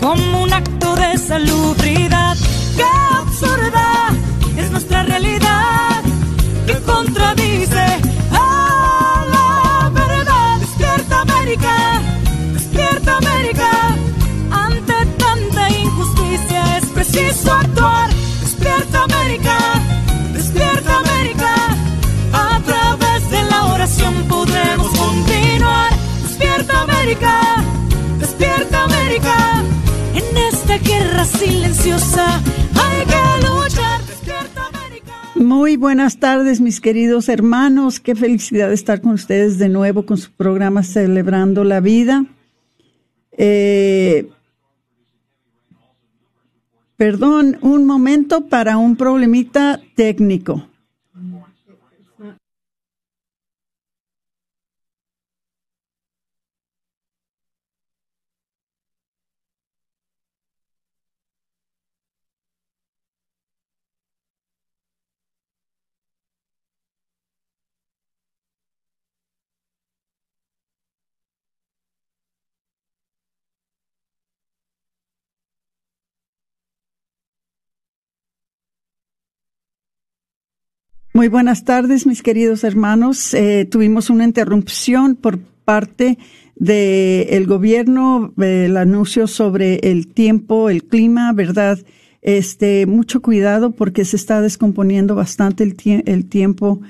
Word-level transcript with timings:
como 0.00 0.42
un 0.42 0.52
acto 0.52 0.94
de 0.96 1.18
salubridad. 1.18 2.36
¡Qué 2.76 2.84
absurda 3.16 4.10
es 4.56 4.70
nuestra 4.70 5.02
realidad! 5.02 6.02
Que 6.66 6.74
contradice 6.82 7.29
silenciosa 31.40 32.36
hay 32.36 33.06
que 33.06 33.46
luchar. 33.46 34.00
Muy 35.36 35.76
buenas 35.76 36.18
tardes, 36.18 36.60
mis 36.60 36.80
queridos 36.80 37.30
hermanos. 37.30 37.98
Qué 37.98 38.14
felicidad 38.14 38.70
estar 38.72 39.00
con 39.00 39.12
ustedes 39.12 39.58
de 39.58 39.70
nuevo 39.70 40.04
con 40.04 40.18
su 40.18 40.30
programa 40.32 40.82
Celebrando 40.82 41.64
la 41.64 41.80
Vida. 41.80 42.26
Eh, 43.32 44.28
Perdón, 47.00 47.56
un 47.62 47.86
momento 47.86 48.48
para 48.48 48.76
un 48.76 48.94
problemita 48.94 49.80
técnico. 49.94 50.69
Muy 81.12 81.26
buenas 81.26 81.64
tardes, 81.64 82.06
mis 82.06 82.22
queridos 82.22 82.62
hermanos. 82.62 83.34
Eh, 83.34 83.66
tuvimos 83.68 84.10
una 84.10 84.22
interrupción 84.22 85.16
por 85.16 85.40
parte 85.40 86.18
del 86.54 87.46
gobierno, 87.46 88.32
el 88.38 88.76
anuncio 88.76 89.26
sobre 89.26 89.80
el 89.90 90.06
tiempo, 90.06 90.70
el 90.70 90.84
clima, 90.84 91.32
¿verdad? 91.32 91.80
Este, 92.22 92.86
mucho 92.86 93.22
cuidado 93.22 93.72
porque 93.72 94.04
se 94.04 94.14
está 94.14 94.40
descomponiendo 94.40 95.16
bastante 95.16 95.64
el, 95.64 96.26
tiempo 96.26 96.80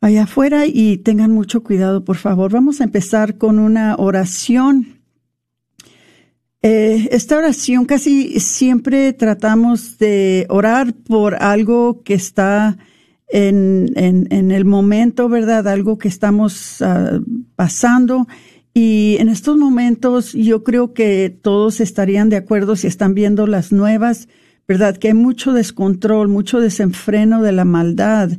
allá 0.00 0.22
afuera 0.22 0.64
y 0.64 0.96
tengan 0.96 1.30
mucho 1.30 1.62
cuidado, 1.62 2.02
por 2.02 2.16
favor. 2.16 2.50
Vamos 2.50 2.80
a 2.80 2.84
empezar 2.84 3.36
con 3.36 3.58
una 3.58 3.96
oración. 3.96 5.00
Eh, 6.62 7.08
esta 7.10 7.36
oración 7.36 7.84
casi 7.84 8.40
siempre 8.40 9.12
tratamos 9.12 9.98
de 9.98 10.46
orar 10.48 10.94
por 10.94 11.34
algo 11.42 12.02
que 12.04 12.14
está 12.14 12.78
en, 13.34 13.92
en, 13.96 14.52
el 14.52 14.64
momento, 14.64 15.28
¿verdad? 15.28 15.66
Algo 15.66 15.98
que 15.98 16.06
estamos 16.06 16.80
uh, 16.80 17.20
pasando. 17.56 18.28
Y 18.72 19.16
en 19.18 19.28
estos 19.28 19.56
momentos 19.56 20.34
yo 20.34 20.62
creo 20.62 20.94
que 20.94 21.36
todos 21.42 21.80
estarían 21.80 22.28
de 22.28 22.36
acuerdo 22.36 22.76
si 22.76 22.86
están 22.86 23.12
viendo 23.14 23.48
las 23.48 23.72
nuevas, 23.72 24.28
¿verdad? 24.68 24.96
Que 24.96 25.08
hay 25.08 25.14
mucho 25.14 25.52
descontrol, 25.52 26.28
mucho 26.28 26.60
desenfreno 26.60 27.42
de 27.42 27.50
la 27.50 27.64
maldad 27.64 28.30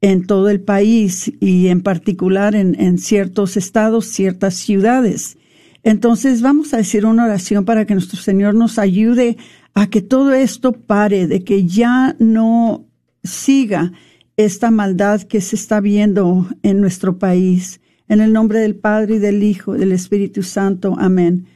en 0.00 0.26
todo 0.26 0.48
el 0.50 0.60
país 0.60 1.32
y 1.40 1.68
en 1.68 1.82
particular 1.82 2.56
en, 2.56 2.74
en 2.80 2.98
ciertos 2.98 3.56
estados, 3.56 4.06
ciertas 4.06 4.54
ciudades. 4.54 5.38
Entonces 5.84 6.42
vamos 6.42 6.74
a 6.74 6.78
decir 6.78 7.06
una 7.06 7.24
oración 7.24 7.64
para 7.64 7.86
que 7.86 7.94
nuestro 7.94 8.20
Señor 8.20 8.56
nos 8.56 8.80
ayude 8.80 9.36
a 9.74 9.86
que 9.86 10.02
todo 10.02 10.34
esto 10.34 10.72
pare, 10.72 11.28
de 11.28 11.44
que 11.44 11.66
ya 11.66 12.16
no 12.18 12.86
siga 13.22 13.92
esta 14.36 14.70
maldad 14.70 15.22
que 15.22 15.40
se 15.40 15.56
está 15.56 15.80
viendo 15.80 16.48
en 16.62 16.80
nuestro 16.80 17.18
país. 17.18 17.80
En 18.08 18.20
el 18.20 18.32
nombre 18.32 18.60
del 18.60 18.76
Padre 18.76 19.16
y 19.16 19.18
del 19.18 19.42
Hijo 19.42 19.76
y 19.76 19.78
del 19.78 19.92
Espíritu 19.92 20.42
Santo. 20.42 20.96
Amén. 20.98 21.46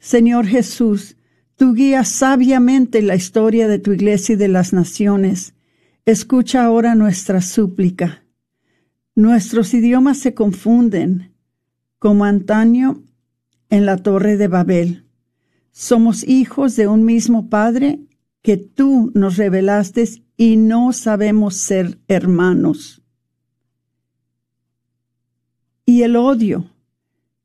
Señor 0.00 0.46
Jesús, 0.46 1.16
tú 1.56 1.74
guías 1.74 2.08
sabiamente 2.08 3.00
la 3.02 3.14
historia 3.14 3.68
de 3.68 3.78
tu 3.78 3.92
iglesia 3.92 4.34
y 4.34 4.36
de 4.36 4.48
las 4.48 4.72
naciones. 4.72 5.54
Escucha 6.04 6.64
ahora 6.64 6.94
nuestra 6.94 7.40
súplica. 7.40 8.24
Nuestros 9.14 9.72
idiomas 9.74 10.18
se 10.18 10.34
confunden, 10.34 11.32
como 11.98 12.24
antaño 12.24 13.04
en 13.70 13.86
la 13.86 13.96
torre 13.96 14.36
de 14.36 14.48
Babel. 14.48 15.04
Somos 15.70 16.26
hijos 16.26 16.76
de 16.76 16.88
un 16.88 17.04
mismo 17.04 17.48
Padre 17.48 18.00
que 18.42 18.56
tú 18.56 19.12
nos 19.14 19.36
revelaste 19.36 20.08
y 20.36 20.56
no 20.56 20.92
sabemos 20.92 21.56
ser 21.56 21.98
hermanos. 22.08 23.02
Y 25.86 26.02
el 26.02 26.16
odio, 26.16 26.70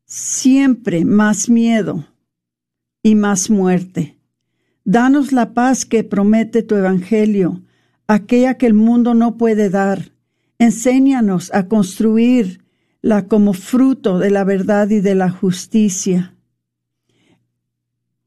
siempre 0.05 1.05
más 1.05 1.49
miedo 1.49 2.07
y 3.03 3.15
más 3.15 3.49
muerte. 3.49 4.17
Danos 4.83 5.31
la 5.31 5.53
paz 5.53 5.85
que 5.85 6.03
promete 6.03 6.63
tu 6.63 6.75
Evangelio, 6.75 7.61
aquella 8.07 8.57
que 8.57 8.67
el 8.67 8.73
mundo 8.73 9.13
no 9.13 9.37
puede 9.37 9.69
dar. 9.69 10.13
Enséñanos 10.59 11.53
a 11.53 11.67
construirla 11.67 13.27
como 13.27 13.53
fruto 13.53 14.17
de 14.17 14.31
la 14.31 14.43
verdad 14.43 14.89
y 14.89 15.01
de 15.01 15.13
la 15.13 15.29
justicia. 15.29 16.36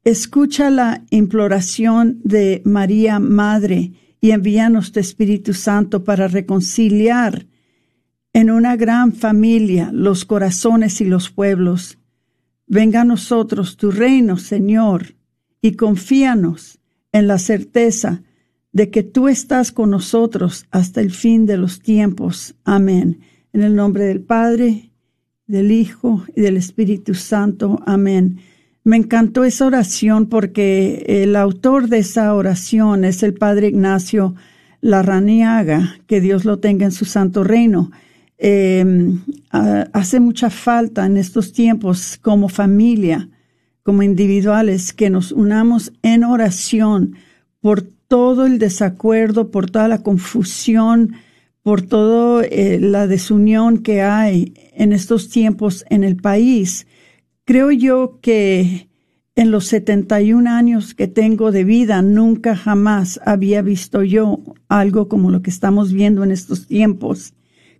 Escucha 0.03 0.71
la 0.71 1.03
imploración 1.11 2.21
de 2.23 2.63
María 2.65 3.19
Madre 3.19 3.91
y 4.19 4.31
envíanos 4.31 4.91
tu 4.91 4.99
Espíritu 4.99 5.53
Santo 5.53 6.03
para 6.03 6.27
reconciliar 6.27 7.45
en 8.33 8.49
una 8.49 8.75
gran 8.77 9.13
familia 9.13 9.91
los 9.93 10.25
corazones 10.25 11.01
y 11.01 11.05
los 11.05 11.29
pueblos. 11.29 11.99
Venga 12.65 13.01
a 13.01 13.05
nosotros 13.05 13.77
tu 13.77 13.91
reino, 13.91 14.37
Señor, 14.37 15.15
y 15.61 15.73
confíanos 15.73 16.79
en 17.11 17.27
la 17.27 17.37
certeza 17.37 18.23
de 18.71 18.89
que 18.89 19.03
tú 19.03 19.27
estás 19.27 19.71
con 19.71 19.91
nosotros 19.91 20.65
hasta 20.71 21.01
el 21.01 21.11
fin 21.11 21.45
de 21.45 21.57
los 21.57 21.79
tiempos. 21.79 22.55
Amén. 22.63 23.19
En 23.53 23.61
el 23.61 23.75
nombre 23.75 24.05
del 24.05 24.21
Padre, 24.21 24.93
del 25.45 25.71
Hijo 25.71 26.23
y 26.35 26.41
del 26.41 26.57
Espíritu 26.57 27.13
Santo. 27.13 27.79
Amén. 27.85 28.39
Me 28.83 28.97
encantó 28.97 29.43
esa 29.43 29.67
oración 29.67 30.25
porque 30.25 31.03
el 31.07 31.35
autor 31.35 31.87
de 31.87 31.99
esa 31.99 32.33
oración 32.33 33.03
es 33.05 33.21
el 33.21 33.35
padre 33.35 33.67
Ignacio 33.67 34.33
Larraniaga, 34.81 35.97
que 36.07 36.19
Dios 36.19 36.45
lo 36.45 36.57
tenga 36.57 36.85
en 36.85 36.91
su 36.91 37.05
santo 37.05 37.43
reino. 37.43 37.91
em, 38.43 39.21
hace 39.51 40.19
mucha 40.19 40.49
falta 40.49 41.05
en 41.05 41.17
estos 41.17 41.53
tiempos 41.53 42.17
como 42.19 42.49
familia, 42.49 43.29
como 43.83 44.01
individuales, 44.01 44.93
que 44.93 45.11
nos 45.11 45.31
unamos 45.31 45.93
en 46.01 46.23
oración 46.23 47.17
por 47.59 47.83
todo 47.83 48.47
el 48.47 48.57
desacuerdo, 48.57 49.51
por 49.51 49.69
toda 49.69 49.87
la 49.87 50.01
confusión, 50.01 51.13
por 51.61 51.83
toda 51.83 52.43
eh, 52.45 52.79
la 52.81 53.05
desunión 53.05 53.77
que 53.83 54.01
hay 54.01 54.53
en 54.73 54.91
estos 54.91 55.29
tiempos 55.29 55.85
en 55.89 56.03
el 56.03 56.15
país. 56.15 56.87
Creo 57.51 57.69
yo 57.69 58.19
que 58.21 58.87
en 59.35 59.51
los 59.51 59.65
71 59.65 60.49
años 60.49 60.93
que 60.93 61.09
tengo 61.09 61.51
de 61.51 61.65
vida, 61.65 62.01
nunca 62.01 62.55
jamás 62.55 63.19
había 63.25 63.61
visto 63.61 64.03
yo 64.03 64.39
algo 64.69 65.09
como 65.09 65.31
lo 65.31 65.41
que 65.41 65.49
estamos 65.49 65.91
viendo 65.91 66.23
en 66.23 66.31
estos 66.31 66.65
tiempos. 66.65 67.33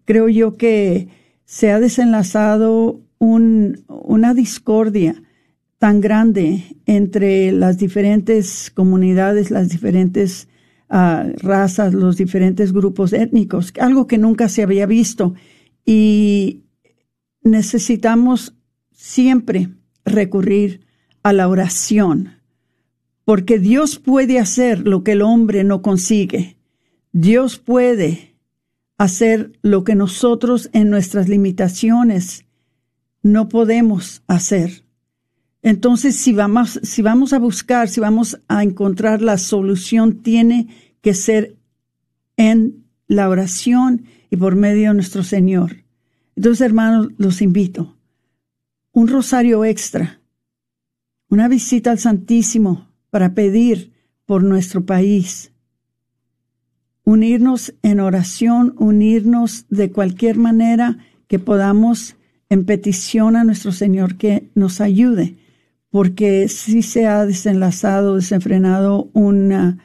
Creo 0.04 0.28
yo 0.28 0.58
que 0.58 1.08
se 1.46 1.72
ha 1.72 1.80
desenlazado 1.80 3.00
una 3.18 4.34
discordia 4.34 5.24
tan 5.78 6.02
grande 6.02 6.66
entre 6.86 7.54
las 7.54 7.78
diferentes 7.78 8.72
comunidades, 8.76 9.52
las 9.52 9.70
diferentes 9.70 10.50
ah, 10.90 11.28
razas, 11.38 11.94
los 11.94 12.18
diferentes 12.18 12.74
grupos 12.74 13.14
étnicos, 13.14 13.72
algo 13.80 14.06
que 14.06 14.18
nunca 14.18 14.50
se 14.50 14.64
había 14.64 14.86
visto. 14.86 15.34
Y 15.86 16.66
necesitamos 17.42 18.54
siempre 19.02 19.70
recurrir 20.06 20.82
a 21.24 21.34
la 21.34 21.50
oración, 21.50 22.36
porque 23.26 23.58
Dios 23.58 23.98
puede 23.98 24.38
hacer 24.38 24.88
lo 24.88 25.04
que 25.04 25.14
el 25.14 25.24
hombre 25.24 25.64
no 25.64 25.82
consigue. 25.82 26.56
Dios 27.12 27.58
puede 27.58 28.36
hacer 29.00 29.54
lo 29.64 29.84
que 29.84 29.96
nosotros 29.96 30.70
en 30.72 30.92
nuestras 30.92 31.28
limitaciones 31.28 32.46
no 33.24 33.50
podemos 33.50 34.22
hacer. 34.28 34.84
Entonces, 35.64 36.16
si 36.16 36.34
vamos, 36.34 36.80
si 36.84 37.02
vamos 37.02 37.34
a 37.34 37.40
buscar, 37.40 37.90
si 37.90 38.00
vamos 38.00 38.40
a 38.48 38.62
encontrar 38.62 39.24
la 39.24 39.40
solución, 39.40 40.22
tiene 40.22 40.68
que 41.02 41.16
ser 41.16 41.56
en 42.38 42.86
la 43.08 43.30
oración 43.30 44.06
y 44.30 44.38
por 44.38 44.56
medio 44.56 44.90
de 44.90 44.94
nuestro 44.94 45.24
Señor. 45.24 45.78
Entonces, 46.36 46.62
hermanos, 46.62 47.10
los 47.18 47.42
invito. 47.42 47.98
Un 48.92 49.08
rosario 49.08 49.64
extra 49.66 50.22
una 51.32 51.48
visita 51.48 51.92
al 51.92 51.98
Santísimo 51.98 52.90
para 53.10 53.34
pedir 53.34 53.94
por 54.26 54.44
nuestro 54.44 54.86
país, 54.86 55.54
unirnos 57.06 57.74
en 57.84 58.02
oración, 58.02 58.76
unirnos 58.78 59.66
de 59.70 59.92
cualquier 59.92 60.38
manera 60.38 60.98
que 61.28 61.40
podamos 61.40 62.18
en 62.50 62.66
petición 62.66 63.38
a 63.38 63.46
nuestro 63.46 63.72
Señor 63.72 64.18
que 64.18 64.50
nos 64.56 64.82
ayude, 64.82 65.38
porque 65.90 66.50
si 66.50 66.82
se 66.82 67.08
ha 67.08 67.26
desenlazado, 67.26 68.16
desenfrenado 68.16 69.10
una, 69.14 69.78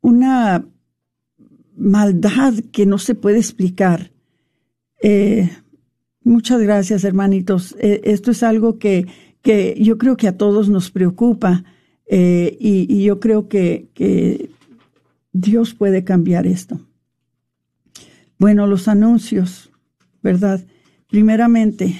una 0.00 0.64
maldad 1.76 2.54
que 2.70 2.86
no 2.86 2.98
se 2.98 3.16
puede 3.16 3.38
explicar. 3.38 4.12
Eh, 5.02 5.50
Muchas 6.22 6.60
gracias, 6.60 7.04
hermanitos. 7.04 7.74
Eh, 7.80 8.02
esto 8.04 8.30
es 8.30 8.42
algo 8.42 8.78
que, 8.78 9.06
que, 9.42 9.76
yo 9.80 9.96
creo 9.96 10.16
que 10.16 10.28
a 10.28 10.36
todos 10.36 10.68
nos 10.68 10.90
preocupa 10.90 11.64
eh, 12.06 12.56
y, 12.60 13.02
yo 13.02 13.20
creo 13.20 13.48
que, 13.48 13.88
que 13.94 14.50
Dios 15.32 15.74
puede 15.74 16.04
cambiar 16.04 16.46
esto. 16.46 16.80
Bueno, 18.38 18.66
los 18.66 18.88
anuncios, 18.88 19.70
¿verdad? 20.22 20.64
Primeramente, 21.08 21.94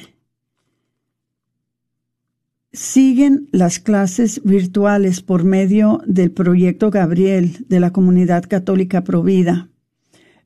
siguen 2.72 3.48
las 3.52 3.78
clases 3.78 4.42
virtuales 4.44 5.22
por 5.22 5.44
medio 5.44 6.00
del 6.06 6.30
proyecto 6.30 6.90
Gabriel 6.90 7.64
de 7.68 7.80
la 7.80 7.90
Comunidad 7.90 8.44
Católica 8.48 9.02
Provida. 9.02 9.68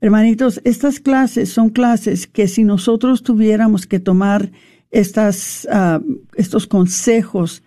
Hermanitos, 0.05 0.61
estas 0.65 1.01
clases 1.01 1.49
son 1.49 1.71
clases 1.71 2.27
que 2.27 2.47
si 2.47 2.63
nosotros 2.63 3.23
tuviéramos 3.23 3.87
que 3.87 4.01
tomar 4.01 4.51
estas, 4.91 5.67
ah, 5.73 5.99
estos 6.35 6.67
consejos 6.67 7.63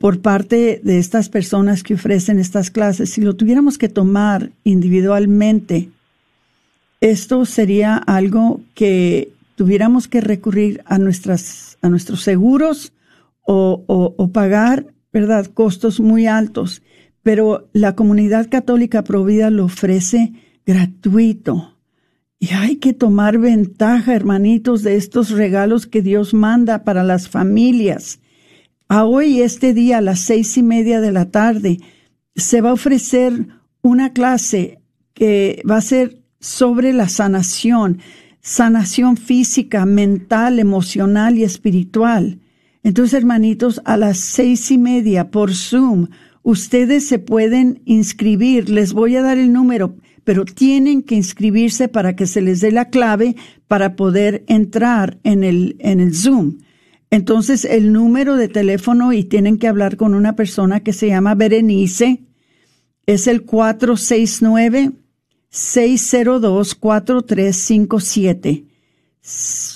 por 0.00 0.22
parte 0.22 0.80
de 0.82 0.98
estas 0.98 1.28
personas 1.28 1.84
que 1.84 1.94
ofrecen 1.94 2.40
estas 2.40 2.72
clases, 2.72 3.10
si 3.10 3.20
lo 3.20 3.36
tuviéramos 3.36 3.78
que 3.78 3.88
tomar 3.88 4.50
individualmente, 4.64 5.88
esto 7.00 7.44
sería 7.44 7.96
algo 7.96 8.60
que 8.74 9.32
tuviéramos 9.54 10.08
que 10.08 10.20
recurrir 10.20 10.82
a, 10.84 10.98
nuestras, 10.98 11.78
a 11.80 11.90
nuestros 11.90 12.24
seguros 12.24 12.92
o, 13.46 13.84
o 13.86 14.28
pagar, 14.32 14.86
¿verdad?, 15.12 15.46
costos 15.46 16.00
muy 16.00 16.26
altos. 16.26 16.82
Pero 17.22 17.68
la 17.72 17.94
comunidad 17.94 18.50
católica 18.50 19.04
Provida 19.04 19.48
lo 19.50 19.66
ofrece 19.66 20.32
gratuito. 20.66 21.76
Y 22.38 22.54
hay 22.54 22.76
que 22.76 22.92
tomar 22.92 23.38
ventaja, 23.38 24.14
hermanitos, 24.14 24.82
de 24.82 24.96
estos 24.96 25.30
regalos 25.30 25.86
que 25.86 26.02
Dios 26.02 26.34
manda 26.34 26.82
para 26.82 27.04
las 27.04 27.28
familias. 27.28 28.18
A 28.88 29.04
hoy, 29.04 29.42
este 29.42 29.74
día, 29.74 29.98
a 29.98 30.00
las 30.00 30.20
seis 30.20 30.56
y 30.58 30.62
media 30.62 31.00
de 31.00 31.12
la 31.12 31.30
tarde, 31.30 31.78
se 32.34 32.60
va 32.60 32.70
a 32.70 32.74
ofrecer 32.74 33.46
una 33.80 34.12
clase 34.12 34.80
que 35.14 35.62
va 35.70 35.76
a 35.76 35.82
ser 35.82 36.20
sobre 36.40 36.92
la 36.92 37.08
sanación, 37.08 37.98
sanación 38.40 39.16
física, 39.16 39.86
mental, 39.86 40.58
emocional 40.58 41.38
y 41.38 41.44
espiritual. 41.44 42.40
Entonces, 42.82 43.14
hermanitos, 43.14 43.80
a 43.84 43.96
las 43.96 44.18
seis 44.18 44.70
y 44.72 44.78
media 44.78 45.30
por 45.30 45.54
Zoom, 45.54 46.08
ustedes 46.42 47.06
se 47.06 47.20
pueden 47.20 47.82
inscribir. 47.84 48.68
Les 48.68 48.92
voy 48.92 49.14
a 49.14 49.22
dar 49.22 49.38
el 49.38 49.52
número 49.52 49.94
pero 50.24 50.44
tienen 50.44 51.02
que 51.02 51.14
inscribirse 51.14 51.88
para 51.88 52.16
que 52.16 52.26
se 52.26 52.40
les 52.40 52.60
dé 52.60 52.72
la 52.72 52.90
clave 52.90 53.36
para 53.68 53.96
poder 53.96 54.44
entrar 54.46 55.18
en 55.24 55.44
el, 55.44 55.76
en 55.80 56.00
el 56.00 56.14
Zoom. 56.14 56.58
Entonces, 57.10 57.64
el 57.64 57.92
número 57.92 58.36
de 58.36 58.48
teléfono 58.48 59.12
y 59.12 59.24
tienen 59.24 59.58
que 59.58 59.68
hablar 59.68 59.96
con 59.96 60.14
una 60.14 60.34
persona 60.34 60.80
que 60.80 60.92
se 60.92 61.08
llama 61.08 61.34
Berenice 61.34 62.22
es 63.06 63.26
el 63.26 63.42
469 63.42 64.92
602 65.50 66.74
4357. 66.74 68.64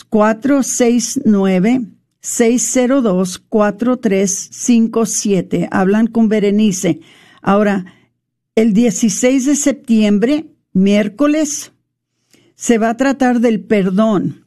469 0.09 1.83
602 2.21 3.39
4357. 3.39 5.69
Hablan 5.71 6.07
con 6.07 6.29
Berenice. 6.29 7.01
Ahora, 7.43 7.96
el 8.57 8.73
16 8.73 9.47
de 9.47 9.55
septiembre, 9.55 10.47
miércoles, 10.73 11.71
se 12.55 12.79
va 12.79 12.91
a 12.91 12.97
tratar 12.97 13.39
del 13.41 13.61
perdón 13.61 14.47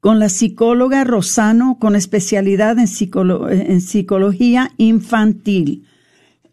con 0.00 0.18
la 0.18 0.28
psicóloga 0.30 1.04
Rosano 1.04 1.78
con 1.78 1.94
especialidad 1.94 2.78
en, 2.78 2.88
psicología 2.88 4.72
infantil. 4.78 5.86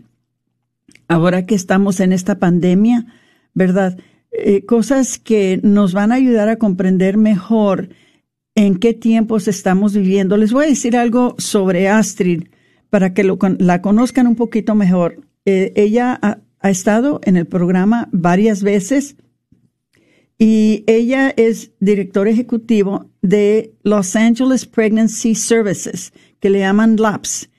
ahora 1.07 1.47
que 1.47 1.55
estamos 1.55 1.99
en 1.99 2.13
esta 2.13 2.37
pandemia, 2.37 3.07
¿verdad? 3.55 3.97
Eh, 4.31 4.65
cosas 4.65 5.17
que 5.17 5.59
nos 5.63 5.93
van 5.93 6.11
a 6.11 6.15
ayudar 6.15 6.47
a 6.49 6.57
comprender 6.57 7.17
mejor 7.17 7.89
en 8.55 8.77
qué 8.77 8.93
tiempos 8.93 9.47
estamos 9.47 9.93
viviendo. 9.93 10.37
Les 10.37 10.51
voy 10.51 10.65
a 10.65 10.69
decir 10.69 10.95
algo 10.95 11.35
sobre 11.37 11.89
Astrid 11.89 12.43
para 12.89 13.13
que 13.13 13.23
la 13.23 13.81
conozcan 13.81 14.27
un 14.27 14.35
poquito 14.35 14.75
mejor. 14.75 15.21
Eh, 15.45 15.73
ella 15.75 16.17
ha, 16.21 16.39
ha, 16.59 16.69
estado 16.69 17.19
en 17.23 17.37
el 17.37 17.47
programa 17.47 18.07
varias 18.11 18.63
veces 18.63 19.15
y 20.37 20.83
ella 20.87 21.33
es 21.35 21.71
director 21.79 22.27
ejecutivo 22.27 23.09
de 23.21 23.73
Los 23.83 24.15
Angeles 24.15 24.65
Pregnancy 24.65 25.35
Services, 25.35 26.13
que 26.39 26.49
le 26.49 26.59
llaman 26.59 26.97
LAPS. 26.97 27.49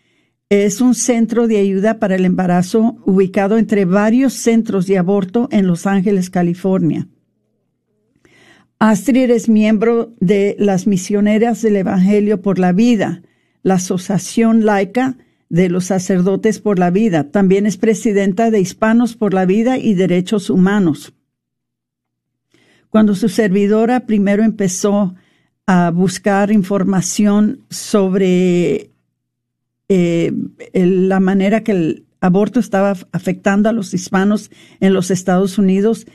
Es 0.51 0.81
un 0.81 0.95
centro 0.95 1.49
de 1.49 1.59
ayuda 1.59 1.99
para 1.99 2.15
el 2.15 2.25
embarazo 2.25 2.97
ubicado 3.07 3.59
entre 3.59 3.87
varios 3.87 4.35
centros 4.35 4.87
de 4.87 4.99
aborto 4.99 5.49
en 5.51 5.67
Los 5.67 5.87
Ángeles, 5.87 6.31
California. 6.31 7.09
Astrid 8.79 9.31
es 9.31 9.49
miembro 9.49 10.13
de 10.21 10.57
las 10.59 10.87
Misioneras 10.87 11.63
del 11.63 11.77
Evangelio 11.77 12.43
por 12.43 12.59
la 12.59 12.73
Vida, 12.73 13.23
la 13.63 13.75
Asociación 13.75 14.65
Laica 14.65 15.17
de 15.49 15.69
los 15.69 15.87
Sacerdotes 15.87 16.59
por 16.59 16.79
la 16.79 16.91
Vida. 16.91 17.31
También 17.31 17.67
es 17.67 17.77
presidenta 17.77 18.51
de 18.51 18.61
Hispanos 18.61 19.17
por 19.17 19.35
la 19.35 19.47
Vida 19.47 19.79
y 19.79 19.95
Derechos 19.95 20.51
Humanos. 20.51 21.15
Cuando 22.91 23.15
su 23.15 23.29
servidora 23.29 24.07
primero 24.07 24.43
empezó 24.43 25.15
a 25.67 25.91
buscar 25.91 26.51
información 26.51 27.61
sobre 27.71 28.91
eh, 29.89 30.33
la 30.73 31.21
manera 31.21 31.63
que 31.63 31.73
el 31.73 32.07
aborto 32.21 32.61
estaba 32.61 32.95
afectando 33.13 33.69
a 33.69 33.73
los 33.73 33.95
hispanos 33.95 34.51
en 34.81 34.95
los 34.95 35.11
Estados 35.11 35.59
Unidos, 35.59 36.07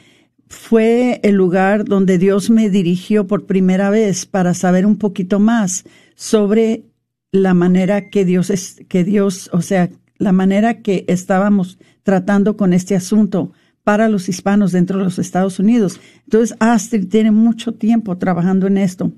fue 0.49 1.19
el 1.23 1.35
lugar 1.35 1.85
donde 1.85 2.17
Dios 2.17 2.49
me 2.49 2.69
dirigió 2.69 3.27
por 3.27 3.45
primera 3.45 3.91
vez 3.91 4.25
para 4.25 4.53
saber 4.53 4.85
un 4.85 4.97
poquito 4.97 5.39
más 5.39 5.85
sobre 6.15 6.83
la 7.31 7.53
manera 7.53 8.09
que 8.09 8.25
Dios 8.25 8.49
es, 8.49 8.81
que 8.89 9.03
Dios, 9.03 9.49
o 9.53 9.61
sea, 9.61 9.89
la 10.17 10.31
manera 10.31 10.81
que 10.81 11.05
estábamos 11.07 11.77
tratando 12.01 12.57
con 12.57 12.73
este 12.73 12.95
asunto 12.95 13.53
para 13.83 14.09
los 14.09 14.27
hispanos 14.27 14.71
dentro 14.71 14.97
de 14.97 15.05
los 15.05 15.19
Estados 15.19 15.59
Unidos. 15.59 16.01
Entonces, 16.25 16.57
Astrid 16.59 17.07
tiene 17.07 17.31
mucho 17.31 17.73
tiempo 17.73 18.17
trabajando 18.17 18.65
en 18.67 18.79
esto. 18.79 19.11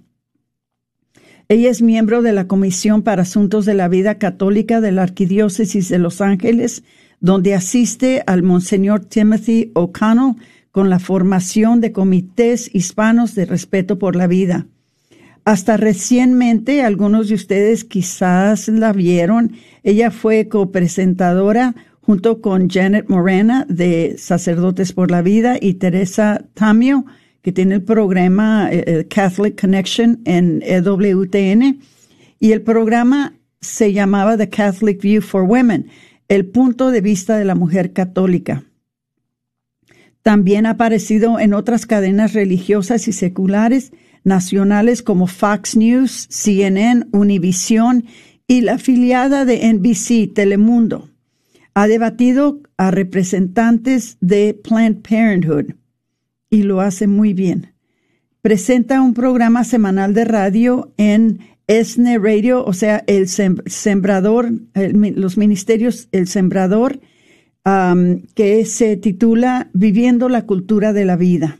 Ella 1.47 1.69
es 1.69 1.81
miembro 1.81 2.21
de 2.21 2.33
la 2.33 2.47
Comisión 2.47 3.01
para 3.01 3.23
Asuntos 3.23 3.65
de 3.65 3.73
la 3.73 3.87
Vida 3.87 4.17
Católica 4.17 4.81
de 4.81 4.91
la 4.91 5.03
Arquidiócesis 5.03 5.89
de 5.89 5.99
Los 5.99 6.21
Ángeles, 6.21 6.83
donde 7.19 7.53
asiste 7.53 8.23
al 8.27 8.43
Monseñor 8.43 9.05
Timothy 9.05 9.71
O'Connell 9.75 10.35
con 10.71 10.89
la 10.89 10.99
formación 10.99 11.81
de 11.81 11.91
comités 11.91 12.69
hispanos 12.73 13.35
de 13.35 13.45
respeto 13.45 13.99
por 13.99 14.15
la 14.15 14.27
vida. 14.27 14.67
Hasta 15.43 15.75
recientemente, 15.75 16.83
algunos 16.83 17.27
de 17.29 17.35
ustedes 17.35 17.83
quizás 17.83 18.67
la 18.67 18.93
vieron, 18.93 19.53
ella 19.83 20.11
fue 20.11 20.47
copresentadora 20.47 21.75
junto 22.01 22.41
con 22.41 22.69
Janet 22.69 23.09
Morena 23.09 23.65
de 23.67 24.15
Sacerdotes 24.17 24.93
por 24.93 25.09
la 25.09 25.21
Vida 25.21 25.57
y 25.59 25.75
Teresa 25.75 26.45
Tamio, 26.53 27.05
que 27.41 27.51
tiene 27.51 27.75
el 27.75 27.83
programa 27.83 28.69
eh, 28.71 28.83
eh, 28.85 29.07
Catholic 29.07 29.59
Connection 29.59 30.21
en 30.25 30.61
EWTN. 30.63 31.79
Y 32.39 32.51
el 32.51 32.61
programa 32.61 33.35
se 33.61 33.93
llamaba 33.93 34.37
The 34.37 34.49
Catholic 34.49 35.01
View 35.01 35.21
for 35.21 35.43
Women, 35.43 35.87
el 36.27 36.45
punto 36.45 36.91
de 36.91 37.01
vista 37.01 37.37
de 37.37 37.45
la 37.45 37.55
mujer 37.55 37.93
católica. 37.93 38.63
También 40.23 40.65
ha 40.65 40.71
aparecido 40.71 41.39
en 41.39 41.53
otras 41.53 41.85
cadenas 41.85 42.33
religiosas 42.33 43.07
y 43.07 43.13
seculares 43.13 43.91
nacionales 44.23 45.01
como 45.01 45.27
Fox 45.27 45.75
News, 45.75 46.27
CNN, 46.29 47.07
Univision 47.11 48.05
y 48.47 48.61
la 48.61 48.73
afiliada 48.73 49.45
de 49.45 49.73
NBC, 49.73 50.33
Telemundo. 50.33 51.09
Ha 51.73 51.87
debatido 51.87 52.61
a 52.77 52.91
representantes 52.91 54.17
de 54.19 54.53
Planned 54.53 55.01
Parenthood 55.01 55.73
y 56.49 56.63
lo 56.63 56.81
hace 56.81 57.07
muy 57.07 57.33
bien. 57.33 57.73
Presenta 58.41 59.01
un 59.01 59.13
programa 59.13 59.63
semanal 59.63 60.13
de 60.13 60.25
radio 60.25 60.91
en 60.97 61.39
ESNE 61.67 62.19
Radio, 62.19 62.65
o 62.65 62.73
sea, 62.73 63.03
el 63.07 63.27
sembrador, 63.27 64.51
los 64.73 65.37
ministerios, 65.37 66.09
el 66.11 66.27
sembrador 66.27 66.99
que 67.63 68.65
se 68.65 68.97
titula 68.97 69.69
Viviendo 69.73 70.29
la 70.29 70.45
cultura 70.45 70.93
de 70.93 71.05
la 71.05 71.15
vida. 71.15 71.59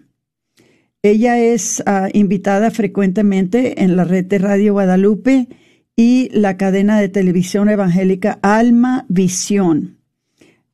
Ella 1.03 1.39
es 1.39 1.81
ah, 1.85 2.09
invitada 2.13 2.69
frecuentemente 2.69 3.83
en 3.83 3.95
la 3.95 4.03
red 4.03 4.25
de 4.25 4.37
Radio 4.37 4.73
Guadalupe 4.73 5.47
y 5.95 6.29
la 6.31 6.57
cadena 6.57 6.99
de 6.99 7.09
televisión 7.09 7.69
evangélica 7.69 8.39
Alma 8.43 9.05
Visión. 9.09 9.97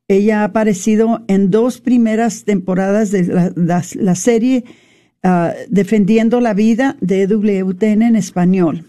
Ella 0.06 0.40
ha 0.40 0.44
aparecido 0.44 1.24
en 1.28 1.50
dos 1.50 1.80
primeras 1.80 2.44
temporadas 2.44 3.10
de 3.10 3.52
la, 3.56 4.14
serie 4.14 4.64
ah, 5.22 5.54
Defendiendo 5.68 6.40
la 6.40 6.54
Vida 6.54 6.96
de 7.00 7.26
WTN 7.26 8.02
en 8.02 8.16
español. 8.16 8.86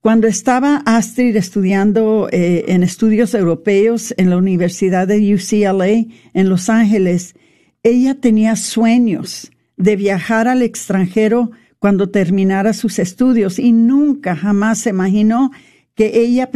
Cuando 0.00 0.28
estaba 0.28 0.76
Astrid 0.86 1.34
estudiando 1.34 2.28
eh, 2.30 2.66
en 2.68 2.84
estudios 2.84 3.34
europeos 3.34 4.14
en 4.16 4.30
la 4.30 4.36
Universidad 4.36 5.08
de 5.08 5.34
UCLA 5.34 6.06
en 6.34 6.48
Los 6.48 6.68
Ángeles, 6.68 7.34
ella 7.82 8.14
tenía 8.14 8.54
sueños 8.54 9.50
de 9.76 9.96
viajar 9.96 10.46
al 10.46 10.62
extranjero 10.62 11.50
cuando 11.80 12.10
terminara 12.10 12.74
sus 12.74 13.00
estudios 13.00 13.58
y 13.58 13.72
nunca 13.72 14.36
jamás 14.36 14.78
se 14.78 14.90
imaginó 14.90 15.50
que 15.96 16.20
ella 16.20 16.48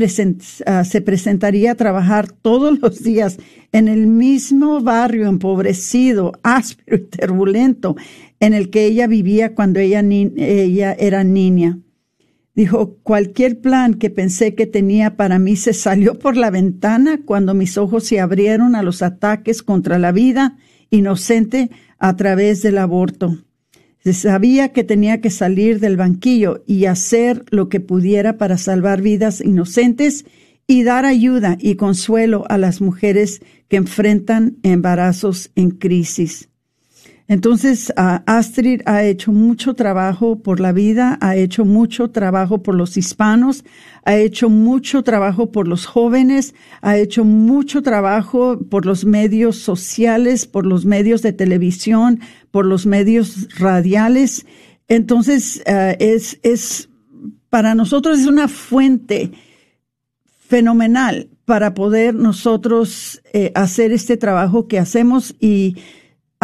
ah, 0.66 0.84
se 0.84 1.00
presentaría 1.00 1.72
a 1.72 1.74
trabajar 1.74 2.30
todos 2.30 2.78
los 2.78 3.02
días 3.02 3.38
en 3.72 3.88
el 3.88 4.06
mismo 4.06 4.80
barrio 4.80 5.26
empobrecido, 5.26 6.30
áspero 6.44 6.96
y 6.96 7.00
turbulento 7.08 7.96
en 8.38 8.54
el 8.54 8.70
que 8.70 8.86
ella 8.86 9.08
vivía 9.08 9.56
cuando 9.56 9.80
ella, 9.80 9.98
ella 10.00 10.92
era 10.92 11.24
niña. 11.24 11.81
Dijo, 12.54 12.98
cualquier 13.02 13.60
plan 13.60 13.94
que 13.94 14.10
pensé 14.10 14.54
que 14.54 14.66
tenía 14.66 15.16
para 15.16 15.38
mí 15.38 15.56
se 15.56 15.72
salió 15.72 16.18
por 16.18 16.36
la 16.36 16.50
ventana 16.50 17.20
cuando 17.24 17.54
mis 17.54 17.78
ojos 17.78 18.04
se 18.04 18.20
abrieron 18.20 18.76
a 18.76 18.82
los 18.82 19.02
ataques 19.02 19.62
contra 19.62 19.98
la 19.98 20.12
vida 20.12 20.58
inocente 20.90 21.70
a 21.98 22.14
través 22.16 22.60
del 22.62 22.76
aborto. 22.76 23.38
Sabía 24.04 24.72
que 24.72 24.84
tenía 24.84 25.20
que 25.20 25.30
salir 25.30 25.80
del 25.80 25.96
banquillo 25.96 26.62
y 26.66 26.86
hacer 26.86 27.44
lo 27.50 27.68
que 27.68 27.80
pudiera 27.80 28.36
para 28.36 28.58
salvar 28.58 29.00
vidas 29.00 29.40
inocentes 29.40 30.26
y 30.66 30.82
dar 30.82 31.06
ayuda 31.06 31.56
y 31.60 31.76
consuelo 31.76 32.44
a 32.48 32.58
las 32.58 32.80
mujeres 32.80 33.40
que 33.68 33.76
enfrentan 33.76 34.58
embarazos 34.62 35.50
en 35.54 35.70
crisis. 35.70 36.51
Entonces, 37.32 37.90
Astrid 37.96 38.82
ha 38.84 39.04
hecho 39.04 39.32
mucho 39.32 39.72
trabajo 39.72 40.42
por 40.42 40.60
la 40.60 40.72
vida, 40.72 41.16
ha 41.22 41.34
hecho 41.34 41.64
mucho 41.64 42.10
trabajo 42.10 42.62
por 42.62 42.74
los 42.74 42.98
hispanos, 42.98 43.64
ha 44.04 44.16
hecho 44.16 44.50
mucho 44.50 45.02
trabajo 45.02 45.50
por 45.50 45.66
los 45.66 45.86
jóvenes, 45.86 46.54
ha 46.82 46.98
hecho 46.98 47.24
mucho 47.24 47.80
trabajo 47.80 48.58
por 48.68 48.84
los 48.84 49.06
medios 49.06 49.56
sociales, 49.56 50.44
por 50.46 50.66
los 50.66 50.84
medios 50.84 51.22
de 51.22 51.32
televisión, 51.32 52.20
por 52.50 52.66
los 52.66 52.84
medios 52.84 53.48
radiales. 53.58 54.44
Entonces, 54.86 55.62
eh, 55.64 55.96
es, 56.00 56.38
es, 56.42 56.90
para 57.48 57.74
nosotros 57.74 58.18
es 58.20 58.26
una 58.26 58.46
fuente 58.46 59.32
fenomenal 60.48 61.30
para 61.46 61.72
poder 61.72 62.14
nosotros 62.14 63.22
eh, 63.32 63.52
hacer 63.54 63.90
este 63.90 64.18
trabajo 64.18 64.68
que 64.68 64.78
hacemos 64.78 65.34
y 65.40 65.76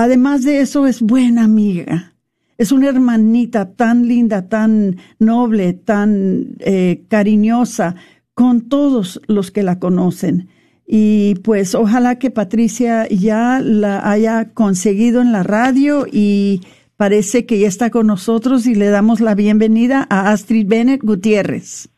Además 0.00 0.44
de 0.44 0.60
eso, 0.60 0.86
es 0.86 1.02
buena 1.02 1.42
amiga. 1.42 2.12
Es 2.56 2.70
una 2.70 2.88
hermanita 2.88 3.74
tan 3.74 4.06
linda, 4.06 4.48
tan 4.48 4.94
noble, 5.18 5.72
tan 5.72 6.54
eh, 6.60 7.02
cariñosa 7.10 7.96
con 8.32 8.68
todos 8.68 9.20
los 9.26 9.50
que 9.50 9.64
la 9.64 9.80
conocen. 9.80 10.50
Y 10.86 11.34
pues 11.42 11.74
ojalá 11.74 12.20
que 12.20 12.30
Patricia 12.30 13.08
ya 13.10 13.58
la 13.60 14.08
haya 14.08 14.54
conseguido 14.54 15.20
en 15.20 15.32
la 15.32 15.42
radio 15.42 16.06
y 16.08 16.60
parece 16.96 17.44
que 17.44 17.58
ya 17.58 17.66
está 17.66 17.90
con 17.90 18.06
nosotros 18.06 18.68
y 18.68 18.76
le 18.76 18.90
damos 18.90 19.20
la 19.20 19.34
bienvenida 19.34 20.06
a 20.08 20.30
Astrid 20.30 20.68
Bennett 20.68 21.02
Gutiérrez. 21.02 21.88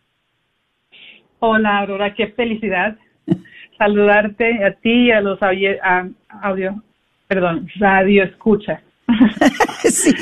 Hola 1.41 1.81
Aurora, 1.81 2.15
qué 2.15 2.29
felicidad 2.29 2.97
saludarte 3.77 4.65
a 4.65 4.73
ti 4.81 5.09
y 5.09 5.11
a 5.11 5.21
los 5.21 5.39
audio, 5.43 6.83
perdón, 7.31 7.69
radio 7.79 8.25
escucha. 8.25 8.83
sí. 9.85 10.13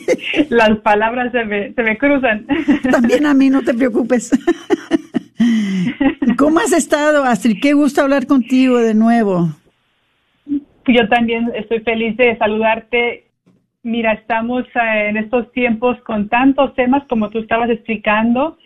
Las 0.48 0.78
palabras 0.78 1.30
se 1.30 1.44
me, 1.44 1.74
se 1.74 1.82
me 1.82 1.98
cruzan. 1.98 2.46
También 2.90 3.26
a 3.26 3.34
mí, 3.34 3.50
no 3.50 3.60
te 3.60 3.74
preocupes. 3.74 4.30
¿Cómo 6.38 6.58
has 6.60 6.72
estado, 6.72 7.24
Astrid? 7.24 7.58
Qué 7.60 7.74
gusto 7.74 8.00
hablar 8.00 8.26
contigo 8.26 8.78
de 8.78 8.94
nuevo. 8.94 9.50
Yo 10.86 11.06
también 11.10 11.52
estoy 11.54 11.80
feliz 11.80 12.16
de 12.16 12.38
saludarte. 12.38 13.26
Mira, 13.82 14.14
estamos 14.14 14.64
eh, 14.64 15.08
en 15.10 15.18
estos 15.18 15.52
tiempos 15.52 16.00
con 16.06 16.30
tantos 16.30 16.74
temas 16.74 17.06
como 17.06 17.28
tú 17.28 17.40
estabas 17.40 17.68
explicando, 17.68 18.56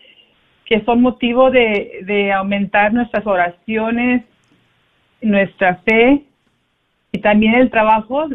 que 0.65 0.81
son 0.85 1.01
motivo 1.01 1.51
de, 1.51 2.03
de 2.05 2.31
aumentar 2.31 2.93
nuestras 2.93 3.27
oraciones, 3.27 4.23
nuestra 5.21 5.75
fe 5.83 6.25
y 7.11 7.19
también 7.19 7.55
el 7.55 7.69
trabajo, 7.69 8.27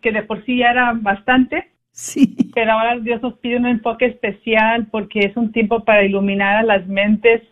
que 0.00 0.12
de 0.12 0.22
por 0.22 0.44
sí 0.44 0.58
ya 0.58 0.70
era 0.70 0.92
bastante. 0.94 1.68
Sí. 1.92 2.36
Pero 2.54 2.72
ahora 2.72 2.98
Dios 2.98 3.22
nos 3.22 3.34
pide 3.38 3.56
un 3.56 3.66
enfoque 3.66 4.06
especial 4.06 4.86
porque 4.90 5.20
es 5.20 5.36
un 5.36 5.52
tiempo 5.52 5.84
para 5.84 6.04
iluminar 6.04 6.56
a 6.56 6.62
las 6.62 6.86
mentes, 6.86 7.42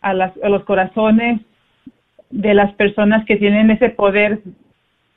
a, 0.00 0.14
las, 0.14 0.32
a 0.42 0.48
los 0.48 0.64
corazones 0.64 1.40
de 2.30 2.54
las 2.54 2.72
personas 2.74 3.24
que 3.26 3.36
tienen 3.36 3.70
ese 3.70 3.90
poder, 3.90 4.40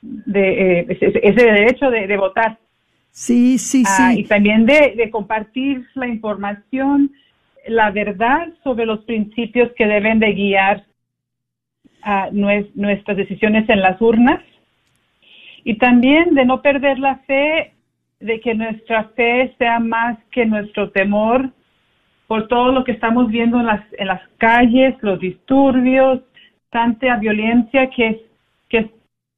de 0.00 0.80
eh, 0.80 0.86
ese, 0.88 1.12
ese, 1.22 1.44
derecho 1.44 1.90
de, 1.90 2.06
de, 2.06 2.16
votar. 2.16 2.58
Sí, 3.10 3.58
sí, 3.58 3.84
ah, 3.86 4.10
sí. 4.12 4.20
Y 4.20 4.24
también 4.24 4.66
de, 4.66 4.94
de 4.96 5.10
compartir 5.10 5.86
la 5.94 6.08
información, 6.08 7.12
la 7.66 7.90
verdad 7.90 8.48
sobre 8.64 8.86
los 8.86 9.00
principios 9.00 9.70
que 9.76 9.86
deben 9.86 10.18
de 10.18 10.32
guiar 10.32 10.84
a 12.02 12.30
nuestras 12.32 13.16
decisiones 13.16 13.68
en 13.68 13.80
las 13.80 14.00
urnas 14.00 14.40
y 15.64 15.74
también 15.78 16.34
de 16.34 16.44
no 16.44 16.62
perder 16.62 16.98
la 16.98 17.16
fe, 17.18 17.72
de 18.20 18.40
que 18.40 18.54
nuestra 18.54 19.04
fe 19.16 19.54
sea 19.58 19.80
más 19.80 20.18
que 20.30 20.46
nuestro 20.46 20.90
temor 20.90 21.50
por 22.26 22.48
todo 22.48 22.72
lo 22.72 22.84
que 22.84 22.92
estamos 22.92 23.28
viendo 23.28 23.60
en 23.60 23.66
las, 23.66 23.84
en 23.98 24.06
las 24.06 24.22
calles, 24.38 24.94
los 25.00 25.20
disturbios, 25.20 26.20
tanta 26.70 27.16
violencia 27.16 27.90
que 27.90 28.06
es, 28.08 28.16
que 28.68 28.78
es, 28.78 28.86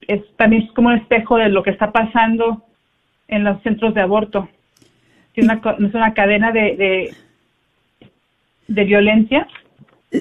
es 0.07 0.37
también 0.37 0.69
como 0.69 0.89
un 0.89 0.97
espejo 0.97 1.37
de 1.37 1.49
lo 1.49 1.63
que 1.63 1.71
está 1.71 1.91
pasando 1.91 2.63
en 3.27 3.45
los 3.45 3.61
centros 3.63 3.95
de 3.95 4.03
aborto. 4.03 4.49
Es 5.35 5.45
una, 5.45 5.55
es 5.55 5.95
una 5.95 6.15
cadena 6.15 6.53
de, 6.53 6.77
de, 6.77 7.15
de 8.69 8.85
violencia 8.85 9.49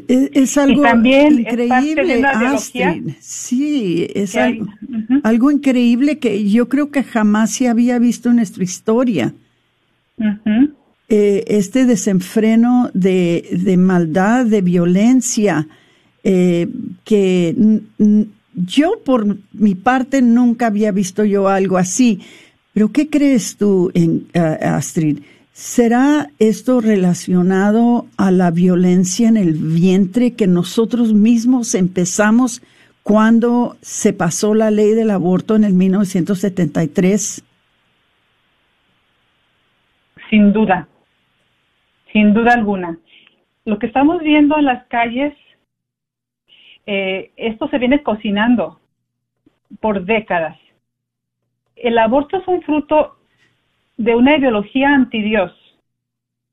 es, 0.07 0.29
es 0.33 0.57
algo 0.57 0.83
increíble, 0.85 2.19
es 2.19 2.25
Astrid. 2.25 3.13
Sí, 3.19 4.07
es 4.13 4.35
algo, 4.35 4.65
uh 4.65 4.95
-huh. 4.95 5.21
algo, 5.23 5.51
increíble 5.51 6.17
que 6.17 6.49
yo 6.49 6.67
creo 6.67 6.89
que 6.89 7.03
jamás 7.03 7.51
se 7.51 7.67
había 7.67 7.99
visto 7.99 8.29
en 8.29 8.37
nuestra 8.37 8.63
historia. 8.63 9.33
Uh 10.17 10.23
-huh. 10.23 10.71
eh, 11.09 11.43
este 11.47 11.85
desenfreno 11.85 12.89
de, 12.93 13.45
de, 13.51 13.77
maldad, 13.77 14.45
de 14.45 14.61
violencia, 14.61 15.67
eh, 16.23 16.67
que 17.03 17.55
yo 18.53 19.01
por 19.05 19.37
mi 19.53 19.75
parte 19.75 20.21
nunca 20.21 20.67
había 20.67 20.91
visto 20.91 21.23
yo 21.23 21.47
algo 21.47 21.77
así. 21.77 22.19
Pero 22.73 22.91
¿qué 22.91 23.07
crees 23.07 23.55
tú, 23.55 23.91
en, 23.93 24.25
uh, 24.33 24.65
Astrid? 24.65 25.19
¿Será 25.53 26.29
esto 26.39 26.81
relacionado 26.81 28.07
a 28.17 28.31
la 28.31 28.49
violencia 28.49 29.29
en 29.29 29.37
el 29.37 29.53
vientre 29.53 30.35
que 30.35 30.47
nosotros 30.47 31.13
mismos 31.13 31.75
empezamos 31.75 32.63
cuando 33.03 33.75
se 33.79 34.13
pasó 34.13 34.55
la 34.55 34.71
ley 34.71 34.95
del 34.95 35.11
aborto 35.11 35.55
en 35.55 35.63
el 35.63 35.73
1973? 35.73 37.45
Sin 40.31 40.53
duda, 40.53 40.87
sin 42.11 42.33
duda 42.33 42.53
alguna. 42.53 42.97
Lo 43.65 43.77
que 43.77 43.85
estamos 43.85 44.23
viendo 44.23 44.57
en 44.57 44.65
las 44.65 44.87
calles, 44.87 45.35
eh, 46.87 47.31
esto 47.35 47.67
se 47.67 47.77
viene 47.77 48.01
cocinando 48.01 48.79
por 49.79 50.03
décadas. 50.03 50.57
El 51.75 51.99
aborto 51.99 52.37
es 52.37 52.47
un 52.47 52.63
fruto 52.63 53.19
de 53.97 54.15
una 54.15 54.37
ideología 54.37 54.89
anti 54.89 55.21
Dios. 55.21 55.51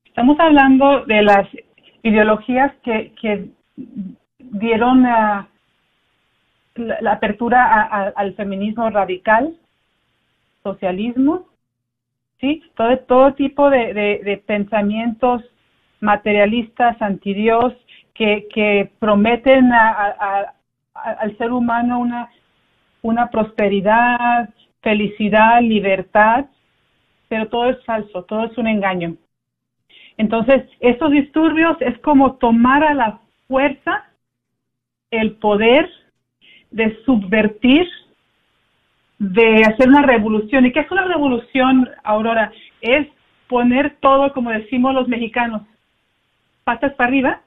Estamos 0.05 0.39
hablando 0.41 1.05
de 1.07 1.23
las 1.23 1.49
ideologías 2.03 2.73
que, 2.83 3.13
que 3.21 3.49
dieron 4.39 5.03
la, 5.03 5.49
apertura 7.11 8.13
al 8.15 8.35
feminismo 8.35 8.89
radical, 8.91 9.55
socialismo, 10.63 11.47
sí, 12.41 12.63
todo, 12.75 12.99
todo 13.01 13.35
tipo 13.35 13.71
de, 13.71 13.93
de, 13.95 14.21
de 14.25 14.37
pensamientos 14.39 15.43
materialistas 16.01 17.01
anti 17.01 17.35
Dios 17.35 17.75
que, 18.15 18.49
que 18.53 18.91
prometen 18.99 19.73
a, 19.73 20.55
al 20.95 21.37
ser 21.39 21.53
humano 21.53 22.01
una, 22.01 22.31
una 23.03 23.31
prosperidad, 23.31 24.51
felicidad, 24.83 25.61
libertad, 25.63 26.47
pero 27.31 27.47
todo 27.47 27.71
es 27.71 27.83
falso, 27.85 28.25
todo 28.25 28.47
es 28.47 28.59
un 28.59 28.67
engaño. 28.67 29.15
Entonces, 30.17 30.65
estos 30.81 31.13
disturbios 31.13 31.77
es 31.81 31.97
como 32.01 32.35
tomar 32.35 32.83
a 32.83 32.93
la 32.93 33.21
fuerza 33.47 34.05
el 35.13 35.37
poder 35.37 35.89
de 36.73 36.99
subvertir, 37.05 37.87
de 39.21 39.63
hacer 39.63 39.89
una 39.89 40.03
revolución. 40.03 40.67
¿Y 40.67 40.73
qué 40.73 40.81
es 40.81 40.91
una 40.91 41.05
revolución, 41.05 41.89
Aurora? 42.03 42.51
Es 42.81 43.07
poner 43.47 43.97
todo, 44.01 44.33
como 44.33 44.51
decimos 44.51 44.93
los 44.93 45.07
mexicanos, 45.07 45.63
patas 46.65 46.95
para 46.95 47.09
arriba. 47.11 47.43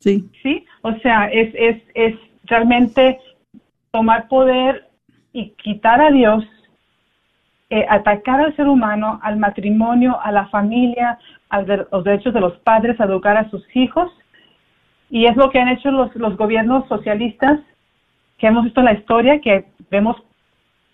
Sí. 0.00 0.28
Sí, 0.42 0.66
o 0.80 0.94
sea, 0.94 1.28
es, 1.28 1.54
es, 1.54 1.80
es 1.94 2.16
realmente 2.46 3.20
tomar 3.92 4.26
poder 4.26 4.88
y 5.32 5.50
quitar 5.50 6.00
a 6.00 6.10
Dios 6.10 6.44
eh, 7.72 7.86
atacar 7.88 8.38
al 8.38 8.54
ser 8.54 8.68
humano, 8.68 9.18
al 9.22 9.38
matrimonio, 9.38 10.20
a 10.20 10.30
la 10.30 10.46
familia, 10.48 11.18
a 11.48 11.62
los 11.62 12.04
derechos 12.04 12.34
de 12.34 12.40
los 12.40 12.58
padres, 12.58 13.00
a 13.00 13.04
educar 13.04 13.38
a 13.38 13.48
sus 13.48 13.64
hijos. 13.74 14.12
Y 15.08 15.24
es 15.24 15.34
lo 15.36 15.48
que 15.48 15.58
han 15.58 15.68
hecho 15.68 15.90
los, 15.90 16.14
los 16.16 16.36
gobiernos 16.36 16.86
socialistas 16.86 17.60
que 18.36 18.46
hemos 18.46 18.64
visto 18.64 18.80
en 18.80 18.84
la 18.84 18.92
historia, 18.92 19.40
que 19.40 19.64
vemos 19.90 20.16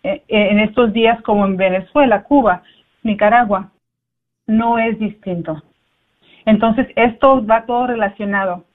eh, 0.04 0.22
en 0.28 0.60
estos 0.60 0.92
días 0.92 1.20
como 1.22 1.46
en 1.46 1.56
Venezuela, 1.56 2.22
Cuba, 2.22 2.62
Nicaragua. 3.02 3.72
No 4.46 4.78
es 4.78 4.96
distinto. 5.00 5.60
Entonces, 6.46 6.86
esto 6.94 7.44
va 7.44 7.66
todo 7.66 7.88
relacionado. 7.88 8.66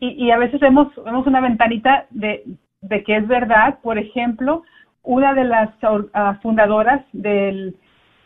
Y, 0.00 0.08
y 0.26 0.32
a 0.32 0.38
veces 0.38 0.58
vemos, 0.58 0.88
vemos 0.96 1.24
una 1.28 1.40
ventanita 1.40 2.06
de, 2.10 2.42
de 2.80 3.04
que 3.04 3.14
es 3.14 3.28
verdad, 3.28 3.78
por 3.84 3.98
ejemplo, 3.98 4.64
una 5.06 5.34
de 5.34 5.44
las 5.44 5.70
uh, 5.84 6.34
fundadoras 6.42 7.02
del, 7.12 7.76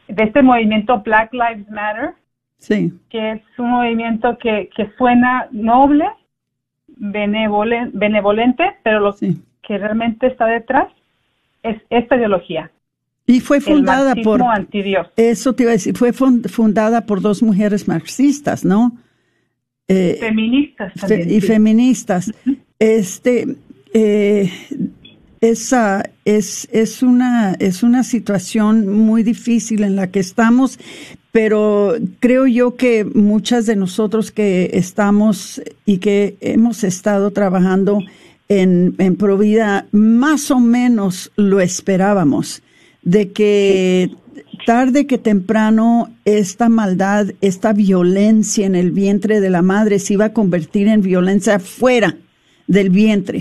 de 0.09 0.25
este 0.25 0.43
movimiento 0.43 1.01
Black 1.03 1.33
Lives 1.33 1.71
Matter, 1.71 2.15
sí. 2.59 2.93
que 3.11 3.33
es 3.33 3.43
un 3.59 3.71
movimiento 3.71 4.39
que, 4.39 4.71
que 4.75 4.91
suena 4.97 5.47
noble, 5.53 6.07
benevolente, 6.89 7.97
benevolente 7.97 8.65
pero 8.83 9.01
lo 9.01 9.13
sí. 9.13 9.43
que 9.63 9.79
realmente 9.79 10.27
está 10.27 10.47
detrás 10.47 10.89
es 11.63 11.81
esta 11.91 12.17
ideología. 12.17 12.71
Y 13.27 13.41
fue 13.41 13.61
fundada 13.61 14.15
el 14.15 14.23
por... 14.23 14.43
Antidios. 14.43 15.07
Eso 15.17 15.55
te 15.55 15.65
iba 15.65 15.71
a 15.71 15.75
decir, 15.75 15.95
fue 15.97 16.13
fundada 16.13 17.03
por 17.03 17.21
dos 17.21 17.43
mujeres 17.43 17.87
marxistas, 17.87 18.65
¿no? 18.65 18.93
Eh, 19.87 20.17
feministas 20.19 20.95
también. 20.95 21.29
Fe, 21.29 21.35
y 21.35 21.41
sí. 21.41 21.47
feministas. 21.47 22.29
Uh 22.29 22.51
-huh. 22.51 22.59
Este... 22.79 23.47
Eh, 23.93 24.51
esa 25.41 26.11
es, 26.25 26.69
es, 26.71 27.03
una, 27.03 27.55
es 27.59 27.83
una 27.83 28.05
situación 28.05 28.89
muy 28.89 29.23
difícil 29.23 29.83
en 29.85 29.97
la 29.97 30.11
que 30.11 30.21
estamos, 30.21 30.79
pero 31.33 31.95
creo 32.19 32.47
yo 32.47 32.77
que 32.77 33.05
muchas 33.05 33.67
de 33.67 33.77
nosotros 33.77 34.31
que 34.31 34.71
estamos 34.75 35.63
y 35.87 35.99
que 35.99 36.37
hemos 36.41 36.85
estado 36.85 37.31
trabajando 37.31 38.01
en, 38.49 38.95
en 38.99 39.17
Provida, 39.17 39.87
más 39.93 40.51
o 40.51 40.61
menos 40.61 41.31
lo 41.37 41.61
esperábamos, 41.61 42.63
de 43.03 43.31
que 43.31 44.11
tarde 44.67 45.07
que 45.07 45.19
temprano 45.19 46.11
esta 46.25 46.69
maldad, 46.69 47.29
esta 47.41 47.73
violencia 47.73 48.67
en 48.67 48.75
el 48.75 48.91
vientre 48.91 49.41
de 49.41 49.51
la 49.51 49.63
madre 49.63 49.99
se 49.99 50.15
iba 50.15 50.27
a 50.27 50.33
convertir 50.33 50.89
en 50.89 51.01
violencia 51.01 51.59
fuera 51.59 52.17
del 52.67 52.91
vientre. 52.91 53.41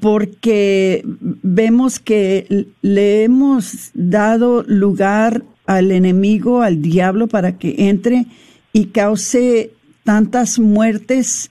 Porque 0.00 1.02
vemos 1.42 1.98
que 1.98 2.66
le 2.82 3.24
hemos 3.24 3.90
dado 3.94 4.62
lugar 4.66 5.44
al 5.66 5.90
enemigo, 5.90 6.62
al 6.62 6.82
diablo, 6.82 7.26
para 7.26 7.58
que 7.58 7.74
entre 7.88 8.26
y 8.72 8.86
cause 8.86 9.72
tantas 10.04 10.58
muertes 10.58 11.50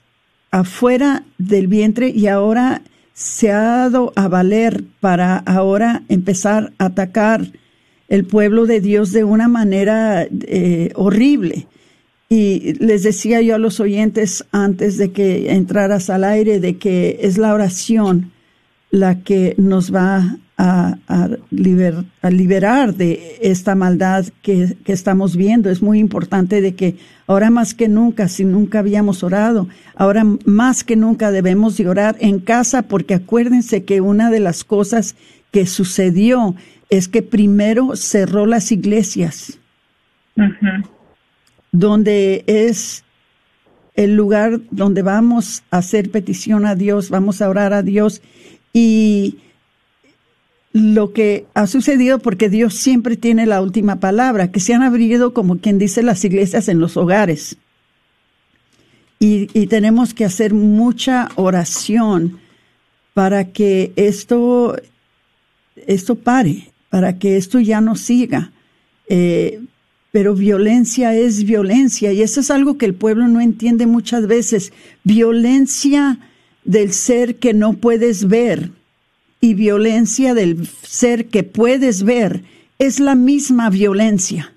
afuera 0.52 1.24
del 1.38 1.68
vientre 1.68 2.10
y 2.10 2.28
ahora 2.28 2.84
se 3.14 3.52
ha 3.52 3.62
dado 3.62 4.14
a 4.16 4.28
valer 4.28 4.84
para 5.00 5.38
ahora 5.38 6.04
empezar 6.10 6.74
a 6.78 6.86
atacar 6.86 7.52
el 8.10 8.26
pueblo 8.26 8.66
de 8.66 8.82
Dios 8.82 9.12
de 9.12 9.24
una 9.24 9.48
manera 9.48 10.24
eh, 10.24 10.92
horrible. 10.96 11.68
Y 12.30 12.74
les 12.74 13.04
decía 13.04 13.42
yo 13.42 13.56
a 13.56 13.60
los 13.60 13.80
oyentes 13.80 14.46
antes 14.52 14.98
de 14.98 15.12
que 15.12 15.52
entraras 15.54 16.10
al 16.10 16.24
aire 16.24 16.60
de 16.60 16.78
que 16.78 17.20
es 17.22 17.38
la 17.38 17.54
oración 17.54 18.33
la 18.94 19.24
que 19.24 19.56
nos 19.58 19.92
va 19.92 20.38
a, 20.56 20.98
liberar 21.50 22.94
de 22.94 23.40
esta 23.42 23.74
maldad 23.74 24.28
que, 24.44 24.78
que, 24.86 24.94
estamos 24.94 25.36
viendo. 25.36 25.72
Es 25.72 25.82
muy 25.82 25.98
importante 25.98 26.62
de 26.62 26.76
que 26.76 26.98
ahora 27.26 27.50
más 27.50 27.74
que 27.74 27.88
nunca, 27.88 28.28
si 28.28 28.46
nunca 28.46 28.80
habíamos 28.80 29.24
orado, 29.24 29.68
ahora 29.96 30.24
más 30.46 30.84
que 30.84 30.96
nunca 30.96 31.32
debemos 31.32 31.76
de 31.78 31.90
orar 31.90 32.18
en 32.20 32.40
casa 32.40 32.84
porque 32.84 33.16
acuérdense 33.16 33.84
que 33.84 34.00
una 34.00 34.30
de 34.30 34.40
las 34.40 34.64
cosas 34.64 35.16
que 35.50 35.66
sucedió 35.66 36.56
es 36.92 37.08
que 37.08 37.24
primero 37.24 37.96
cerró 37.96 38.46
las 38.46 38.72
iglesias, 38.72 39.60
donde 41.72 42.44
es 42.46 43.04
el 43.96 44.16
lugar 44.16 44.60
donde 44.70 45.02
vamos 45.02 45.64
a 45.72 45.78
hacer 45.78 46.12
petición 46.12 46.68
a 46.68 46.76
Dios, 46.76 47.10
vamos 47.10 47.42
a 47.42 47.50
orar 47.50 47.74
a 47.74 47.82
Dios 47.82 48.22
y 48.74 49.38
lo 50.74 51.14
que 51.14 51.46
ha 51.54 51.68
sucedido, 51.68 52.18
porque 52.20 52.50
Dios 52.50 52.74
siempre 52.74 53.16
tiene 53.16 53.46
la 53.46 53.62
última 53.62 54.00
palabra, 54.00 54.52
que 54.52 54.60
se 54.60 54.74
han 54.74 54.82
abrido, 54.82 55.34
como 55.34 55.60
quien 55.60 55.78
dice, 55.78 56.02
las 56.02 56.26
iglesias 56.26 56.68
en 56.68 56.80
los 56.80 56.98
hogares. 56.98 57.58
Y, 59.20 59.48
y 59.54 59.68
tenemos 59.68 60.14
que 60.16 60.26
hacer 60.26 60.54
mucha 60.54 61.30
oración 61.36 62.40
para 63.14 63.52
que 63.52 63.94
esto, 63.96 64.76
esto 65.88 66.16
pare, 66.16 66.74
para 66.90 67.20
que 67.20 67.38
esto 67.38 67.60
ya 67.60 67.80
no 67.80 67.96
siga. 67.96 68.52
Eh, 69.08 69.62
pero 70.12 70.36
violencia 70.36 71.16
es 71.16 71.44
violencia 71.44 72.14
y 72.14 72.22
eso 72.22 72.40
es 72.40 72.52
algo 72.52 72.78
que 72.78 72.86
el 72.86 72.94
pueblo 72.94 73.28
no 73.28 73.42
entiende 73.42 73.88
muchas 73.88 74.28
veces. 74.28 74.74
Violencia 75.04 76.20
del 76.65 76.91
ser 76.91 77.39
que 77.39 77.54
no 77.54 77.73
puedes 77.73 78.28
ver 78.28 78.69
y 79.41 79.54
violencia 79.56 80.34
del 80.34 80.65
ser 80.65 81.30
que 81.30 81.43
puedes 81.43 82.04
ver 82.04 82.41
es 82.80 82.99
la 82.99 83.15
misma 83.15 83.69
violencia. 83.69 84.54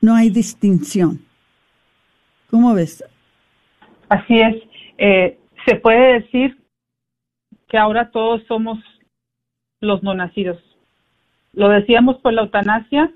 No 0.00 0.14
hay 0.14 0.30
distinción. 0.30 1.20
¿Cómo 2.50 2.74
ves? 2.74 3.04
Así 4.08 4.40
es. 4.40 4.56
Eh, 4.96 5.38
se 5.66 5.76
puede 5.76 6.20
decir 6.20 6.56
que 7.68 7.78
ahora 7.78 8.10
todos 8.10 8.42
somos 8.46 8.78
los 9.80 10.02
no 10.02 10.14
nacidos. 10.14 10.58
Lo 11.52 11.68
decíamos 11.68 12.18
por 12.18 12.32
la 12.32 12.42
eutanasia, 12.42 13.12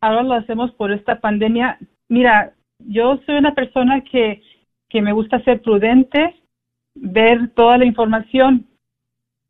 ahora 0.00 0.22
lo 0.22 0.34
hacemos 0.34 0.72
por 0.72 0.92
esta 0.92 1.20
pandemia. 1.20 1.78
Mira, 2.08 2.52
yo 2.78 3.18
soy 3.26 3.36
una 3.36 3.54
persona 3.54 4.02
que, 4.02 4.42
que 4.88 5.02
me 5.02 5.12
gusta 5.12 5.42
ser 5.44 5.60
prudente, 5.62 6.34
ver 6.94 7.50
toda 7.50 7.78
la 7.78 7.84
información, 7.84 8.66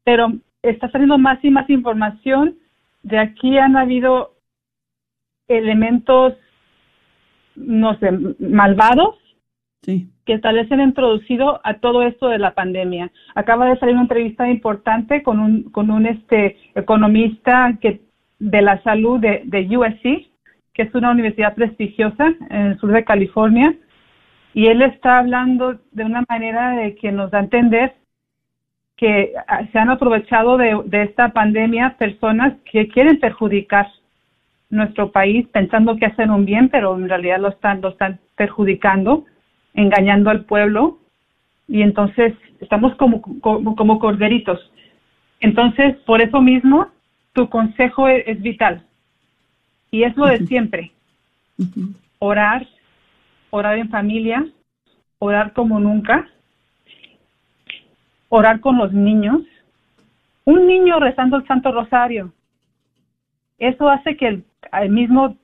pero 0.04 0.32
está 0.62 0.90
saliendo 0.90 1.18
más 1.18 1.42
y 1.44 1.50
más 1.50 1.68
información. 1.70 2.58
De 3.02 3.18
aquí 3.18 3.58
han 3.58 3.76
habido 3.76 4.34
elementos, 5.46 6.34
no 7.54 7.98
sé, 7.98 8.10
malvados 8.38 9.16
que 10.26 10.38
tal 10.38 10.56
vez 10.56 10.68
se 10.68 10.74
han 10.74 10.80
introducido 10.80 11.60
a 11.64 11.74
todo 11.74 12.02
esto 12.02 12.28
de 12.28 12.38
la 12.38 12.52
pandemia. 12.52 13.10
Acaba 13.34 13.66
de 13.66 13.78
salir 13.78 13.94
una 13.94 14.02
entrevista 14.02 14.48
importante 14.50 15.22
con 15.22 15.40
un, 15.40 15.62
con 15.70 15.90
un 15.90 16.04
este 16.04 16.58
economista 16.74 17.78
que 17.80 18.02
de 18.38 18.62
la 18.62 18.82
salud 18.82 19.18
de, 19.18 19.42
de 19.46 19.76
USC, 19.76 20.28
que 20.74 20.82
es 20.82 20.94
una 20.94 21.10
universidad 21.10 21.54
prestigiosa 21.54 22.34
en 22.50 22.66
el 22.66 22.78
sur 22.78 22.92
de 22.92 23.04
California, 23.04 23.74
y 24.58 24.66
él 24.66 24.82
está 24.82 25.20
hablando 25.20 25.78
de 25.92 26.04
una 26.04 26.24
manera 26.28 26.72
de 26.72 26.96
que 26.96 27.12
nos 27.12 27.30
da 27.30 27.38
a 27.38 27.42
entender 27.42 27.94
que 28.96 29.32
ah, 29.46 29.62
se 29.70 29.78
han 29.78 29.88
aprovechado 29.88 30.56
de, 30.56 30.82
esta 31.04 31.28
pandemia 31.28 31.94
personas 31.96 32.54
que 32.68 32.88
quieren 32.88 33.20
perjudicar 33.20 33.86
nuestro 34.68 35.12
país 35.12 35.46
pensando 35.52 35.94
que 35.94 36.06
hacen 36.06 36.32
un 36.32 36.44
bien, 36.44 36.70
pero 36.70 36.96
en 36.96 37.08
realidad 37.08 37.38
lo 37.38 37.50
están, 37.50 37.80
lo 37.82 37.90
están 37.90 38.18
perjudicando, 38.34 39.26
engañando 39.74 40.28
al 40.28 40.44
pueblo 40.44 40.98
y 41.68 41.82
entonces 41.82 42.34
estamos 42.60 42.96
como, 42.96 43.22
como, 43.40 44.00
corderitos. 44.00 44.58
Entonces, 45.38 45.94
por 45.98 46.20
eso 46.20 46.40
mismo, 46.40 46.88
tu 47.32 47.48
consejo 47.48 48.08
es, 48.08 48.26
es 48.26 48.42
vital 48.42 48.82
y 49.92 50.02
es 50.02 50.16
lo 50.16 50.26
de 50.26 50.44
siempre. 50.48 50.90
Orar, 52.18 52.66
orar 53.50 53.78
en 53.78 53.90
familia, 53.90 54.46
orar 55.18 55.52
como 55.52 55.80
nunca 55.80 56.28
orar 58.28 58.60
con 58.60 58.78
los 58.78 58.92
niños. 58.92 59.42
Un 60.44 60.66
niño 60.66 60.98
rezando 60.98 61.36
el 61.36 61.46
Santo 61.46 61.72
Rosario. 61.72 62.32
Eso 63.58 63.88
hace 63.88 64.16
que 64.16 64.26
el, 64.72 64.90
mismo 64.90 65.36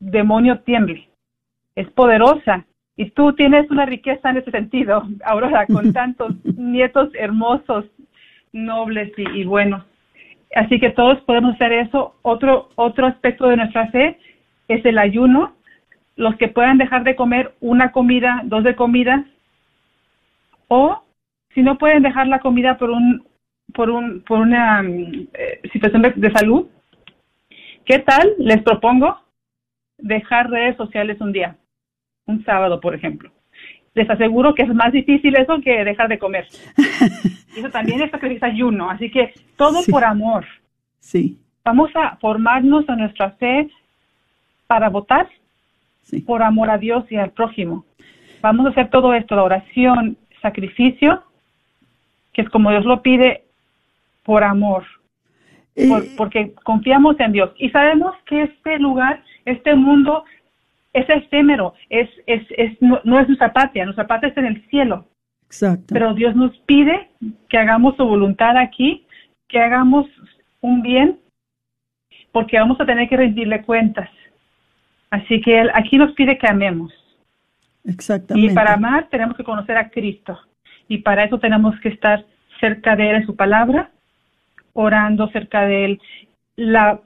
demonio 0.00 0.60
tiemble. 0.60 1.08
Es 1.76 1.88
poderosa. 1.90 2.64
Y 2.96 3.10
tú 3.10 3.32
tienes 3.32 3.70
una 3.70 3.86
riqueza 3.86 4.30
en 4.30 4.38
ese 4.38 4.50
sentido, 4.50 5.02
Aurora, 5.24 5.66
con 5.66 5.92
tantos 5.92 6.32
nietos 6.44 7.10
hermosos, 7.14 7.86
nobles 8.52 9.12
y, 9.16 9.40
y, 9.40 9.44
buenos. 9.44 9.84
Así 10.54 10.78
que 10.78 10.90
todos 10.90 11.20
podemos 11.22 11.54
hacer 11.54 11.72
eso. 11.72 12.14
Otro, 12.22 12.68
otro 12.74 13.06
aspecto 13.06 13.48
de 13.48 13.56
nuestra 13.56 13.88
fe 13.88 14.18
es 14.68 14.84
el 14.84 14.98
ayuno. 14.98 15.54
Los 16.22 16.36
que 16.36 16.46
puedan 16.46 16.78
dejar 16.78 17.02
de 17.02 17.16
comer 17.16 17.52
una 17.58 17.90
comida, 17.90 18.42
dos 18.44 18.62
de 18.62 18.76
comidas, 18.76 19.26
o 20.68 21.02
si 21.52 21.62
no 21.62 21.78
pueden 21.78 22.04
dejar 22.04 22.28
la 22.28 22.38
comida 22.38 22.78
por 22.78 22.90
un 22.90 23.26
por 23.74 23.90
un 23.90 24.22
por 24.22 24.38
una 24.38 24.84
mm, 24.84 25.28
eh, 25.34 25.60
situación 25.72 26.02
de, 26.02 26.30
salud, 26.30 26.68
¿qué 27.84 27.98
tal? 27.98 28.34
Les 28.38 28.62
propongo 28.62 29.20
dejar 29.98 30.48
redes 30.48 30.76
sociales 30.76 31.20
un 31.20 31.32
día, 31.32 31.56
un 32.26 32.44
sábado, 32.44 32.80
por 32.80 32.94
ejemplo. 32.94 33.32
Les 33.92 34.08
aseguro 34.08 34.54
que 34.54 34.62
es 34.62 34.72
más 34.72 34.92
difícil 34.92 35.34
eso 35.36 35.60
que 35.60 35.84
dejar 35.84 36.08
de 36.08 36.20
comer. 36.20 36.46
eso 37.56 37.70
también 37.70 38.00
es 38.00 38.12
sacrificio 38.12 38.46
ayuno, 38.46 38.88
así 38.90 39.10
que 39.10 39.34
todo 39.56 39.80
por 39.90 40.04
amor. 40.04 40.46
Sí. 41.00 41.36
Vamos 41.64 41.90
a 41.96 42.16
formarnos 42.18 42.88
a 42.88 42.94
nuestra 42.94 43.32
fe 43.32 43.68
para 44.68 44.88
votar 44.88 45.28
por 46.26 46.42
amor 46.42 46.70
a 46.70 46.78
Dios 46.78 47.04
y 47.10 47.16
al 47.16 47.30
prójimo. 47.30 47.84
Vamos 48.40 48.66
a 48.66 48.70
hacer 48.70 48.90
todo 48.90 49.14
esto, 49.14 49.36
la 49.36 49.44
oración, 49.44 50.16
sacrificio, 50.40 51.22
que 52.32 52.42
es 52.42 52.48
como 52.50 52.70
Dios 52.70 52.84
lo 52.84 53.02
pide 53.02 53.44
por 54.24 54.44
amor, 54.44 54.84
porque 56.16 56.52
confiamos 56.64 57.18
en 57.20 57.32
Dios 57.32 57.50
y 57.56 57.70
sabemos 57.70 58.14
que 58.26 58.42
este 58.42 58.78
lugar, 58.78 59.22
este 59.44 59.74
mundo 59.74 60.24
es 60.92 61.08
efímero, 61.08 61.74
es, 61.88 62.08
es, 62.26 62.42
es, 62.56 62.80
no, 62.80 62.98
es 62.98 63.26
nuestra 63.26 63.52
patria, 63.52 63.84
nuestra 63.84 64.06
patria 64.06 64.28
está 64.28 64.40
en 64.40 64.48
el 64.48 64.68
cielo. 64.68 65.06
Exacto. 65.46 65.86
Pero 65.88 66.14
Dios 66.14 66.34
nos 66.34 66.56
pide 66.60 67.10
que 67.48 67.58
hagamos 67.58 67.96
su 67.96 68.04
voluntad 68.04 68.56
aquí, 68.56 69.06
que 69.48 69.58
hagamos 69.58 70.06
un 70.60 70.82
bien, 70.82 71.18
porque 72.32 72.58
vamos 72.58 72.80
a 72.80 72.86
tener 72.86 73.08
que 73.08 73.16
rendirle 73.16 73.62
cuentas. 73.62 74.08
Así 75.12 75.42
que 75.42 75.60
Él 75.60 75.70
aquí 75.74 75.98
nos 75.98 76.12
pide 76.12 76.38
que 76.38 76.48
amemos. 76.48 76.90
Exactamente. 77.84 78.50
Y 78.50 78.54
para 78.54 78.72
amar 78.72 79.08
tenemos 79.10 79.36
que 79.36 79.44
conocer 79.44 79.76
a 79.76 79.90
Cristo 79.90 80.40
y 80.88 80.98
para 80.98 81.24
eso 81.24 81.38
tenemos 81.38 81.78
que 81.80 81.90
estar 81.90 82.24
cerca 82.60 82.96
de 82.96 83.10
él 83.10 83.16
en 83.16 83.26
su 83.26 83.36
palabra, 83.36 83.90
orando 84.72 85.28
cerca 85.28 85.66
de 85.66 85.84
él. 85.84 86.00
La 86.56 86.98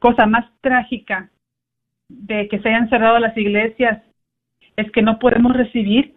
cosa 0.00 0.26
más 0.26 0.46
trágica 0.60 1.30
de 2.08 2.48
que 2.48 2.58
se 2.58 2.68
hayan 2.68 2.88
cerrado 2.88 3.20
las 3.20 3.36
iglesias 3.36 4.02
es 4.74 4.90
que 4.90 5.02
no 5.02 5.20
podemos 5.20 5.56
recibir 5.56 6.14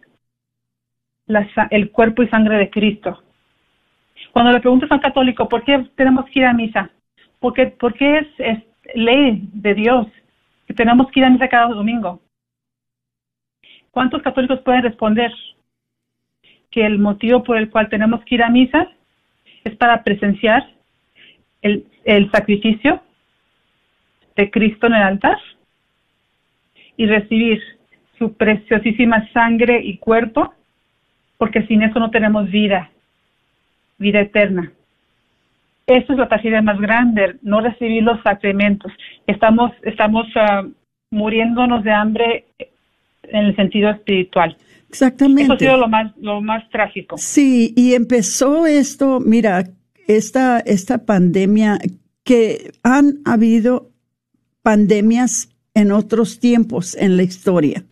el 1.70 1.92
cuerpo 1.92 2.24
y 2.24 2.28
sangre 2.28 2.56
de 2.56 2.70
Cristo. 2.70 3.22
Cuando 4.32 4.50
le 4.50 4.58
preguntas 4.58 4.90
a 4.90 4.94
un 4.94 5.00
católico, 5.00 5.48
¿por 5.48 5.62
qué 5.62 5.86
tenemos 5.94 6.24
que 6.26 6.40
ir 6.40 6.46
a 6.46 6.54
misa? 6.54 6.90
Porque, 7.38 7.66
porque 7.66 8.18
es, 8.18 8.26
es 8.38 8.58
ley 8.96 9.48
de 9.52 9.74
Dios 9.74 10.06
tenemos 10.74 11.10
que 11.10 11.20
ir 11.20 11.26
a 11.26 11.30
misa 11.30 11.48
cada 11.48 11.68
domingo. 11.68 12.20
¿Cuántos 13.90 14.22
católicos 14.22 14.60
pueden 14.60 14.82
responder? 14.82 15.32
que 16.70 16.86
el 16.86 16.98
motivo 16.98 17.42
por 17.42 17.56
el 17.56 17.70
cual 17.70 17.88
tenemos 17.88 18.24
que 18.24 18.36
ir 18.36 18.42
a 18.42 18.48
misa 18.48 18.88
es 19.64 19.74
para 19.76 20.02
presenciar 20.02 20.68
el, 21.62 21.86
el 22.04 22.30
sacrificio 22.30 23.02
de 24.36 24.50
Cristo 24.50 24.86
en 24.86 24.94
el 24.94 25.02
altar 25.02 25.38
y 26.96 27.06
recibir 27.06 27.60
su 28.18 28.34
preciosísima 28.34 29.28
sangre 29.32 29.80
y 29.82 29.98
cuerpo, 29.98 30.54
porque 31.38 31.66
sin 31.66 31.82
eso 31.82 31.98
no 31.98 32.10
tenemos 32.10 32.50
vida, 32.50 32.90
vida 33.98 34.20
eterna. 34.20 34.72
Esa 35.90 36.12
es 36.12 36.18
la 36.20 36.28
tragedia 36.28 36.62
más 36.62 36.80
grande, 36.80 37.34
no 37.42 37.60
recibir 37.60 38.04
los 38.04 38.22
sacramentos. 38.22 38.92
Estamos, 39.26 39.72
estamos 39.82 40.24
ah, 40.36 40.62
muriéndonos 41.10 41.82
de 41.82 41.90
hambre 41.90 42.44
en 43.24 43.46
el 43.46 43.56
sentido 43.56 43.90
espiritual. 43.90 44.56
Exactamente. 44.88 45.42
Eso 45.42 45.52
ha 45.54 45.58
sido 45.58 45.76
lo 45.78 45.88
más, 45.88 46.16
lo 46.18 46.40
más 46.40 46.68
trágico. 46.70 47.18
Sí, 47.18 47.74
y 47.76 47.94
empezó 47.94 48.66
esto, 48.66 49.18
mira, 49.18 49.64
esta, 50.06 50.60
esta 50.60 51.04
pandemia, 51.04 51.80
que 52.22 52.70
han 52.84 53.18
habido 53.24 53.90
pandemias 54.62 55.48
en 55.74 55.90
otros 55.90 56.38
tiempos 56.38 56.94
en 56.94 57.16
la 57.16 57.24
historia, 57.24 57.84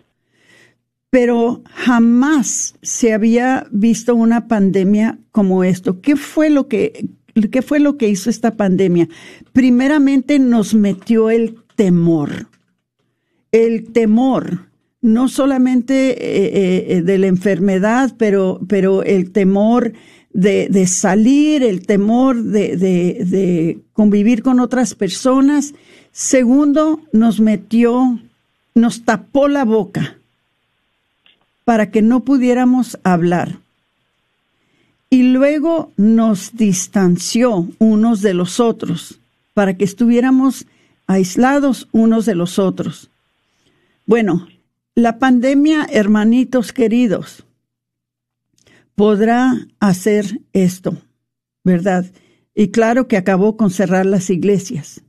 pero 1.10 1.62
jamás 1.64 2.78
se 2.80 3.12
había 3.12 3.66
visto 3.72 4.14
una 4.14 4.46
pandemia 4.46 5.18
como 5.32 5.64
esto. 5.64 6.00
¿Qué 6.00 6.14
fue 6.14 6.48
lo 6.50 6.68
que, 6.68 7.08
qué 7.50 7.62
fue 7.62 7.80
lo 7.80 7.96
que 7.96 8.08
hizo 8.08 8.30
esta 8.30 8.56
pandemia? 8.56 9.08
Primeramente 9.52 10.38
nos 10.38 10.74
metió 10.74 11.30
el 11.30 11.56
temor. 11.76 12.48
El 13.52 13.92
temor 13.92 14.68
no 15.00 15.28
solamente 15.28 16.10
eh, 16.10 16.46
eh, 16.46 16.86
eh, 16.88 17.02
de 17.02 17.18
la 17.18 17.28
enfermedad, 17.28 18.14
pero, 18.18 18.60
pero 18.68 19.02
el 19.02 19.30
temor 19.30 19.92
de, 20.32 20.86
salir, 20.86 21.62
el 21.62 21.86
temor 21.86 22.42
de, 22.42 23.78
convivir 23.92 24.42
con 24.42 24.60
otras 24.60 24.94
personas. 24.94 25.74
Segundo, 26.12 27.00
nos 27.12 27.40
metió, 27.40 28.20
nos 28.74 29.04
tapó 29.04 29.48
la 29.48 29.64
boca 29.64 30.18
para 31.64 31.90
que 31.90 32.02
no 32.02 32.24
pudiéramos 32.24 32.98
hablar. 33.02 33.60
Y 35.10 35.22
luego 35.22 35.92
nos 35.96 36.54
distanció 36.54 37.68
unos 37.78 38.20
de 38.20 38.34
los 38.34 38.60
otros, 38.60 39.20
para 39.54 39.76
que 39.76 39.84
estuviéramos 39.84 40.66
aislados 41.06 41.88
unos 41.92 42.26
de 42.26 42.34
los 42.34 42.58
otros. 42.58 43.10
Bueno, 44.04 44.48
la 44.94 45.18
pandemia, 45.18 45.86
hermanitos 45.90 46.72
queridos, 46.72 47.44
podrá 48.94 49.66
hacer 49.80 50.40
esto, 50.52 50.98
¿verdad? 51.64 52.04
Y 52.54 52.68
claro 52.68 53.08
que 53.08 53.16
acabó 53.16 53.56
con 53.56 53.70
cerrar 53.70 54.06
las 54.06 54.28
iglesias. 54.28 55.02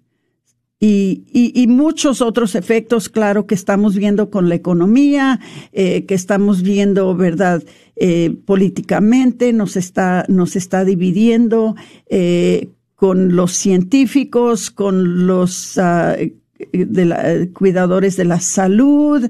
Y, 0.81 1.65
muchos 1.67 2.21
otros 2.21 2.55
efectos, 2.55 3.09
claro, 3.09 3.45
que 3.45 3.55
estamos 3.55 3.95
viendo 3.95 4.29
con 4.29 4.47
la 4.47 4.55
economía, 4.55 5.41
eh, 5.73 6.05
que 6.05 6.15
estamos 6.15 6.61
viendo, 6.61 7.15
¿verdad? 7.15 7.63
Eh, 7.97 8.33
políticamente 8.45 9.51
nos 9.51 9.75
está, 9.75 10.23
nos 10.29 10.55
está 10.55 10.85
dividiendo 10.85 11.75
eh, 12.09 12.69
con 12.95 13.35
los 13.35 13.51
científicos, 13.51 14.71
con 14.71 15.27
los 15.27 15.75
uh, 15.75 16.31
de 16.71 17.05
la, 17.05 17.47
cuidadores 17.53 18.15
de 18.15 18.25
la 18.25 18.39
salud. 18.39 19.29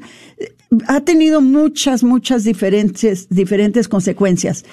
Ha 0.85 1.01
tenido 1.01 1.41
muchas, 1.41 2.03
muchas 2.03 2.43
diferentes, 2.43 3.27
diferentes 3.29 3.87
consecuencias. 3.87 4.65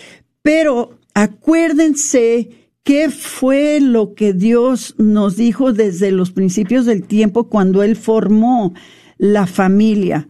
Pero 0.42 0.98
acuérdense 1.14 2.65
qué 2.86 3.10
fue 3.10 3.80
lo 3.80 4.14
que 4.14 4.32
Dios 4.32 4.94
nos 4.96 5.36
dijo 5.36 5.72
desde 5.72 6.12
los 6.12 6.30
principios 6.30 6.86
del 6.86 7.02
tiempo 7.02 7.48
cuando 7.48 7.82
Él 7.82 7.96
formó 7.96 8.74
la 9.18 9.48
familia. 9.48 10.28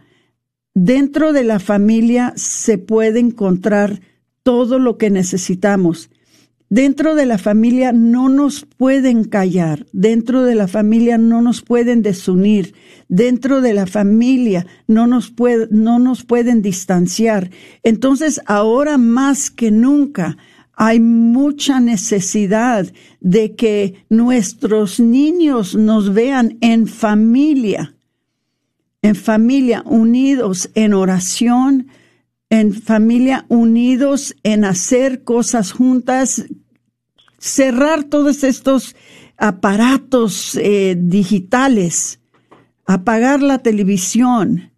Dentro 0.73 1.33
de 1.33 1.43
la 1.43 1.59
familia 1.59 2.33
se 2.35 2.79
puede 2.79 3.19
encontrar 3.19 4.01
todo 4.41 4.79
lo 4.79 4.97
que 4.97 5.11
necesitamos. 5.11 6.09
Dentro 6.67 7.13
de 7.13 7.27
la 7.27 7.37
familia 7.37 7.91
no 7.91 8.27
nos 8.27 8.65
pueden 8.65 9.23
callar, 9.23 9.85
dentro 9.93 10.41
de 10.41 10.55
la 10.55 10.67
familia 10.67 11.19
no 11.19 11.43
nos 11.43 11.61
pueden 11.61 12.01
desunir, 12.01 12.73
dentro 13.07 13.61
de 13.61 13.75
la 13.75 13.85
familia 13.85 14.65
no 14.87 15.05
nos, 15.05 15.31
no 15.69 15.99
nos 15.99 16.23
pueden 16.23 16.63
distanciar. 16.63 17.51
Entonces, 17.83 18.41
ahora 18.47 18.97
más 18.97 19.51
que 19.51 19.69
nunca, 19.69 20.37
hay 20.79 20.99
mucha 20.99 21.79
necesidad 21.79 22.85
de 23.19 23.55
que 23.55 24.05
nuestros 24.09 24.99
niños 24.99 25.75
nos 25.75 26.13
vean 26.13 26.59
en 26.61 26.85
familia, 26.85 27.95
en 29.01 29.15
familia, 29.15 29.81
unidos 29.87 30.69
en 30.75 30.93
oración, 30.93 31.87
en 32.51 32.73
familia 32.73 33.45
unidos 33.49 34.35
en 34.43 34.65
hacer 34.65 35.23
cosas 35.23 35.71
juntas, 35.71 36.45
cerrar 37.39 38.03
todos 38.03 38.43
estos 38.43 38.95
aparatos 39.35 40.55
eh, 40.61 40.95
digitales, 40.95 42.19
apagar 42.85 43.41
la 43.41 43.57
televisión 43.57 44.71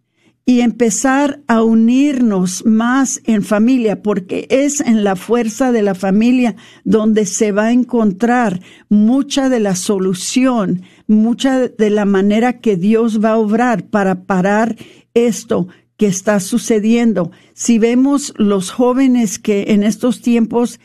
y 0.50 0.62
empezar 0.62 1.44
a 1.46 1.62
unirnos 1.62 2.66
más 2.66 3.20
en 3.24 3.44
familia, 3.44 4.02
porque 4.02 4.48
es 4.50 4.80
en 4.80 5.04
la 5.04 5.14
fuerza 5.14 5.70
de 5.70 5.80
la 5.80 5.94
familia 5.94 6.56
donde 6.82 7.24
se 7.24 7.52
va 7.52 7.66
a 7.66 7.72
encontrar 7.72 8.60
mucha 8.88 9.48
de 9.48 9.60
la 9.60 9.76
solución, 9.76 10.82
mucha 11.06 11.68
de 11.68 11.90
la 11.90 12.04
manera 12.04 12.58
que 12.58 12.76
Dios 12.76 13.24
va 13.24 13.30
a 13.30 13.38
obrar 13.38 13.86
para 13.90 14.24
parar 14.24 14.74
esto 15.14 15.68
que 15.96 16.08
está 16.08 16.40
sucediendo. 16.40 17.30
Si 17.52 17.78
vemos 17.78 18.34
los 18.36 18.72
jóvenes 18.72 19.38
que 19.38 19.66
en 19.68 19.84
estos 19.84 20.20
tiempos 20.20 20.80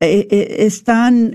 eh, 0.00 0.28
eh, 0.30 0.56
están 0.58 1.34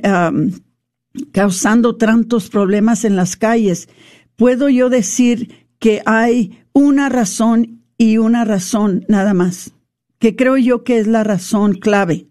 causando 1.31 1.95
tantos 1.95 2.47
problemas 2.51 3.05
en 3.05 3.15
las 3.15 3.35
calles, 3.35 3.89
puedo 4.35 4.69
yo 4.69 4.91
decir 4.91 5.65
que 5.79 6.03
hay 6.05 6.59
una 6.75 7.07
razón 7.07 7.81
y 7.97 8.17
una 8.17 8.43
razón 8.43 9.05
nada 9.07 9.33
más, 9.33 9.71
que 10.19 10.35
creo 10.35 10.57
yo 10.57 10.83
que 10.83 10.99
es 10.99 11.07
la 11.07 11.23
razón 11.23 11.73
clave, 11.73 12.27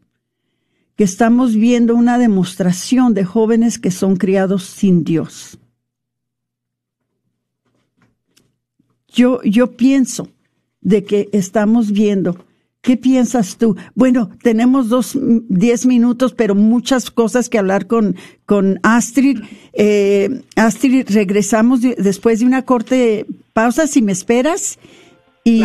que 0.97 1.05
estamos 1.05 1.57
viendo 1.57 1.97
una 1.97 2.19
demostración 2.19 3.15
de 3.15 3.25
jóvenes 3.25 3.79
que 3.79 3.91
son 3.91 4.17
criados 4.17 4.65
sin 4.65 5.03
Dios. 5.03 5.59
Yo, 9.09 9.41
yo 9.45 9.77
pienso 9.77 10.29
de 10.83 11.05
que 11.05 11.31
estamos 11.33 11.91
viendo. 11.91 12.45
¿Qué 12.85 12.99
piensas 12.99 13.57
tú? 13.57 13.77
Bueno, 13.95 14.29
tenemos 14.43 14.91
dos, 14.91 15.19
diez 15.49 15.87
minutos, 15.87 16.35
pero 16.35 16.55
muchas 16.55 17.11
cosas 17.11 17.49
que 17.49 17.57
hablar 17.57 17.87
con, 17.87 18.15
con 18.45 18.79
Astrid. 18.83 19.41
Eh, 19.73 20.43
Astrid, 20.55 21.07
regresamos 21.09 21.81
después 21.81 22.41
de 22.41 22.45
una 22.45 22.67
corte 22.67 23.25
pausa, 23.55 23.87
si 23.87 24.03
me 24.03 24.13
esperas. 24.13 24.79
Y 25.45 25.63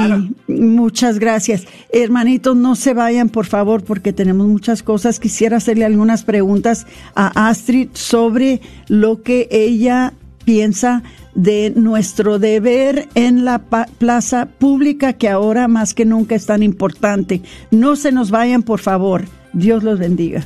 muchas 0.47 1.19
gracias. 1.19 1.65
Hermanitos, 1.91 2.55
no 2.55 2.77
se 2.77 2.93
vayan, 2.93 3.27
por 3.27 3.47
favor, 3.47 3.83
porque 3.83 4.13
tenemos 4.13 4.47
muchas 4.47 4.81
cosas. 4.81 5.19
Quisiera 5.19 5.57
hacerle 5.57 5.83
algunas 5.83 6.23
preguntas 6.23 6.87
a 7.15 7.49
Astrid 7.49 7.89
sobre 7.91 8.61
lo 8.87 9.23
que 9.23 9.49
ella 9.51 10.13
piensa 10.45 11.03
de 11.35 11.71
nuestro 11.75 12.39
deber 12.39 13.07
en 13.15 13.45
la 13.45 13.59
plaza 13.59 14.47
pública 14.47 15.13
que 15.13 15.29
ahora 15.29 15.67
más 15.67 15.93
que 15.93 16.05
nunca 16.05 16.35
es 16.35 16.45
tan 16.45 16.63
importante. 16.63 17.41
No 17.71 17.95
se 17.95 18.11
nos 18.11 18.31
vayan, 18.31 18.63
por 18.63 18.79
favor. 18.79 19.25
Dios 19.53 19.83
los 19.83 19.99
bendiga. 19.99 20.45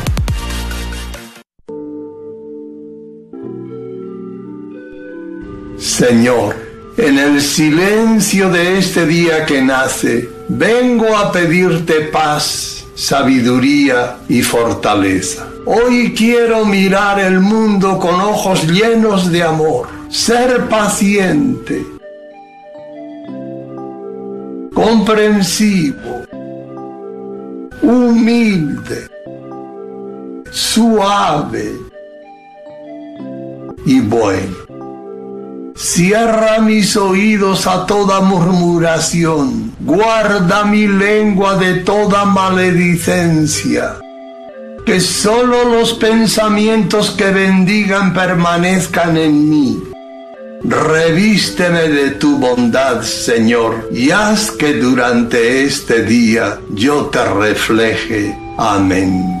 Señor, 6.01 6.55
en 6.97 7.19
el 7.19 7.39
silencio 7.39 8.49
de 8.49 8.79
este 8.79 9.05
día 9.05 9.45
que 9.45 9.61
nace, 9.61 10.31
vengo 10.47 11.15
a 11.15 11.31
pedirte 11.31 12.05
paz, 12.05 12.87
sabiduría 12.95 14.17
y 14.27 14.41
fortaleza. 14.41 15.47
Hoy 15.63 16.15
quiero 16.17 16.65
mirar 16.65 17.19
el 17.19 17.39
mundo 17.39 17.99
con 17.99 18.19
ojos 18.19 18.63
llenos 18.63 19.31
de 19.31 19.43
amor, 19.43 19.89
ser 20.09 20.67
paciente, 20.69 21.85
comprensivo, 24.73 26.23
humilde, 27.83 29.07
suave 30.49 31.73
y 33.85 33.99
bueno. 33.99 34.70
Cierra 35.81 36.59
mis 36.59 36.95
oídos 36.95 37.65
a 37.65 37.87
toda 37.87 38.21
murmuración, 38.21 39.73
guarda 39.79 40.63
mi 40.63 40.87
lengua 40.87 41.55
de 41.55 41.77
toda 41.77 42.23
maledicencia. 42.23 43.95
Que 44.85 44.99
sólo 44.99 45.65
los 45.65 45.93
pensamientos 45.93 47.09
que 47.09 47.31
bendigan 47.31 48.13
permanezcan 48.13 49.17
en 49.17 49.49
mí. 49.49 49.83
Revísteme 50.63 51.87
de 51.89 52.11
tu 52.11 52.37
bondad, 52.37 53.01
Señor, 53.01 53.89
y 53.91 54.11
haz 54.11 54.51
que 54.51 54.73
durante 54.73 55.63
este 55.63 56.03
día 56.03 56.59
yo 56.75 57.07
te 57.07 57.25
refleje. 57.25 58.37
Amén. 58.55 59.40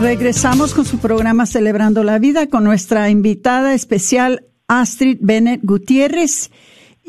Regresamos 0.00 0.72
con 0.72 0.86
su 0.86 0.98
programa 0.98 1.44
Celebrando 1.44 2.02
la 2.02 2.18
Vida 2.18 2.46
con 2.46 2.64
nuestra 2.64 3.10
invitada 3.10 3.74
especial 3.74 4.46
Astrid 4.66 5.18
Bennett 5.20 5.60
Gutiérrez 5.62 6.50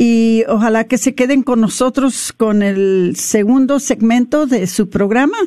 y 0.04 0.46
ojalá 0.48 0.86
que 0.86 0.98
se 0.98 1.14
queden 1.14 1.44
con 1.44 1.62
nosotros 1.62 2.34
con 2.36 2.64
el 2.64 3.14
segundo 3.18 3.80
segmento 3.80 4.48
de 4.48 4.66
su 4.66 4.90
programa. 4.90 5.38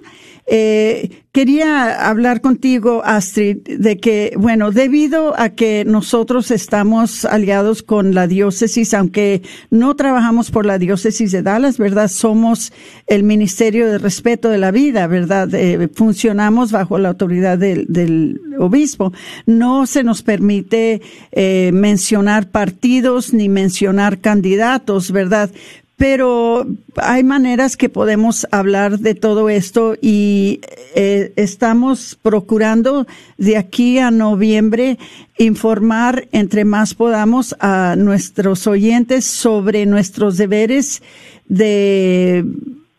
Eh, 0.47 1.25
quería 1.33 2.09
hablar 2.09 2.41
contigo, 2.41 3.03
Astrid, 3.05 3.57
de 3.67 3.99
que, 3.99 4.35
bueno, 4.37 4.71
debido 4.71 5.35
a 5.41 5.49
que 5.49 5.85
nosotros 5.85 6.53
estamos 6.53 7.25
aliados 7.25 7.83
con 7.83 8.15
la 8.15 8.29
diócesis, 8.29 8.95
aunque 8.95 9.43
no 9.71 9.97
trabajamos 9.97 10.53
por 10.53 10.67
la 10.67 10.79
diócesis 10.79 11.33
de 11.33 11.43
Dallas, 11.43 11.77
¿verdad? 11.77 12.07
Somos 12.07 12.73
el 13.09 13.25
Ministerio 13.25 13.91
de 13.91 13.99
Respeto 13.99 14.51
de 14.51 14.59
la 14.59 14.71
Vida, 14.71 15.09
¿verdad? 15.09 15.53
Eh, 15.55 15.89
funcionamos 15.93 16.71
bajo 16.71 16.99
la 16.99 17.09
autoridad 17.09 17.59
del, 17.59 17.87
del, 17.89 18.39
obispo. 18.59 19.13
No 19.47 19.87
se 19.87 20.05
nos 20.05 20.23
permite 20.23 21.01
eh, 21.33 21.71
mencionar 21.73 22.49
partidos 22.51 23.33
ni 23.33 23.49
mencionar 23.49 24.19
candidatos, 24.19 25.11
¿verdad? 25.11 25.51
pero 25.97 26.67
hay 26.97 27.23
maneras 27.23 27.77
que 27.77 27.89
podemos 27.89 28.47
hablar 28.51 28.99
de 28.99 29.15
todo 29.15 29.49
esto 29.49 29.95
y 30.01 30.61
eh, 30.97 31.33
estamos 31.37 32.19
procurando 32.21 33.07
de 33.39 33.57
aquí 33.57 33.99
a 33.99 34.11
noviembre 34.11 34.99
informar 35.39 36.27
entre 36.33 36.65
más 36.65 36.95
podamos 36.95 37.55
a 37.61 37.95
nuestros 37.97 38.67
oyentes 38.67 39.25
sobre 39.25 39.87
nuestros 39.87 40.37
deberes 40.37 41.01
de 41.49 42.45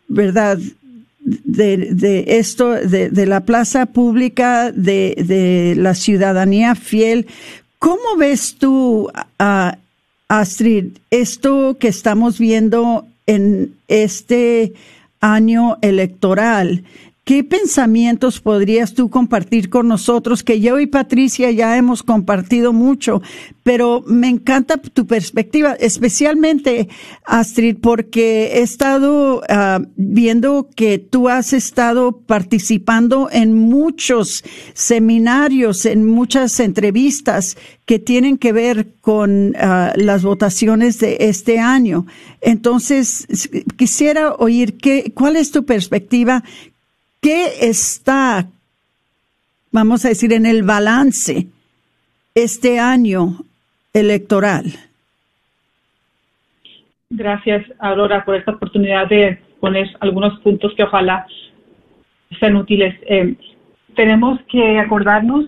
verdad 0.08 0.58
de, 1.26 1.76
de 1.92 2.24
esto, 2.38 2.70
de, 2.70 3.10
de, 3.10 3.26
la 3.26 3.40
plaza 3.40 3.86
pública, 3.86 4.72
de, 4.72 5.14
de 5.26 5.74
la 5.76 5.94
ciudadanía 5.94 6.74
fiel. 6.74 7.26
¿Cómo 7.78 8.16
ves 8.16 8.54
tú 8.58 9.10
a 9.38 9.76
Astrid, 10.28 10.86
esto 11.10 11.76
que 11.78 11.88
estamos 11.88 12.38
viendo 12.38 13.06
en 13.26 13.74
este 13.86 14.72
año 15.20 15.78
electoral, 15.82 16.84
¿qué 17.26 17.42
pensamientos 17.42 18.40
podrías 18.40 18.94
tú 18.94 19.10
compartir 19.10 19.68
con 19.68 19.88
nosotros? 19.88 20.44
Que 20.44 20.60
yo 20.60 20.78
y 20.78 20.86
Patricia 20.86 21.50
ya 21.50 21.76
hemos 21.76 22.04
compartido 22.04 22.72
mucho, 22.72 23.20
pero 23.64 24.04
me 24.06 24.28
encanta 24.28 24.76
tu 24.76 25.08
perspectiva, 25.08 25.72
especialmente 25.72 26.88
Astrid, 27.24 27.78
porque 27.82 28.52
he 28.54 28.62
estado 28.62 29.38
uh, 29.38 29.84
viendo 29.96 30.70
que 30.76 30.98
tú 30.98 31.28
has 31.28 31.52
estado 31.52 32.20
participando 32.20 33.28
en 33.32 33.54
muchos 33.54 34.44
seminarios, 34.74 35.84
en 35.84 36.06
muchas 36.06 36.60
entrevistas 36.60 37.56
que 37.86 37.98
tienen 37.98 38.38
que 38.38 38.52
ver 38.52 38.94
con 39.00 39.48
uh, 39.48 39.90
las 39.96 40.22
votaciones 40.22 41.00
de 41.00 41.16
este 41.18 41.58
año. 41.58 42.06
Entonces, 42.40 43.26
quisiera 43.76 44.32
oír 44.34 44.76
qué, 44.78 45.10
cuál 45.12 45.34
es 45.34 45.50
tu 45.50 45.64
perspectiva, 45.64 46.44
qué 47.20 47.68
está, 47.68 48.46
vamos 49.70 50.04
a 50.04 50.08
decir, 50.08 50.32
en 50.32 50.46
el 50.46 50.62
balance 50.62 51.46
este 52.34 52.78
año 52.78 53.38
electoral. 53.92 54.66
Gracias, 57.10 57.64
Aurora, 57.78 58.24
por 58.24 58.36
esta 58.36 58.52
oportunidad 58.52 59.08
de 59.08 59.40
poner 59.60 59.88
algunos 60.00 60.38
puntos 60.40 60.74
que 60.76 60.82
ojalá 60.82 61.26
sean 62.38 62.56
útiles. 62.56 62.94
Eh, 63.08 63.36
tenemos 63.94 64.40
que 64.50 64.78
acordarnos 64.78 65.46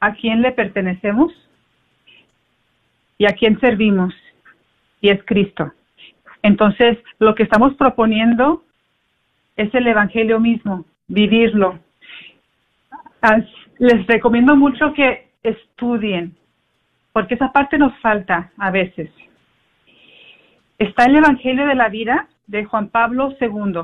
a 0.00 0.14
quién 0.14 0.42
le 0.42 0.52
pertenecemos 0.52 1.32
y 3.18 3.26
a 3.26 3.34
quién 3.34 3.60
servimos, 3.60 4.14
y 5.00 5.10
es 5.10 5.22
Cristo. 5.24 5.72
Entonces, 6.42 6.98
lo 7.18 7.34
que 7.34 7.42
estamos 7.42 7.74
proponiendo 7.74 8.64
es 9.60 9.74
el 9.74 9.86
Evangelio 9.86 10.40
mismo, 10.40 10.86
vivirlo. 11.06 11.78
Les 13.78 14.06
recomiendo 14.06 14.56
mucho 14.56 14.94
que 14.94 15.28
estudien, 15.42 16.34
porque 17.12 17.34
esa 17.34 17.52
parte 17.52 17.76
nos 17.76 17.96
falta 17.98 18.50
a 18.56 18.70
veces. 18.70 19.10
Está 20.78 21.04
el 21.04 21.16
Evangelio 21.16 21.66
de 21.66 21.74
la 21.74 21.90
Vida 21.90 22.28
de 22.46 22.64
Juan 22.64 22.88
Pablo 22.88 23.34
II, 23.38 23.82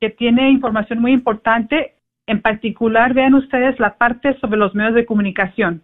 que 0.00 0.10
tiene 0.10 0.50
información 0.50 1.00
muy 1.00 1.12
importante. 1.12 1.94
En 2.26 2.40
particular, 2.40 3.14
vean 3.14 3.34
ustedes 3.34 3.78
la 3.80 3.96
parte 3.96 4.38
sobre 4.38 4.58
los 4.58 4.74
medios 4.76 4.94
de 4.94 5.06
comunicación 5.06 5.82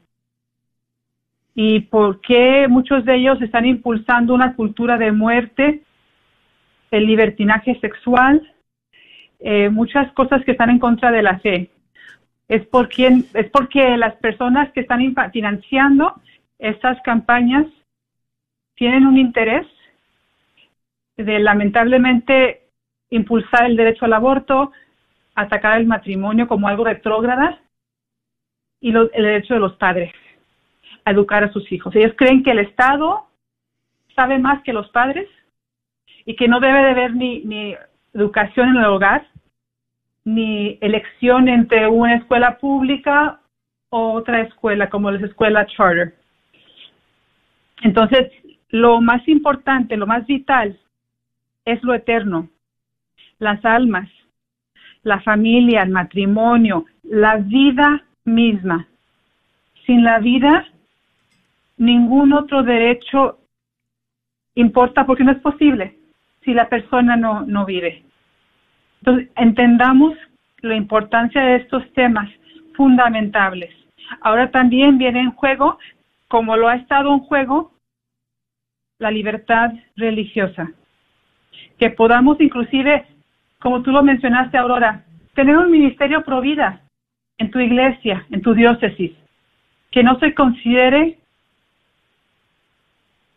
y 1.55 1.81
por 1.81 2.21
qué 2.21 2.69
muchos 2.69 3.05
de 3.05 3.17
ellos 3.17 3.43
están 3.43 3.67
impulsando 3.67 4.35
una 4.35 4.55
cultura 4.55 4.97
de 4.99 5.11
muerte, 5.11 5.83
el 6.93 7.07
libertinaje 7.07 7.79
sexual, 7.81 8.41
eh, 9.41 9.69
muchas 9.71 10.13
cosas 10.13 10.45
que 10.45 10.53
están 10.53 10.71
en 10.71 10.79
contra 10.79 11.11
de 11.11 11.23
la 11.23 11.39
fe. 11.39 11.71
Es 12.49 12.67
porque, 12.67 13.25
es 13.35 13.51
porque 13.51 13.97
las 13.97 14.15
personas 14.17 14.73
que 14.73 14.81
están 14.81 15.15
financiando 15.33 16.15
estas 16.59 17.01
campañas 17.03 17.67
tienen 18.75 19.07
un 19.07 19.17
interés 19.17 19.67
de 21.17 21.39
lamentablemente 21.39 22.69
impulsar 23.11 23.67
el 23.67 23.77
derecho 23.77 24.05
al 24.05 24.13
aborto, 24.13 24.73
atacar 25.35 25.79
el 25.79 25.87
matrimonio 25.87 26.49
como 26.49 26.69
algo 26.69 26.85
retrógrada 26.85 27.61
y 28.81 28.91
el 28.91 29.11
derecho 29.13 29.55
de 29.55 29.61
los 29.61 29.75
padres 29.77 30.13
a 31.05 31.11
educar 31.13 31.45
a 31.45 31.53
sus 31.53 31.71
hijos. 31.73 31.95
Ellos 31.95 32.15
creen 32.17 32.43
que 32.43 32.51
el 32.51 32.59
Estado 32.59 33.27
sabe 34.15 34.39
más 34.39 34.63
que 34.63 34.73
los 34.73 34.89
padres 34.91 35.29
y 36.25 36.37
que 36.37 36.49
no 36.49 36.61
debe 36.61 36.83
de 36.83 36.91
haber 36.91 37.15
ni, 37.15 37.41
ni 37.45 37.75
educación 38.15 38.71
en 38.71 38.77
el 38.77 38.85
hogar, 38.87 39.27
ni 40.25 40.79
elección 40.81 41.49
entre 41.49 41.87
una 41.87 42.17
escuela 42.17 42.59
pública 42.59 43.41
otra 43.91 44.43
escuela 44.43 44.89
como 44.89 45.11
la 45.11 45.27
escuela 45.27 45.67
charter. 45.67 46.15
Entonces, 47.83 48.31
lo 48.69 49.01
más 49.01 49.27
importante, 49.27 49.97
lo 49.97 50.07
más 50.07 50.27
vital 50.27 50.79
es 51.65 51.83
lo 51.83 51.95
eterno, 51.95 52.49
las 53.39 53.65
almas, 53.65 54.09
la 55.03 55.21
familia, 55.21 55.83
el 55.83 55.91
matrimonio, 55.91 56.85
la 57.03 57.37
vida 57.37 58.05
misma. 58.25 58.87
Sin 59.87 60.05
la 60.05 60.19
vida, 60.21 60.67
ningún 61.79 62.33
otro 62.33 62.63
derecho 62.63 63.39
importa 64.55 65.07
porque 65.07 65.25
no 65.25 65.33
es 65.33 65.39
posible 65.39 66.00
si 66.43 66.55
la 66.55 66.69
persona 66.69 67.17
no, 67.17 67.43
no 67.43 67.65
vive. 67.65 68.03
Entonces, 69.01 69.29
entendamos 69.37 70.15
la 70.63 70.75
importancia 70.75 71.43
de 71.43 71.57
estos 71.57 71.91
temas 71.93 72.29
fundamentales. 72.75 73.75
Ahora 74.21 74.51
también 74.51 74.99
viene 74.99 75.21
en 75.21 75.33
juego, 75.33 75.79
como 76.29 76.57
lo 76.57 76.69
ha 76.69 76.77
estado 76.77 77.13
en 77.13 77.21
juego, 77.21 77.73
la 78.99 79.11
libertad 79.11 79.73
religiosa. 79.97 80.71
Que 81.79 81.91
podamos 81.91 82.41
inclusive, 82.41 83.07
como 83.61 83.83
tú 83.83 83.91
lo 83.91 84.03
mencionaste, 84.03 84.59
Aurora, 84.59 85.05
tener 85.35 85.57
un 85.57 85.71
ministerio 85.71 86.23
pro 86.23 86.41
vida 86.41 86.83
en 87.39 87.51
tu 87.51 87.59
iglesia, 87.59 88.27
en 88.31 88.43
tu 88.43 88.55
diócesis, 88.55 89.13
que 89.91 90.03
no 90.03 90.19
se 90.19 90.35
considere 90.35 91.19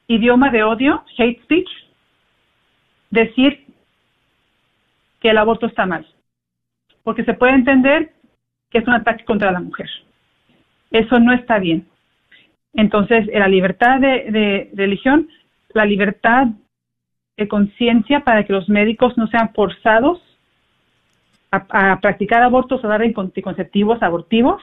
idioma 0.08 0.50
de 0.50 0.64
odio, 0.64 1.04
hate 1.18 1.42
speech, 1.44 1.70
decir 3.14 3.68
que 5.22 5.30
el 5.30 5.38
aborto 5.38 5.68
está 5.68 5.86
mal, 5.86 6.06
porque 7.04 7.24
se 7.24 7.36
puede 7.36 7.54
entender 7.54 8.12
que 8.72 8.80
es 8.80 8.88
un 8.88 8.96
ataque 8.96 9.24
contra 9.24 9.52
la 9.52 9.60
mujer. 9.60 9.88
Eso 10.90 11.20
no 11.20 11.32
está 11.32 11.60
bien. 11.60 11.88
Entonces, 12.74 13.28
la 13.28 13.48
libertad 13.48 14.00
de, 14.00 14.72
religión, 14.74 15.30
la 15.74 15.86
libertad 15.86 16.48
de 17.38 17.48
conciencia 17.48 18.22
para 18.22 18.46
que 18.46 18.54
los 18.54 18.68
médicos 18.68 19.16
no 19.16 19.28
sean 19.28 19.54
forzados 19.54 20.20
a, 21.52 22.00
practicar 22.02 22.42
abortos 22.42 22.84
o 22.84 22.88
dar 22.88 23.04
anticonceptivos 23.04 24.02
abortivos, 24.02 24.62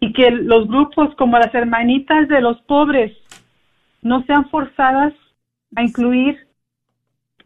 y 0.00 0.12
que 0.12 0.30
los 0.30 0.68
grupos 0.68 1.14
como 1.16 1.38
las 1.38 1.52
hermanitas 1.54 2.28
de 2.28 2.42
los 2.42 2.60
pobres 2.62 3.16
no 4.02 4.22
sean 4.26 4.48
forzadas 4.50 5.14
a 5.76 5.82
incluir 5.82 6.48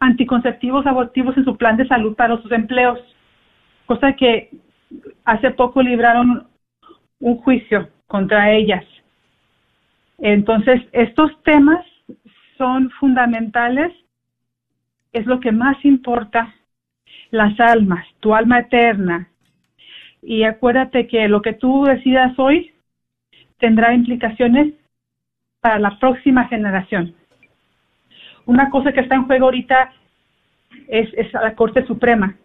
anticonceptivos 0.01 0.87
abortivos 0.87 1.37
en 1.37 1.45
su 1.45 1.57
plan 1.57 1.77
de 1.77 1.87
salud 1.87 2.15
para 2.17 2.41
sus 2.43 2.51
empleos, 2.53 2.99
cosa 3.87 4.15
que 4.15 4.51
hace 5.25 5.51
poco 5.53 5.83
libraron 5.83 6.47
un 7.21 7.37
juicio 7.39 7.89
contra 8.07 8.51
ellas. 8.53 8.85
Entonces, 10.19 10.83
estos 10.93 11.31
temas 11.43 11.85
son 12.59 12.91
fundamentales, 12.91 13.93
es 15.13 15.27
lo 15.27 15.41
que 15.41 15.53
más 15.53 15.83
importa, 15.85 16.55
las 17.31 17.59
almas, 17.61 18.07
tu 18.21 18.35
alma 18.35 18.61
eterna, 18.61 19.29
y 20.23 20.45
acuérdate 20.45 21.09
que 21.09 21.29
lo 21.29 21.43
que 21.43 21.53
tú 21.53 21.85
decidas 21.85 22.39
hoy 22.39 22.73
tendrá 23.59 23.95
implicaciones 23.95 24.75
para 25.61 25.79
la 25.79 25.99
próxima 25.99 26.47
generación. 26.49 27.15
Una 28.47 28.71
cosa 28.71 28.93
que 28.93 29.01
está 29.01 29.15
en 29.15 29.27
juego 29.27 29.47
ahorita 29.47 29.93
es, 30.89 31.09
es 31.15 31.33
la 31.33 31.55
Corte 31.55 31.87
Suprema. 31.87 32.37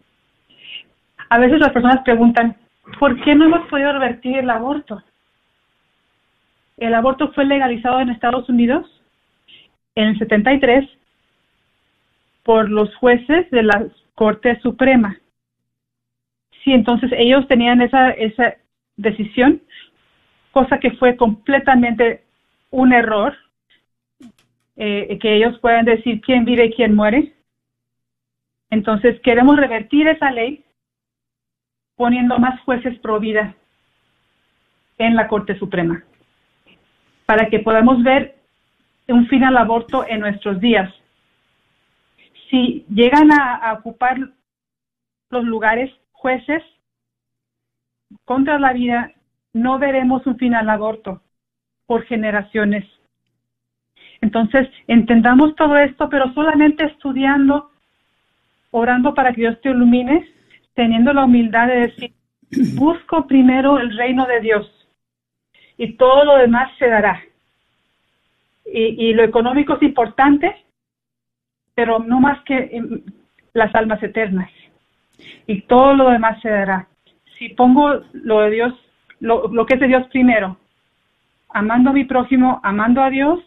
A 1.30 1.39
veces 1.39 1.60
las 1.60 1.72
personas 1.72 2.02
preguntan, 2.04 2.56
¿por 3.00 3.20
qué 3.24 3.36
no 3.36 3.45
hemos 3.45 3.68
podido 3.68 3.91
revertir 3.93 4.38
el 4.38 4.50
aborto? 4.50 5.02
El 6.78 6.93
aborto 6.93 7.32
fue 7.34 7.45
legalizado 7.45 8.00
en 8.00 8.10
Estados 8.10 8.48
Unidos 8.50 8.86
en 9.95 10.10
el 10.10 10.20
73 10.20 10.88
por 12.43 12.70
los 12.70 12.95
jueces 12.95 13.50
de 13.50 13.64
la 13.64 13.88
Corte 14.16 14.60
Suprema. 14.62 15.18
Sí, 16.64 16.72
entonces 16.72 17.12
ellos 17.18 17.48
tenían 17.48 17.82
esa, 17.82 18.12
esa 18.12 18.56
decisión, 18.95 19.62
cosa 20.52 20.80
que 20.80 20.91
fue 20.91 21.18
completamente 21.18 22.24
un 22.72 22.93
error, 22.93 23.36
eh, 24.78 25.17
que 25.19 25.36
ellos 25.36 25.59
puedan 25.59 25.86
decir 25.86 26.21
quién 26.21 26.45
vive 26.45 26.65
y 26.65 26.73
quién 26.73 26.95
muere. 26.95 27.34
Entonces 28.69 29.19
queremos 29.21 29.57
revertir 29.57 30.07
esa 30.07 30.32
ley 30.32 30.63
poniendo 31.95 32.38
más 32.39 32.59
jueces 32.61 32.97
pro 32.99 33.19
vida 33.19 33.55
en 34.97 35.15
la 35.15 35.28
Corte 35.28 35.57
Suprema 35.57 36.03
para 37.25 37.49
que 37.49 37.59
podamos 37.59 38.03
ver 38.03 38.36
un 39.07 39.28
fin 39.28 39.43
al 39.43 39.57
aborto 39.57 40.05
en 40.07 40.21
nuestros 40.21 40.59
días. 40.59 40.93
Si 42.49 42.86
llegan 42.89 43.32
a 43.32 43.73
ocupar 43.73 44.17
los 45.30 45.43
lugares 45.43 45.91
jueces 46.11 46.63
contra 48.25 48.59
la 48.59 48.73
vida, 48.73 49.11
no 49.53 49.80
veremos 49.80 50.25
un 50.25 50.38
final 50.38 50.69
aborto 50.69 51.21
por 51.86 52.03
generaciones. 52.05 52.86
Entonces, 54.28 54.67
entendamos 54.88 55.55
todo 55.55 55.78
esto, 55.78 56.09
pero 56.09 56.34
solamente 56.34 56.84
estudiando, 56.84 57.71
orando 58.71 59.13
para 59.13 59.32
que 59.32 59.39
Dios 59.39 59.61
te 59.61 59.69
ilumine, 59.69 60.28
teniendo 60.73 61.13
la 61.13 61.23
humildad 61.23 61.67
de 61.67 61.80
decir, 61.88 62.11
busco 62.75 63.25
primero 63.25 63.80
el 63.80 63.95
reino 63.95 64.25
de 64.25 64.41
Dios 64.41 64.65
y 65.78 65.93
todo 65.93 66.25
lo 66.25 66.38
demás 66.39 66.69
se 66.78 66.89
dará. 66.89 67.23
Y, 68.65 69.13
lo 69.13 69.23
económico 69.23 69.75
es 69.75 69.84
importante, 69.84 70.53
pero 71.73 71.99
no 71.99 72.19
más 72.19 72.43
que 72.43 72.69
em, 72.73 73.01
las 73.53 73.73
almas 73.75 74.03
eternas 74.03 74.51
y 75.47 75.61
todo 75.61 75.93
lo 75.93 76.09
demás 76.09 76.41
se 76.41 76.49
dará. 76.49 76.86
Si 77.38 77.47
pongo 77.49 78.01
lo 78.11 78.41
de 78.41 78.49
Dios, 78.49 78.73
lo, 79.21 79.47
lo 79.47 79.65
que 79.65 79.75
es 79.75 79.80
de 79.80 79.88
Dios 79.88 80.05
primero, 80.07 80.57
amando 81.47 81.91
a 81.91 81.93
mi 81.93 82.03
prójimo, 82.03 82.59
amando 82.61 83.01
a 83.01 83.09
Dios, 83.09 83.39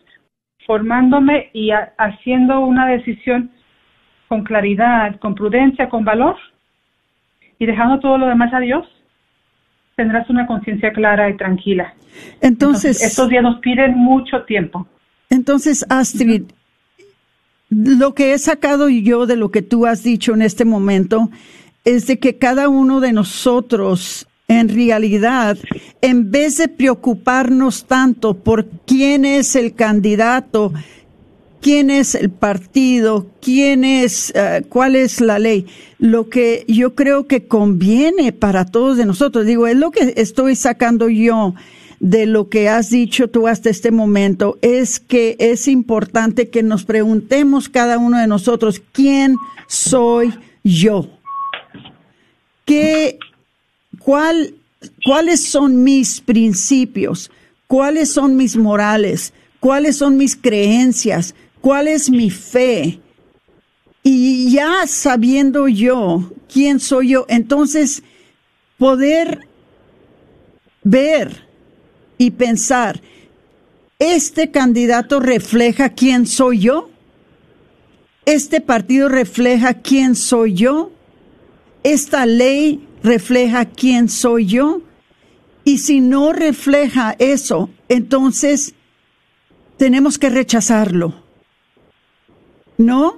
formándome 0.66 1.50
y 1.52 1.70
haciendo 1.98 2.60
una 2.60 2.86
decisión 2.86 3.50
con 4.28 4.44
claridad, 4.44 5.18
con 5.18 5.34
prudencia, 5.34 5.88
con 5.88 6.04
valor, 6.04 6.36
y 7.58 7.66
dejando 7.66 8.00
todo 8.00 8.16
lo 8.18 8.26
demás 8.26 8.52
a 8.54 8.60
Dios, 8.60 8.86
tendrás 9.96 10.30
una 10.30 10.46
conciencia 10.46 10.92
clara 10.92 11.28
y 11.28 11.36
tranquila. 11.36 11.94
Entonces, 12.40 13.02
estos 13.02 13.28
días 13.28 13.42
nos 13.42 13.58
piden 13.60 13.96
mucho 13.96 14.44
tiempo. 14.44 14.86
Entonces, 15.28 15.84
Astrid, 15.88 16.44
lo 17.68 18.14
que 18.14 18.32
he 18.32 18.38
sacado 18.38 18.88
yo 18.88 19.26
de 19.26 19.36
lo 19.36 19.50
que 19.50 19.62
tú 19.62 19.86
has 19.86 20.02
dicho 20.02 20.32
en 20.34 20.42
este 20.42 20.64
momento 20.64 21.30
es 21.84 22.06
de 22.06 22.18
que 22.18 22.38
cada 22.38 22.68
uno 22.68 23.00
de 23.00 23.12
nosotros 23.12 24.26
en 24.50 24.68
realidad, 24.68 25.56
en 26.00 26.32
vez 26.32 26.56
de 26.56 26.66
preocuparnos 26.66 27.84
tanto 27.84 28.34
por 28.34 28.66
quién 28.84 29.24
es 29.24 29.54
el 29.54 29.74
candidato, 29.74 30.72
quién 31.60 31.88
es 31.88 32.16
el 32.16 32.30
partido, 32.30 33.28
quién 33.40 33.84
es, 33.84 34.32
eh, 34.34 34.64
cuál 34.68 34.96
es 34.96 35.20
la 35.20 35.38
ley, 35.38 35.66
lo 36.00 36.28
que 36.28 36.64
yo 36.66 36.96
creo 36.96 37.28
que 37.28 37.46
conviene 37.46 38.32
para 38.32 38.64
todos 38.64 38.96
de 38.96 39.06
nosotros, 39.06 39.46
digo, 39.46 39.68
es 39.68 39.76
lo 39.76 39.92
que 39.92 40.14
estoy 40.16 40.56
sacando 40.56 41.08
yo 41.08 41.54
de 42.00 42.26
lo 42.26 42.48
que 42.48 42.68
has 42.68 42.90
dicho 42.90 43.28
tú 43.30 43.46
hasta 43.46 43.70
este 43.70 43.92
momento, 43.92 44.58
es 44.62 44.98
que 44.98 45.36
es 45.38 45.68
importante 45.68 46.50
que 46.50 46.64
nos 46.64 46.84
preguntemos 46.84 47.68
cada 47.68 47.98
uno 47.98 48.18
de 48.18 48.26
nosotros, 48.26 48.82
¿quién 48.90 49.36
soy 49.68 50.34
yo? 50.64 51.08
¿Qué, 52.64 53.16
cuál, 53.98 54.54
¿Cuáles 55.04 55.44
son 55.44 55.82
mis 55.82 56.20
principios? 56.20 57.30
¿Cuáles 57.66 58.12
son 58.12 58.36
mis 58.36 58.56
morales? 58.56 59.32
¿Cuáles 59.60 59.96
son 59.96 60.16
mis 60.16 60.36
creencias? 60.36 61.34
¿Cuál 61.60 61.88
es 61.88 62.10
mi 62.10 62.30
fe? 62.30 63.00
Y 64.02 64.50
ya 64.50 64.86
sabiendo 64.86 65.68
yo 65.68 66.32
quién 66.50 66.80
soy 66.80 67.10
yo, 67.10 67.26
entonces 67.28 68.02
poder 68.78 69.46
ver 70.82 71.46
y 72.16 72.30
pensar, 72.30 73.02
¿este 73.98 74.50
candidato 74.50 75.20
refleja 75.20 75.90
quién 75.90 76.26
soy 76.26 76.60
yo? 76.60 76.90
¿Este 78.24 78.62
partido 78.62 79.10
refleja 79.10 79.74
quién 79.74 80.14
soy 80.14 80.54
yo? 80.54 80.92
esta 81.82 82.26
ley 82.26 82.86
refleja 83.02 83.64
quién 83.64 84.08
soy 84.08 84.46
yo. 84.46 84.80
Y 85.64 85.78
si 85.78 86.00
no 86.00 86.32
refleja 86.32 87.14
eso, 87.18 87.70
entonces 87.88 88.74
tenemos 89.76 90.18
que 90.18 90.30
rechazarlo. 90.30 91.14
¿No? 92.78 93.14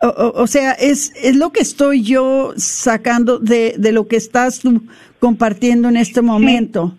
O, 0.00 0.46
sea, 0.46 0.72
es, 0.72 1.12
es 1.16 1.36
lo 1.36 1.50
que 1.50 1.60
estoy 1.60 2.02
yo 2.02 2.52
sacando 2.56 3.38
de, 3.38 3.74
de 3.78 3.90
lo 3.90 4.06
que 4.06 4.16
estás 4.16 4.60
tú 4.60 4.82
compartiendo 5.18 5.88
en 5.88 5.96
este 5.96 6.22
momento. 6.22 6.92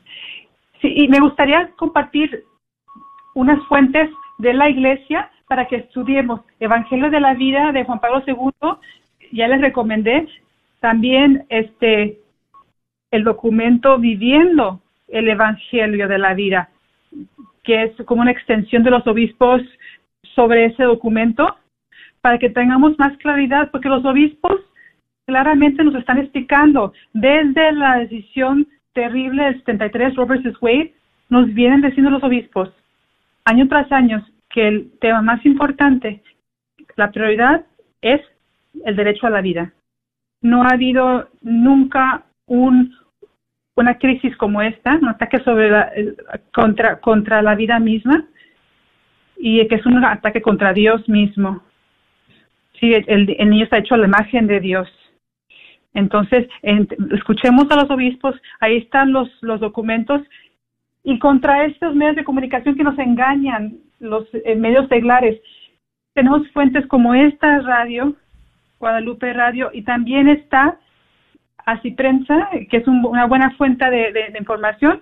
Sí. 0.81 0.93
y 0.95 1.07
me 1.07 1.19
gustaría 1.19 1.69
compartir 1.77 2.43
unas 3.35 3.65
fuentes 3.67 4.09
de 4.39 4.53
la 4.53 4.69
iglesia 4.69 5.31
para 5.47 5.67
que 5.67 5.77
estudiemos 5.77 6.41
Evangelio 6.59 7.09
de 7.09 7.19
la 7.19 7.33
Vida 7.35 7.71
de 7.71 7.85
Juan 7.85 7.99
Pablo 7.99 8.21
II. 8.27 8.69
Ya 9.31 9.47
les 9.47 9.61
recomendé 9.61 10.27
también 10.79 11.45
este 11.49 12.19
el 13.11 13.23
documento 13.23 13.97
Viviendo 13.97 14.81
el 15.07 15.27
Evangelio 15.27 16.07
de 16.07 16.19
la 16.19 16.33
Vida, 16.33 16.69
que 17.63 17.83
es 17.83 18.05
como 18.05 18.21
una 18.21 18.31
extensión 18.31 18.83
de 18.83 18.91
los 18.91 19.05
obispos 19.07 19.61
sobre 20.35 20.65
ese 20.65 20.83
documento, 20.83 21.55
para 22.21 22.37
que 22.37 22.49
tengamos 22.49 22.97
más 22.99 23.17
claridad, 23.17 23.71
porque 23.71 23.89
los 23.89 24.05
obispos 24.05 24.61
claramente 25.25 25.83
nos 25.83 25.95
están 25.95 26.19
explicando 26.19 26.93
desde 27.13 27.71
la 27.71 27.99
decisión 27.99 28.67
terrible 28.93 29.43
del 29.43 29.57
73 29.59 30.15
Robert 30.15 30.43
Wade, 30.61 30.93
nos 31.29 31.53
vienen 31.53 31.81
diciendo 31.81 32.11
los 32.11 32.23
obispos 32.23 32.69
año 33.45 33.67
tras 33.67 33.91
año 33.91 34.25
que 34.49 34.67
el 34.67 34.91
tema 34.99 35.21
más 35.21 35.45
importante, 35.45 36.21
la 36.95 37.11
prioridad 37.11 37.65
es 38.01 38.21
el 38.85 38.95
derecho 38.95 39.27
a 39.27 39.29
la 39.29 39.41
vida. 39.41 39.73
No 40.41 40.63
ha 40.63 40.69
habido 40.69 41.29
nunca 41.41 42.23
un, 42.45 42.95
una 43.75 43.97
crisis 43.97 44.35
como 44.37 44.61
esta, 44.61 44.95
un 44.95 45.09
ataque 45.09 45.39
sobre 45.39 45.69
contra, 46.53 46.99
contra 46.99 47.41
la 47.41 47.55
vida 47.55 47.79
misma 47.79 48.25
y 49.37 49.65
que 49.67 49.75
es 49.75 49.85
un 49.85 50.03
ataque 50.03 50.41
contra 50.41 50.73
Dios 50.73 51.07
mismo. 51.07 51.63
Sí, 52.79 52.93
el, 52.93 53.35
el 53.37 53.49
niño 53.49 53.65
está 53.65 53.77
hecho 53.77 53.95
a 53.95 53.97
la 53.97 54.07
imagen 54.07 54.47
de 54.47 54.59
Dios. 54.59 54.89
Entonces, 55.93 56.47
escuchemos 56.61 57.69
a 57.71 57.75
los 57.75 57.89
obispos, 57.89 58.35
ahí 58.59 58.77
están 58.77 59.11
los, 59.11 59.29
los 59.41 59.59
documentos 59.59 60.21
y 61.03 61.17
contra 61.19 61.65
estos 61.65 61.95
medios 61.95 62.15
de 62.15 62.23
comunicación 62.23 62.75
que 62.75 62.83
nos 62.83 62.97
engañan, 62.99 63.77
los 63.99 64.27
eh, 64.33 64.55
medios 64.55 64.87
seglares. 64.87 65.41
Tenemos 66.13 66.47
fuentes 66.51 66.85
como 66.87 67.13
esta 67.13 67.59
radio, 67.61 68.15
Guadalupe 68.79 69.33
Radio, 69.33 69.69
y 69.73 69.83
también 69.83 70.27
está 70.27 70.79
Así 71.65 71.91
Prensa, 71.91 72.49
que 72.69 72.77
es 72.77 72.87
una 72.87 73.25
buena 73.25 73.51
fuente 73.57 73.85
de, 73.89 74.33
información. 74.39 75.01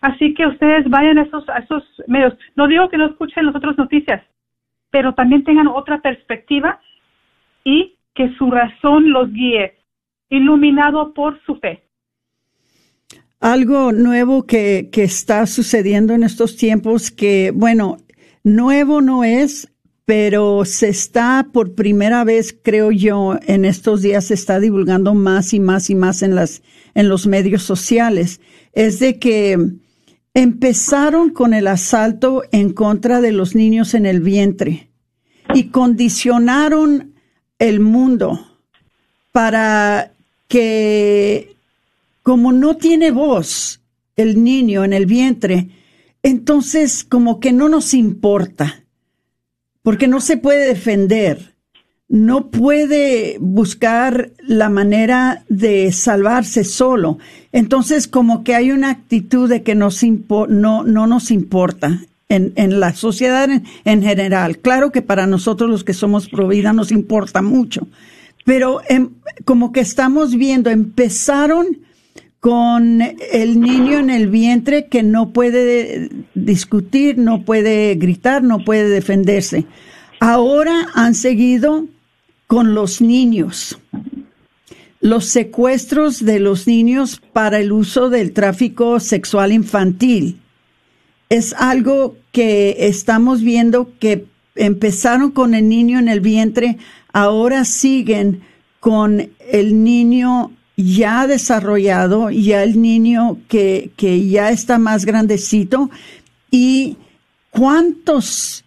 Así 0.00 0.34
que 0.34 0.46
ustedes 0.46 0.88
vayan 0.88 1.18
a 1.18 1.22
esos, 1.22 1.44
esos 1.62 1.82
medios. 2.06 2.34
No 2.56 2.68
digo 2.68 2.88
que 2.88 2.96
no 2.96 3.06
escuchen 3.06 3.46
las 3.46 3.56
otras 3.56 3.76
noticias, 3.76 4.22
pero 4.90 5.14
también 5.14 5.44
tengan 5.44 5.66
otra 5.66 6.00
perspectiva 6.00 6.80
y 7.64 7.96
que 8.14 8.32
su 8.36 8.50
razón 8.50 9.10
los 9.10 9.32
guíe, 9.32 9.74
iluminado 10.28 11.12
por 11.12 11.40
su 11.44 11.56
fe 11.56 11.84
algo 13.44 13.92
nuevo 13.92 14.46
que, 14.46 14.88
que 14.90 15.02
está 15.02 15.46
sucediendo 15.46 16.14
en 16.14 16.22
estos 16.22 16.56
tiempos 16.56 17.10
que, 17.10 17.52
bueno, 17.54 17.98
nuevo 18.42 19.02
no 19.02 19.22
es, 19.22 19.70
pero 20.04 20.64
se 20.64 20.88
está 20.88 21.48
por 21.52 21.74
primera 21.74 22.24
vez, 22.24 22.54
creo 22.62 22.90
yo, 22.90 23.38
en 23.46 23.64
estos 23.64 24.02
días 24.02 24.26
se 24.26 24.34
está 24.34 24.60
divulgando 24.60 25.14
más 25.14 25.54
y 25.54 25.60
más 25.60 25.88
y 25.88 25.94
más 25.94 26.22
en 26.22 26.34
las, 26.34 26.62
en 26.94 27.08
los 27.08 27.26
medios 27.26 27.62
sociales. 27.62 28.40
Es 28.74 28.98
de 28.98 29.18
que 29.18 29.58
empezaron 30.34 31.30
con 31.30 31.54
el 31.54 31.66
asalto 31.68 32.42
en 32.52 32.72
contra 32.72 33.20
de 33.20 33.32
los 33.32 33.54
niños 33.54 33.94
en 33.94 34.04
el 34.04 34.20
vientre 34.20 34.90
y 35.54 35.68
condicionaron 35.68 37.14
el 37.58 37.80
mundo 37.80 38.46
para 39.32 40.12
que 40.48 41.56
como 42.22 42.52
no 42.52 42.76
tiene 42.76 43.10
voz 43.10 43.80
el 44.16 44.42
niño 44.42 44.84
en 44.84 44.92
el 44.92 45.06
vientre, 45.06 45.68
entonces 46.22 47.04
como 47.04 47.40
que 47.40 47.52
no 47.52 47.68
nos 47.68 47.94
importa, 47.94 48.83
porque 49.84 50.08
no 50.08 50.20
se 50.20 50.38
puede 50.38 50.66
defender, 50.66 51.52
no 52.08 52.48
puede 52.48 53.36
buscar 53.38 54.30
la 54.38 54.70
manera 54.70 55.44
de 55.50 55.92
salvarse 55.92 56.64
solo. 56.64 57.18
Entonces 57.52 58.08
como 58.08 58.44
que 58.44 58.54
hay 58.54 58.72
una 58.72 58.88
actitud 58.90 59.48
de 59.48 59.62
que 59.62 59.74
nos 59.74 60.02
no, 60.02 60.82
no 60.82 61.06
nos 61.06 61.30
importa. 61.30 62.00
En, 62.30 62.54
en 62.56 62.80
la 62.80 62.94
sociedad 62.94 63.50
en, 63.50 63.64
en, 63.84 64.02
general. 64.02 64.58
Claro 64.58 64.90
que 64.90 65.02
para 65.02 65.26
nosotros 65.26 65.68
los 65.68 65.84
que 65.84 65.92
somos 65.92 66.26
pro 66.26 66.48
vida 66.48 66.72
nos 66.72 66.90
importa 66.90 67.42
mucho, 67.42 67.86
pero 68.46 68.80
em, 68.88 69.10
como 69.44 69.72
que 69.72 69.80
estamos 69.80 70.34
viendo, 70.34 70.70
empezaron 70.70 71.83
con 72.44 73.00
el 73.00 73.58
niño 73.58 74.00
en 74.00 74.10
el 74.10 74.28
vientre 74.28 74.88
que 74.88 75.02
no 75.02 75.30
puede 75.30 76.10
discutir, 76.34 77.16
no 77.16 77.42
puede 77.42 77.94
gritar, 77.94 78.42
no 78.42 78.58
puede 78.58 78.90
defenderse. 78.90 79.64
Ahora 80.20 80.88
han 80.92 81.14
seguido 81.14 81.86
con 82.46 82.74
los 82.74 83.00
niños, 83.00 83.78
los 85.00 85.24
secuestros 85.24 86.22
de 86.22 86.38
los 86.38 86.66
niños 86.66 87.18
para 87.32 87.60
el 87.60 87.72
uso 87.72 88.10
del 88.10 88.34
tráfico 88.34 89.00
sexual 89.00 89.50
infantil. 89.50 90.38
Es 91.30 91.54
algo 91.54 92.14
que 92.30 92.76
estamos 92.80 93.40
viendo 93.40 93.90
que 93.98 94.26
empezaron 94.54 95.30
con 95.30 95.54
el 95.54 95.66
niño 95.66 95.98
en 95.98 96.08
el 96.08 96.20
vientre, 96.20 96.76
ahora 97.10 97.64
siguen 97.64 98.42
con 98.80 99.30
el 99.50 99.82
niño 99.82 100.50
ya 100.76 101.26
desarrollado, 101.26 102.30
ya 102.30 102.62
el 102.62 102.80
niño 102.80 103.38
que, 103.48 103.92
que 103.96 104.26
ya 104.28 104.50
está 104.50 104.78
más 104.78 105.04
grandecito 105.04 105.90
y 106.50 106.96
cuántos 107.50 108.64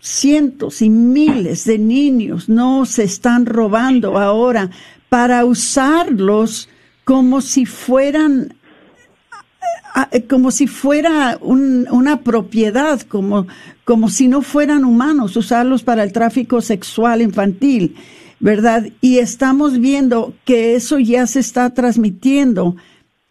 cientos 0.00 0.82
y 0.82 0.90
miles 0.90 1.64
de 1.64 1.78
niños 1.78 2.48
no 2.48 2.86
se 2.86 3.04
están 3.04 3.46
robando 3.46 4.18
ahora 4.18 4.70
para 5.08 5.44
usarlos 5.44 6.68
como 7.04 7.40
si 7.40 7.66
fueran 7.66 8.54
como 10.28 10.50
si 10.50 10.66
fuera 10.66 11.38
una 11.40 12.20
propiedad, 12.20 13.00
como, 13.02 13.46
como 13.84 14.08
si 14.08 14.26
no 14.26 14.40
fueran 14.40 14.84
humanos, 14.84 15.36
usarlos 15.36 15.82
para 15.82 16.02
el 16.02 16.12
tráfico 16.12 16.62
sexual 16.62 17.20
infantil. 17.20 17.96
¿Verdad? 18.42 18.88
Y 19.00 19.18
estamos 19.18 19.78
viendo 19.78 20.34
que 20.44 20.74
eso 20.74 20.98
ya 20.98 21.26
se 21.28 21.38
está 21.38 21.70
transmitiendo, 21.70 22.76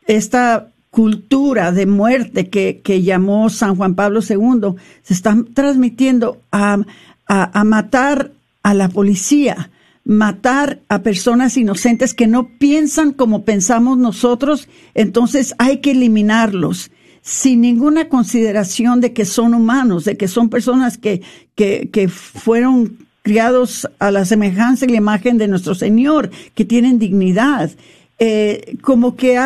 esta 0.07 0.69
cultura 0.89 1.73
de 1.73 1.85
muerte 1.85 2.49
que, 2.49 2.79
que 2.81 3.03
llamó 3.03 3.49
San 3.49 3.75
Juan 3.75 3.93
Pablo 3.93 4.21
II, 4.21 4.75
se 5.03 5.13
está 5.13 5.37
transmitiendo 5.53 6.41
a, 6.51 6.79
a, 7.27 7.63
matar 7.65 8.31
a 8.63 8.73
la 8.73 8.87
policía, 8.87 9.69
matar 10.05 10.79
a 10.87 10.99
personas 10.99 11.57
inocentes 11.57 12.13
que 12.13 12.27
no 12.27 12.47
piensan 12.57 13.11
como 13.11 13.43
pensamos 13.43 13.97
nosotros, 13.97 14.69
entonces 14.93 15.55
hay 15.57 15.79
que 15.79 15.91
eliminarlos 15.91 16.89
sin 17.21 17.61
ninguna 17.61 18.07
consideración 18.07 19.01
de 19.01 19.11
que 19.11 19.25
son 19.25 19.53
humanos, 19.53 20.05
de 20.05 20.15
que 20.15 20.29
son 20.29 20.49
personas 20.49 20.97
que, 20.97 21.21
que, 21.55 21.89
que 21.91 22.07
fueron 22.07 22.97
criados 23.21 23.87
a 23.99 24.11
la 24.11 24.25
semejanza 24.25 24.85
y 24.85 24.89
la 24.89 24.97
imagen 24.97 25.37
de 25.37 25.47
nuestro 25.47 25.75
Señor, 25.75 26.31
que 26.55 26.65
tienen 26.65 26.99
dignidad. 26.99 27.71
Eh, 28.19 28.77
como 28.81 29.15
que 29.15 29.39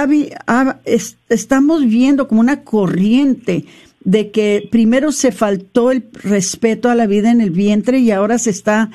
estamos 1.30 1.86
viendo 1.86 2.28
como 2.28 2.42
una 2.42 2.64
corriente 2.64 3.66
de 4.04 4.32
que 4.32 4.68
primero 4.70 5.12
se 5.12 5.32
faltó 5.32 5.92
el 5.92 6.06
respeto 6.12 6.90
a 6.90 6.96
la 6.96 7.08
vida 7.08 7.32
en 7.32 7.42
el 7.42 7.52
vientre 7.52 8.00
y 8.00 8.12
ahora 8.12 8.38
se 8.38 8.50
está 8.50 8.92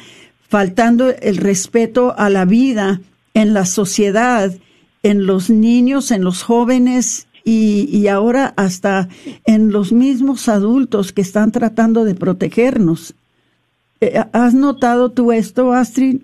faltando 0.48 1.08
el 1.08 1.36
respeto 1.36 2.14
a 2.16 2.28
la 2.28 2.44
vida 2.44 3.00
en 3.32 3.54
la 3.54 3.64
sociedad, 3.64 4.52
en 5.02 5.26
los 5.26 5.48
niños, 5.48 6.10
en 6.10 6.24
los 6.24 6.42
jóvenes 6.42 7.26
y, 7.44 7.88
y 7.90 8.08
ahora 8.08 8.52
hasta 8.56 9.08
en 9.46 9.72
los 9.72 9.92
mismos 9.92 10.48
adultos 10.48 11.12
que 11.12 11.22
están 11.22 11.52
tratando 11.52 12.04
de 12.04 12.14
protegernos. 12.14 13.14
Eh, 14.00 14.18
¿Has 14.32 14.54
notado 14.54 15.12
tú 15.12 15.30
esto, 15.30 15.72
Astrid? 15.72 16.22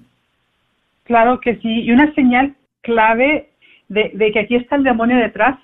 Claro 1.04 1.40
que 1.40 1.56
sí. 1.56 1.82
Y 1.82 1.92
una 1.92 2.12
señal 2.14 2.54
clave 2.80 3.50
de, 3.88 4.10
que 4.32 4.40
aquí 4.40 4.56
está 4.56 4.76
el 4.76 4.84
demonio 4.84 5.16
detrás. 5.16 5.58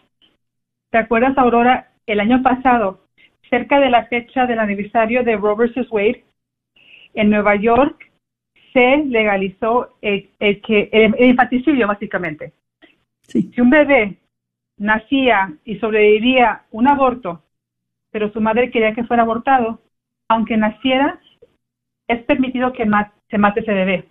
¿Te 0.91 0.99
acuerdas, 0.99 1.37
Aurora? 1.39 1.91
El 2.07 2.21
año 2.21 2.43
pasado, 2.43 3.01
cerca 3.49 3.81
de 3.81 3.89
la 3.89 4.07
fecha 4.07 4.47
del 4.47 4.59
aniversario 4.59 5.25
de 5.25 5.37
Robert 5.37 5.75
Wade, 5.91 6.25
en 7.15 7.31
Nueva 7.31 7.57
York 7.57 8.11
se 8.73 9.05
legalizó 9.05 9.97
el, 10.01 10.31
que, 10.39 10.89
el, 10.93 11.15
infanticidio, 11.19 11.87
básicamente. 11.87 12.53
Si 13.23 13.53
un 13.61 13.71
bebé 13.71 14.17
nacía 14.79 15.55
y 15.65 15.79
sobrevivía 15.79 16.63
un 16.71 16.89
aborto, 16.89 17.43
pero 18.11 18.31
su 18.33 18.41
madre 18.41 18.71
quería 18.71 18.95
que 18.95 19.05
fuera 19.05 19.23
abortado, 19.23 19.81
aunque 20.29 20.57
naciera 20.57 21.21
es 22.09 22.23
permitido 22.25 22.73
que, 22.73 22.89
se 23.31 23.39
mate 23.39 23.61
ese 23.61 23.73
bebé. 23.73 24.09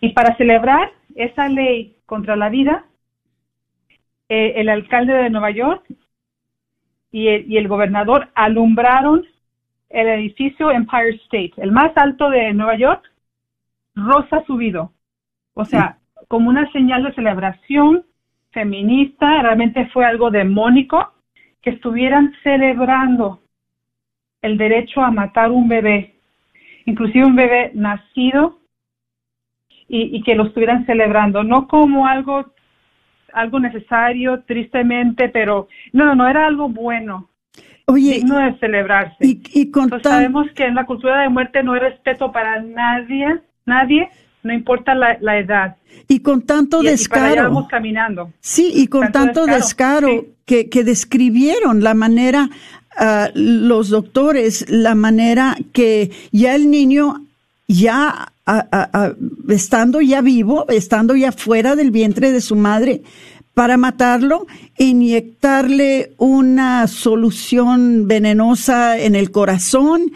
Y 0.00 0.10
para 0.10 0.36
celebrar 0.36 0.92
esa 1.14 1.48
ley 1.48 1.96
contra 2.06 2.36
la 2.36 2.48
vida, 2.48 2.84
eh, 4.28 4.54
el 4.56 4.68
alcalde 4.68 5.12
de 5.12 5.30
Nueva 5.30 5.50
York 5.50 5.84
y 7.10 7.28
el, 7.28 7.50
y 7.50 7.56
el 7.56 7.68
gobernador 7.68 8.28
alumbraron 8.34 9.26
el 9.90 10.08
edificio 10.08 10.70
Empire 10.70 11.16
State, 11.24 11.54
el 11.56 11.72
más 11.72 11.96
alto 11.96 12.30
de 12.30 12.52
Nueva 12.52 12.76
York, 12.76 13.02
rosa 13.94 14.44
subido. 14.46 14.92
O 15.54 15.64
sea, 15.64 15.98
como 16.28 16.50
una 16.50 16.70
señal 16.72 17.02
de 17.04 17.14
celebración 17.14 18.04
feminista, 18.50 19.42
realmente 19.42 19.86
fue 19.92 20.04
algo 20.04 20.30
demónico 20.30 21.12
que 21.62 21.70
estuvieran 21.70 22.34
celebrando 22.42 23.40
el 24.42 24.56
derecho 24.56 25.02
a 25.02 25.10
matar 25.10 25.50
un 25.50 25.68
bebé, 25.68 26.17
inclusive 26.90 27.24
un 27.24 27.36
bebé 27.36 27.70
nacido, 27.74 28.58
y, 29.88 30.16
y 30.16 30.22
que 30.22 30.34
lo 30.34 30.44
estuvieran 30.46 30.84
celebrando, 30.86 31.42
no 31.44 31.66
como 31.68 32.06
algo 32.06 32.52
algo 33.32 33.60
necesario, 33.60 34.42
tristemente, 34.46 35.28
pero 35.28 35.68
no, 35.92 36.14
no, 36.14 36.26
era 36.26 36.46
algo 36.46 36.68
bueno. 36.68 37.28
Oye, 37.86 38.14
digno 38.14 38.38
de 38.38 38.58
celebrarse. 38.58 39.16
Y, 39.20 39.42
y 39.52 39.70
con 39.70 39.84
Entonces, 39.84 40.10
sabemos 40.10 40.46
que 40.54 40.64
en 40.64 40.74
la 40.74 40.86
cultura 40.86 41.20
de 41.22 41.28
muerte 41.28 41.62
no 41.62 41.74
hay 41.74 41.80
respeto 41.80 42.32
para 42.32 42.60
nadie, 42.62 43.40
nadie, 43.66 44.08
no 44.42 44.52
importa 44.52 44.94
la, 44.94 45.18
la 45.20 45.38
edad. 45.38 45.76
Y 46.08 46.20
con 46.20 46.42
tanto 46.42 46.78
Y- 46.82 46.88
y 46.88 47.06
para 47.08 47.24
allá 47.26 47.30
descaro. 47.30 47.42
vamos 47.54 47.68
caminando. 47.68 48.32
Sí, 48.40 48.72
y 48.74 48.86
con 48.88 49.12
tanto, 49.12 49.18
Tanto 49.18 49.46
descaro, 49.46 50.06
descaro, 50.08 50.20
sí. 50.22 50.34
que, 50.46 50.68
que 50.70 50.84
describieron 50.84 51.82
la 51.82 51.94
manera, 51.94 52.48
ah, 52.98 53.30
los 53.34 53.88
doctores, 53.88 54.64
la 54.68 54.94
manera 54.94 55.56
que 55.72 56.10
ya 56.32 56.54
el 56.54 56.70
niño, 56.70 57.24
ya 57.66 58.32
ah, 58.46 58.66
ah, 58.72 59.12
estando 59.48 60.00
ya 60.00 60.20
vivo, 60.20 60.66
estando 60.68 61.16
ya 61.16 61.32
fuera 61.32 61.76
del 61.76 61.90
vientre 61.90 62.32
de 62.32 62.40
su 62.40 62.56
madre, 62.56 63.02
para 63.54 63.76
matarlo, 63.76 64.46
inyectarle 64.76 66.12
una 66.16 66.86
solución 66.86 68.06
venenosa 68.06 68.98
en 68.98 69.16
el 69.16 69.32
corazón, 69.32 70.12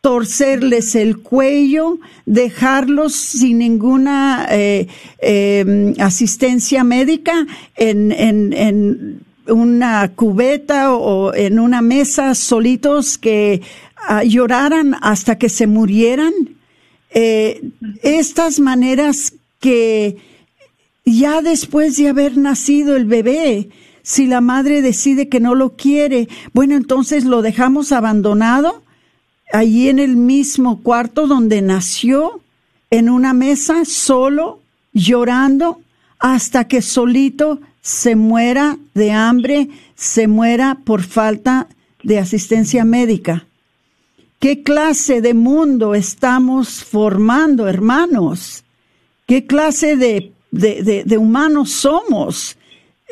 torcerles 0.00 0.94
el 0.94 1.18
cuello, 1.18 1.98
dejarlos 2.24 3.14
sin 3.14 3.58
ninguna 3.58 4.46
eh, 4.50 4.86
eh, 5.18 5.94
asistencia 5.98 6.84
médica 6.84 7.46
en, 7.74 8.12
en, 8.12 8.52
en 8.52 9.23
una 9.48 10.10
cubeta 10.14 10.94
o 10.94 11.34
en 11.34 11.58
una 11.58 11.82
mesa 11.82 12.34
solitos 12.34 13.18
que 13.18 13.62
ah, 14.08 14.22
lloraran 14.24 14.96
hasta 15.00 15.38
que 15.38 15.48
se 15.48 15.66
murieran. 15.66 16.32
Eh, 17.10 17.62
estas 18.02 18.58
maneras 18.60 19.34
que 19.60 20.16
ya 21.04 21.42
después 21.42 21.96
de 21.96 22.08
haber 22.08 22.36
nacido 22.36 22.96
el 22.96 23.04
bebé, 23.04 23.68
si 24.02 24.26
la 24.26 24.40
madre 24.40 24.82
decide 24.82 25.28
que 25.28 25.40
no 25.40 25.54
lo 25.54 25.76
quiere, 25.76 26.28
bueno, 26.52 26.74
entonces 26.74 27.24
lo 27.24 27.40
dejamos 27.42 27.92
abandonado 27.92 28.82
allí 29.52 29.88
en 29.88 29.98
el 29.98 30.16
mismo 30.16 30.82
cuarto 30.82 31.26
donde 31.26 31.62
nació, 31.62 32.40
en 32.90 33.08
una 33.08 33.32
mesa, 33.32 33.84
solo, 33.84 34.60
llorando, 34.92 35.80
hasta 36.18 36.66
que 36.68 36.82
solito 36.82 37.60
se 37.84 38.16
muera 38.16 38.78
de 38.94 39.12
hambre, 39.12 39.68
se 39.94 40.26
muera 40.26 40.78
por 40.86 41.02
falta 41.02 41.68
de 42.02 42.18
asistencia 42.18 42.82
médica. 42.82 43.46
¿Qué 44.40 44.62
clase 44.62 45.20
de 45.20 45.34
mundo 45.34 45.94
estamos 45.94 46.82
formando, 46.82 47.68
hermanos? 47.68 48.64
¿Qué 49.26 49.44
clase 49.44 49.96
de, 49.96 50.32
de, 50.50 51.18
humanos 51.18 51.72
somos? 51.72 52.56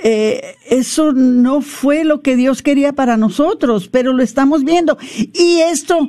Eh, 0.02 0.56
eso 0.70 1.12
no 1.12 1.60
fue 1.60 2.04
lo 2.04 2.22
que 2.22 2.34
Dios 2.34 2.62
quería 2.62 2.94
para 2.94 3.18
nosotros, 3.18 3.88
pero 3.88 4.14
lo 4.14 4.22
estamos 4.22 4.64
viendo. 4.64 4.96
Y 5.34 5.60
esto 5.60 6.08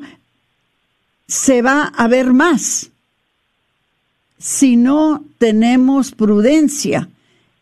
se 1.28 1.62
va 1.62 1.84
a 1.84 2.08
ver 2.08 2.32
más 2.32 2.92
si 4.40 4.78
no 4.78 5.26
tenemos 5.38 6.12
prudencia 6.12 7.10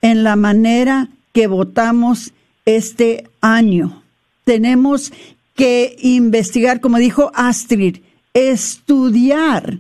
en 0.02 0.24
la 0.24 0.36
manera 0.36 1.10
que 1.34 1.48
votamos 1.48 2.32
este 2.66 3.30
año. 3.42 4.04
Tenemos 4.44 5.12
que 5.56 5.96
investigar, 6.02 6.80
como 6.80 6.98
dijo 6.98 7.32
Astrid, 7.36 7.98
estudiar 8.34 9.80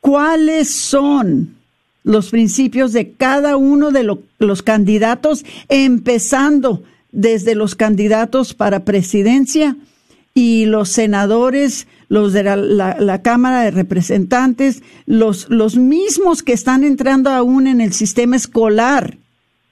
cuáles 0.00 0.70
son 0.70 1.54
los 2.02 2.30
principios 2.30 2.92
de 2.92 3.12
cada 3.12 3.56
uno 3.56 3.90
de 3.90 4.02
lo- 4.02 4.22
los 4.38 4.62
candidatos, 4.62 5.44
empezando 5.68 6.82
desde 7.12 7.54
los 7.54 7.74
candidatos 7.74 8.54
para 8.54 8.84
presidencia 8.84 9.76
y 10.32 10.64
los 10.64 10.88
senadores, 10.88 11.86
los 12.08 12.32
de 12.32 12.42
la, 12.44 13.22
Cámara 13.22 13.62
de 13.62 13.70
Representantes, 13.72 14.82
los 15.06 15.76
mismos 15.76 16.42
que 16.42 16.52
están 16.54 16.84
entrando 16.84 17.30
aún 17.30 17.66
en 17.66 17.80
el 17.80 17.92
sistema 17.92 18.36
escolar 18.36 19.18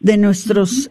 de 0.00 0.16
nuestros 0.16 0.90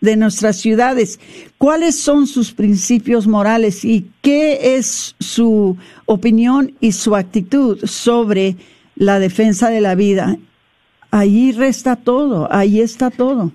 de 0.00 0.16
nuestras 0.16 0.56
ciudades. 0.56 1.18
¿Cuáles 1.56 1.98
son 1.98 2.26
sus 2.26 2.52
principios 2.52 3.26
morales 3.26 3.86
y 3.86 4.10
qué 4.20 4.76
es 4.76 5.16
su 5.18 5.78
opinión 6.04 6.72
y 6.78 6.92
su 6.92 7.16
actitud 7.16 7.78
sobre 7.86 8.56
la 8.96 9.18
defensa 9.18 9.70
de 9.70 9.80
la 9.80 9.94
vida? 9.94 10.36
Allí 11.10 11.52
resta 11.52 11.96
todo, 11.96 12.48
ahí 12.52 12.80
está 12.82 13.10
todo. 13.10 13.50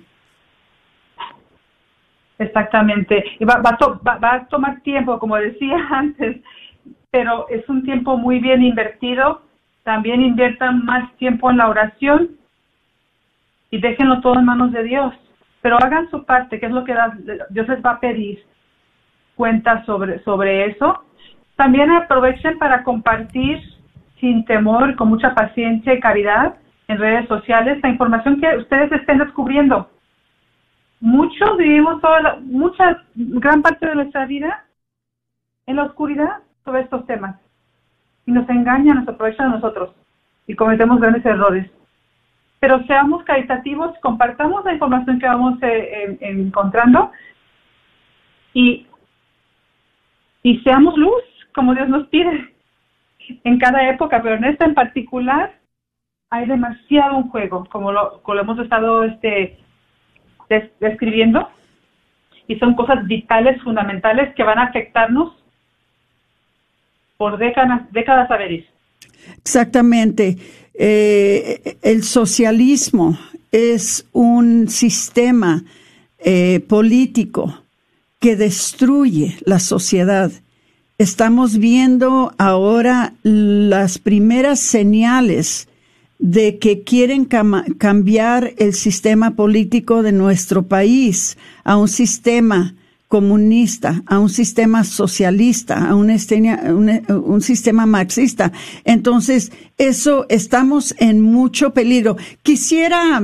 Exactamente. 2.40 3.24
Y 3.40 3.46
va, 3.46 3.58
va, 3.58 3.78
to- 3.78 4.00
va- 4.06 4.18
va 4.18 4.34
a 4.36 4.48
tomar 4.48 4.82
tiempo, 4.82 5.20
como 5.20 5.36
decía 5.36 5.78
antes, 5.92 6.38
pero 7.12 7.48
es 7.50 7.68
un 7.70 7.84
tiempo 7.84 8.18
muy 8.18 8.40
bien 8.40 8.64
invertido. 8.64 9.42
También 9.84 10.22
inviertan 10.22 10.84
más 10.86 11.16
tiempo 11.18 11.52
en 11.52 11.58
la 11.58 11.70
oración 11.70 12.39
y 13.70 13.80
déjenlo 13.80 14.22
todo 14.22 14.40
en 14.40 14.46
manos 14.46 14.72
de 14.72 14.84
Dios. 14.84 15.14
Pero 15.62 15.78
hagan 15.78 16.10
su 16.10 16.26
parte, 16.26 16.60
que 16.60 16.66
es 16.68 16.72
lo 16.72 16.84
que 16.84 16.96
Dios 17.50 17.68
les 17.68 17.86
va 17.86 17.92
a 17.92 18.00
pedir 18.00 18.44
cuenta 19.36 19.86
sobre, 19.86 20.24
sobre 20.24 20.68
eso. 20.68 21.04
También 21.56 21.92
aprovechen 21.92 22.58
para 22.58 22.84
compartir 22.84 23.60
sin 24.20 24.46
temor, 24.46 24.96
con 24.96 25.10
mucha 25.10 25.34
paciencia 25.34 25.94
y 25.94 26.00
caridad 26.00 26.56
en 26.88 26.98
redes 26.98 27.28
sociales 27.28 27.80
la 27.84 27.90
información 27.90 28.42
que 28.42 28.58
ustedes 28.58 28.92
estén 28.92 29.20
descubriendo 29.20 29.90
muchos 31.00 31.58
vivimos 31.58 32.02
toda 32.02 32.22
la, 32.22 32.36
mucha 32.42 33.04
gran 33.16 33.62
parte 33.62 33.88
de 33.88 33.96
nuestra 33.96 34.26
vida 34.26 34.66
en 35.66 35.78
la 35.78 35.84
oscuridad 35.84 36.40
sobre 36.66 36.82
estos 36.82 37.06
temas 37.06 37.40
y 38.26 38.32
nos 38.32 38.48
engañan, 38.50 38.98
nos 38.98 39.08
aprovechan 39.08 39.48
a 39.48 39.56
nosotros 39.56 39.96
y 40.48 40.56
cometemos 40.56 41.00
grandes 41.00 41.26
errores. 41.26 41.70
Pero 42.60 42.84
seamos 42.86 43.24
caritativos, 43.24 43.98
compartamos 44.02 44.66
la 44.66 44.74
información 44.74 45.20
que 45.20 45.28
vamos 45.28 45.62
eh, 45.64 46.18
en- 46.22 46.48
encontrando 46.48 47.12
y, 48.54 48.86
y 50.44 50.60
seamos 50.60 50.98
luz, 50.98 51.24
como 51.54 51.74
Dios 51.74 51.88
nos 51.88 52.08
pide 52.08 52.54
en 53.44 53.60
cada 53.60 53.88
época, 53.90 54.22
pero 54.22 54.36
en 54.36 54.44
esta 54.46 54.66
en 54.66 54.74
particular 54.74 55.54
hay 56.32 56.46
demasiado 56.48 57.18
un 57.18 57.30
juego, 57.30 57.66
como 57.66 57.92
lo, 57.92 58.22
como 58.24 58.36
lo 58.36 58.42
hemos 58.42 58.60
estado 58.60 59.04
este, 59.04 59.58
des- 60.50 60.72
describiendo 60.80 61.50
y 62.48 62.58
son 62.58 62.74
cosas 62.76 63.06
vitales, 63.08 63.62
fundamentales 63.62 64.34
que 64.36 64.44
van 64.44 64.60
a 64.60 64.64
afectarnos 64.64 65.36
por 67.18 67.38
décadas, 67.38 67.92
décadas 67.92 68.30
a 68.32 68.38
venir. 68.38 68.68
Exactamente. 69.38 70.38
Eh, 70.74 71.78
el 71.82 72.04
socialismo 72.04 73.18
es 73.52 74.06
un 74.14 74.70
sistema 74.70 75.64
eh, 76.20 76.62
político 76.68 77.64
que 78.20 78.36
destruye 78.36 79.38
la 79.46 79.60
sociedad. 79.60 80.32
Estamos 80.98 81.58
viendo 81.58 82.34
ahora 82.38 83.14
las 83.24 83.98
primeras 83.98 84.60
señales 84.60 85.68
de 86.20 86.60
que 86.60 86.84
quieren 86.84 87.26
cambiar 87.26 88.54
el 88.58 88.74
sistema 88.74 89.32
político 89.32 90.04
de 90.04 90.12
nuestro 90.12 90.64
país 90.64 91.38
a 91.64 91.78
un 91.78 91.88
sistema 91.88 92.76
comunista, 93.10 94.02
a 94.06 94.20
un 94.20 94.30
sistema 94.30 94.86
socialista, 94.86 95.90
a 95.90 95.96
un, 95.96 96.10
un- 96.10 97.02
un 97.10 97.42
sistema 97.42 97.86
marxista. 97.86 98.54
Entonces, 98.86 99.52
eso 99.78 100.26
estamos 100.30 100.96
en 101.00 101.20
mucho 101.20 101.74
peligro. 101.74 102.16
Quisiera, 102.44 103.22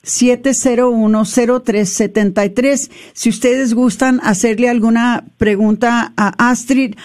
1-800-701-0373. 0.04 2.90
Si 3.14 3.30
ustedes 3.30 3.74
gustan 3.74 4.20
hacerle 4.24 4.70
alguna 4.70 5.26
pregunta 5.38 6.14
a 6.16 6.50
Astrid, 6.50 6.96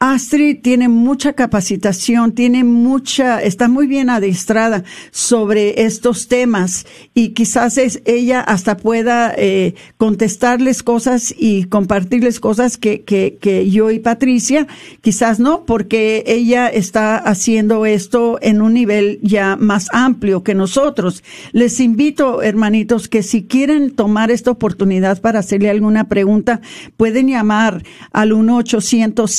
Astrid 0.00 0.58
tiene 0.62 0.88
mucha 0.88 1.32
capacitación, 1.32 2.30
tiene 2.30 2.62
mucha, 2.62 3.42
está 3.42 3.66
muy 3.66 3.88
bien 3.88 4.10
adiestrada 4.10 4.84
sobre 5.10 5.82
estos 5.82 6.28
temas 6.28 6.86
y 7.14 7.30
quizás 7.30 7.78
es, 7.78 8.00
ella 8.04 8.40
hasta 8.40 8.76
pueda 8.76 9.34
eh, 9.36 9.74
contestarles 9.96 10.84
cosas 10.84 11.34
y 11.36 11.64
compartirles 11.64 12.38
cosas 12.38 12.76
que, 12.76 13.02
que, 13.02 13.38
que 13.40 13.68
yo 13.68 13.90
y 13.90 13.98
Patricia 13.98 14.68
quizás 15.00 15.40
no, 15.40 15.64
porque 15.64 16.22
ella 16.28 16.68
está 16.68 17.16
haciendo 17.16 17.84
esto 17.84 18.38
en 18.40 18.62
un 18.62 18.74
nivel 18.74 19.18
ya 19.20 19.56
más 19.56 19.88
amplio 19.92 20.44
que 20.44 20.54
nosotros. 20.54 21.24
Les 21.50 21.80
invito, 21.80 22.40
hermanitos, 22.42 23.08
que 23.08 23.24
si 23.24 23.48
quieren 23.48 23.90
tomar 23.90 24.30
esta 24.30 24.52
oportunidad 24.52 25.20
para 25.20 25.40
hacerle 25.40 25.70
alguna 25.70 26.08
pregunta, 26.08 26.60
pueden 26.96 27.26
llamar 27.26 27.82
al 28.12 28.32
1 28.32 28.58
800 28.58 29.34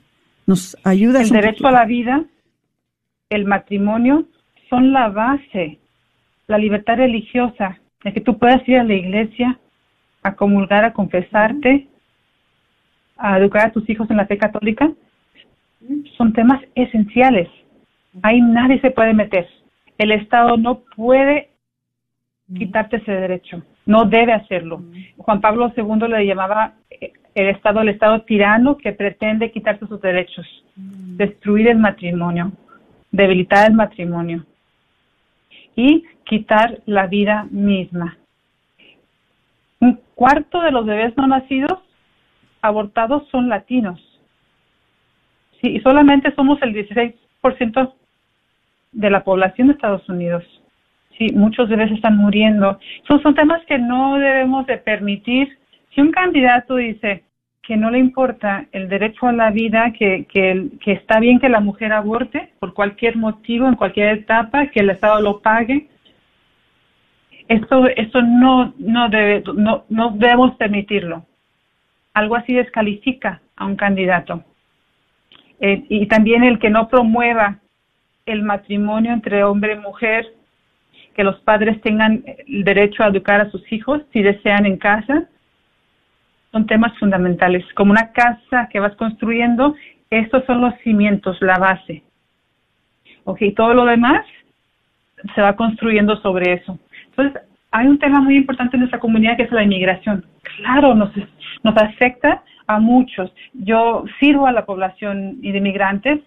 ¿Nos 0.47 0.77
ayuda? 0.85 1.23
El 1.23 1.31
derecho 1.31 1.67
a 1.67 1.73
la 1.73 1.85
vida, 1.85 2.25
el 3.29 3.45
matrimonio, 3.45 4.25
son 4.71 4.93
la 4.93 5.09
base, 5.09 5.79
la 6.49 6.59
libertad 6.59 6.97
religiosa, 6.97 7.79
de 8.03 8.13
que 8.13 8.23
tú 8.23 8.39
puedas 8.39 8.67
ir 8.67 8.79
a 8.79 8.85
la 8.85 8.95
iglesia 8.95 9.59
a 10.23 10.35
comulgar, 10.35 10.85
a 10.85 10.95
confesarte, 10.95 11.87
a 13.19 13.39
educar 13.39 13.67
a 13.67 13.73
tus 13.73 13.89
hijos 13.91 14.11
en 14.11 14.17
la 14.17 14.27
fe 14.27 14.39
católica, 14.39 14.91
son 16.17 16.33
temas 16.33 16.63
esenciales. 16.75 17.49
Ahí 18.23 18.41
nadie 18.41 18.81
se 18.81 18.91
puede 18.91 19.13
meter. 19.13 19.47
El 19.99 20.11
Estado 20.11 20.57
no 20.57 20.81
puede 20.97 21.51
quitarte 22.57 22.97
ese 22.97 23.13
derecho, 23.13 23.63
no 23.85 24.07
debe 24.07 24.33
hacerlo. 24.33 24.83
Juan 25.19 25.43
Pablo 25.43 25.71
II 25.77 26.09
le 26.09 26.25
llamaba 26.25 26.73
eh, 26.91 27.13
el 27.35 27.49
Estado 27.49 27.83
el 27.83 27.91
Estado 27.91 28.23
tirano 28.23 28.79
que 28.79 28.93
pretende 28.93 29.51
quitarse 29.51 29.87
sus 29.87 30.01
derechos, 30.01 30.47
destruir 30.77 31.69
el 31.69 31.79
matrimonio, 31.79 32.53
debilitar 33.13 33.69
el 33.69 33.75
matrimonio 33.75 34.47
y 35.79 36.05
quitar 36.25 36.81
la 36.87 37.07
vida 37.07 37.47
misma 37.51 38.19
un 39.81 40.01
cuarto 40.15 40.61
de 40.61 40.73
los 40.73 40.87
bebés 40.87 41.17
no 41.17 41.27
nacidos 41.27 41.79
abortados 42.61 43.29
son 43.31 43.49
latinos. 43.49 44.01
Sí, 45.61 45.77
y 45.77 45.81
solamente 45.81 46.35
somos 46.35 46.61
el 46.63 46.75
16% 46.75 47.93
de 48.93 49.11
la 49.11 49.23
población 49.23 49.69
de 49.69 49.75
Estados 49.75 50.09
Unidos. 50.09 50.45
Sí, 51.17 51.29
muchos 51.35 51.69
bebés 51.69 51.91
están 51.93 52.17
muriendo. 52.17 52.79
Son, 53.07 53.35
temas 53.35 53.65
que 53.67 53.79
no 53.79 54.19
debemos 54.19 54.67
de 54.67 54.79
permitir. 54.79 55.59
Si 55.95 56.01
un 56.01 56.13
candidato 56.13 56.77
dice 56.77 57.25
que 57.69 57.77
no 57.77 57.91
le 57.91 57.99
importa 57.99 58.65
el 58.73 58.89
derecho 58.89 59.27
a 59.27 59.33
la 59.33 59.51
vida, 59.51 59.93
que, 59.93 60.25
que, 60.25 60.71
está 60.91 61.21
bien 61.21 61.39
que 61.39 61.51
la 61.51 61.61
mujer 61.61 61.93
aborte 61.93 62.55
por 62.61 62.73
cualquier 62.73 63.19
motivo, 63.19 63.69
en 63.69 63.75
cualquier 63.75 64.21
etapa, 64.21 64.69
que 64.69 64.81
el 64.81 64.89
Estado 64.89 65.21
lo 65.21 65.41
pague, 65.41 65.87
esto, 67.47 67.87
esto 67.89 68.23
no, 68.23 68.73
no, 68.79 69.11
debe, 69.11 69.45
no, 69.55 69.85
no 69.91 70.13
debemos 70.13 70.57
permitirlo. 70.57 71.27
Algo 72.15 72.37
así 72.37 72.55
descalifica 72.55 73.43
a 73.55 73.67
un 73.67 73.77
candidato. 73.77 74.43
Eh, 75.61 75.85
y 75.91 76.07
también 76.07 76.45
el 76.45 76.59
que 76.59 76.71
no 76.71 76.89
promueva 76.89 77.59
el 78.25 78.45
matrimonio 78.45 79.13
entre 79.13 79.45
hombre 79.45 79.75
y 79.75 79.79
mujer, 79.79 80.27
que 81.15 81.23
los 81.23 81.39
padres 81.41 81.83
tengan 81.83 82.25
el 82.25 82.65
derecho 82.65 83.03
a 83.03 83.09
educar 83.09 83.43
a 83.43 83.51
sus 83.51 83.71
hijos 83.71 84.01
si 84.11 84.23
desean 84.23 84.65
en 84.65 84.79
casa, 84.79 85.29
son 86.53 86.67
temas 86.67 86.97
fundamentales. 86.99 87.65
Como 87.75 87.93
una 87.93 88.13
casa 88.13 88.69
que 88.71 88.81
vas 88.81 88.95
construyendo, 88.97 89.75
estos 90.11 90.45
son 90.47 90.61
los 90.61 90.75
cimientos, 90.83 91.37
la 91.41 91.59
base. 91.59 92.03
Ok, 93.25 93.41
todo 93.55 93.75
lo 93.75 93.85
demás 93.85 94.25
se 95.35 95.41
va 95.43 95.57
construyendo 95.57 96.17
sobre 96.23 96.55
eso. 96.55 96.79
Entonces, 97.11 97.43
hay 97.71 97.87
un 97.87 97.99
tema 97.99 98.21
muy 98.21 98.37
importante 98.37 98.77
en 98.77 98.81
nuestra 98.81 99.01
comunidad 99.01 99.37
que 99.37 99.43
es 99.43 99.53
la 99.53 99.63
inmigración. 99.63 100.25
Claro, 100.57 100.95
nos, 100.95 101.11
nos 101.63 101.77
afecta 101.77 102.43
a 102.67 102.79
muchos. 102.79 103.33
Yo 103.53 104.05
sirvo 104.21 104.47
a 104.47 104.53
la 104.53 104.65
población 104.65 105.41
de 105.41 105.49
inmigrantes 105.49 106.21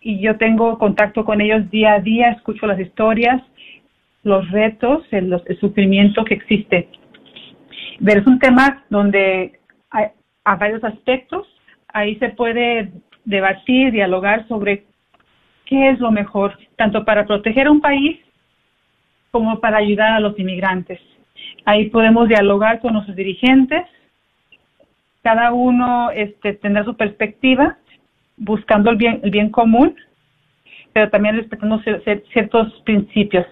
y 0.00 0.20
yo 0.20 0.36
tengo 0.36 0.78
contacto 0.78 1.24
con 1.24 1.40
ellos 1.40 1.70
día 1.70 1.94
a 1.94 2.00
día, 2.00 2.30
escucho 2.30 2.66
las 2.66 2.78
historias, 2.78 3.42
los 4.22 4.50
retos, 4.50 5.04
el, 5.10 5.40
sufrimiento 5.60 6.24
que 6.24 6.34
existe. 6.34 6.88
Pero 8.04 8.20
es 8.20 8.26
un 8.26 8.38
tema 8.38 8.84
donde 8.90 9.58
hay, 9.90 10.06
a 10.44 10.56
varios 10.56 10.82
aspectos, 10.84 11.46
ahí 11.88 12.16
se 12.16 12.30
puede 12.30 12.92
debatir, 13.24 13.92
dialogar 13.92 14.46
sobre 14.48 14.84
qué 15.66 15.90
es 15.90 16.00
lo 16.00 16.10
mejor, 16.10 16.58
tanto 16.76 17.04
para 17.04 17.26
proteger 17.26 17.66
a 17.66 17.70
un 17.70 17.80
país 17.80 18.18
como 19.30 19.60
para 19.60 19.78
ayudar 19.78 20.12
a 20.12 20.20
los 20.20 20.38
inmigrantes. 20.38 21.00
Ahí 21.64 21.90
podemos 21.90 22.28
dialogar 22.28 22.80
con 22.80 22.94
nuestros 22.94 23.16
dirigentes, 23.16 23.84
cada 25.22 25.52
uno 25.52 26.10
este, 26.10 26.54
tendrá 26.54 26.84
su 26.84 26.96
perspectiva, 26.96 27.78
buscando 28.36 28.90
el 28.90 28.96
bien, 28.96 29.20
el 29.22 29.30
bien 29.30 29.50
común, 29.50 29.94
pero 30.92 31.08
también 31.10 31.36
respetando 31.36 31.80
ciertos 32.32 32.72
principios 32.84 33.46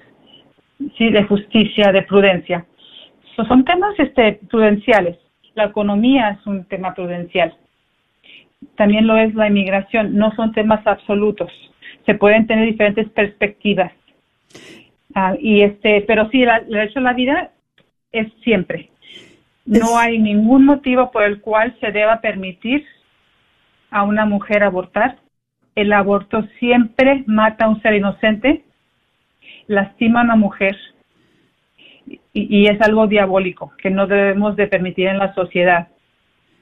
sí, 0.99 1.11
de 1.11 1.22
justicia, 1.24 1.93
de 1.93 2.03
prudencia. 2.03 2.66
Son 3.45 3.64
temas 3.64 3.99
este, 3.99 4.41
prudenciales, 4.51 5.18
la 5.55 5.64
economía 5.64 6.30
es 6.30 6.47
un 6.47 6.64
tema 6.64 6.95
prudencial. 6.95 7.55
También 8.76 9.07
lo 9.07 9.16
es 9.16 9.34
la 9.34 9.49
inmigración. 9.49 10.16
No 10.16 10.34
son 10.34 10.53
temas 10.53 10.86
absolutos. 10.86 11.51
Se 12.07 12.14
pueden 12.14 12.47
tener 12.47 12.66
diferentes 12.66 13.09
perspectivas. 13.11 13.93
Ah, 15.14 15.34
y 15.38 15.62
este, 15.62 16.03
pero 16.03 16.28
sí, 16.30 16.43
el 16.43 16.68
derecho 16.68 16.99
a 17.01 17.03
la 17.03 17.12
vida 17.12 17.51
es 18.12 18.32
siempre. 18.45 18.91
No 19.66 19.99
hay 19.99 20.18
ningún 20.18 20.64
motivo 20.64 21.11
por 21.11 21.24
el 21.24 21.41
cual 21.41 21.76
se 21.80 21.93
deba 21.93 22.20
permitir 22.20 22.84
a 23.91 24.03
una 24.03 24.24
mujer 24.24 24.62
abortar. 24.62 25.18
El 25.74 25.93
aborto 25.93 26.47
siempre 26.59 27.24
mata 27.26 27.64
a 27.64 27.68
un 27.68 27.80
ser 27.82 27.95
inocente, 27.95 28.64
lastima 29.66 30.20
a 30.20 30.24
una 30.24 30.36
mujer 30.36 30.76
y, 32.33 32.67
es 32.67 32.81
algo 32.81 33.07
diabólico 33.07 33.73
que 33.79 33.91
no 33.91 34.07
debemos 34.07 34.57
de 34.57 34.67
permitir 34.67 35.09
en 35.09 35.19
la 35.19 35.35
sociedad. 35.35 35.89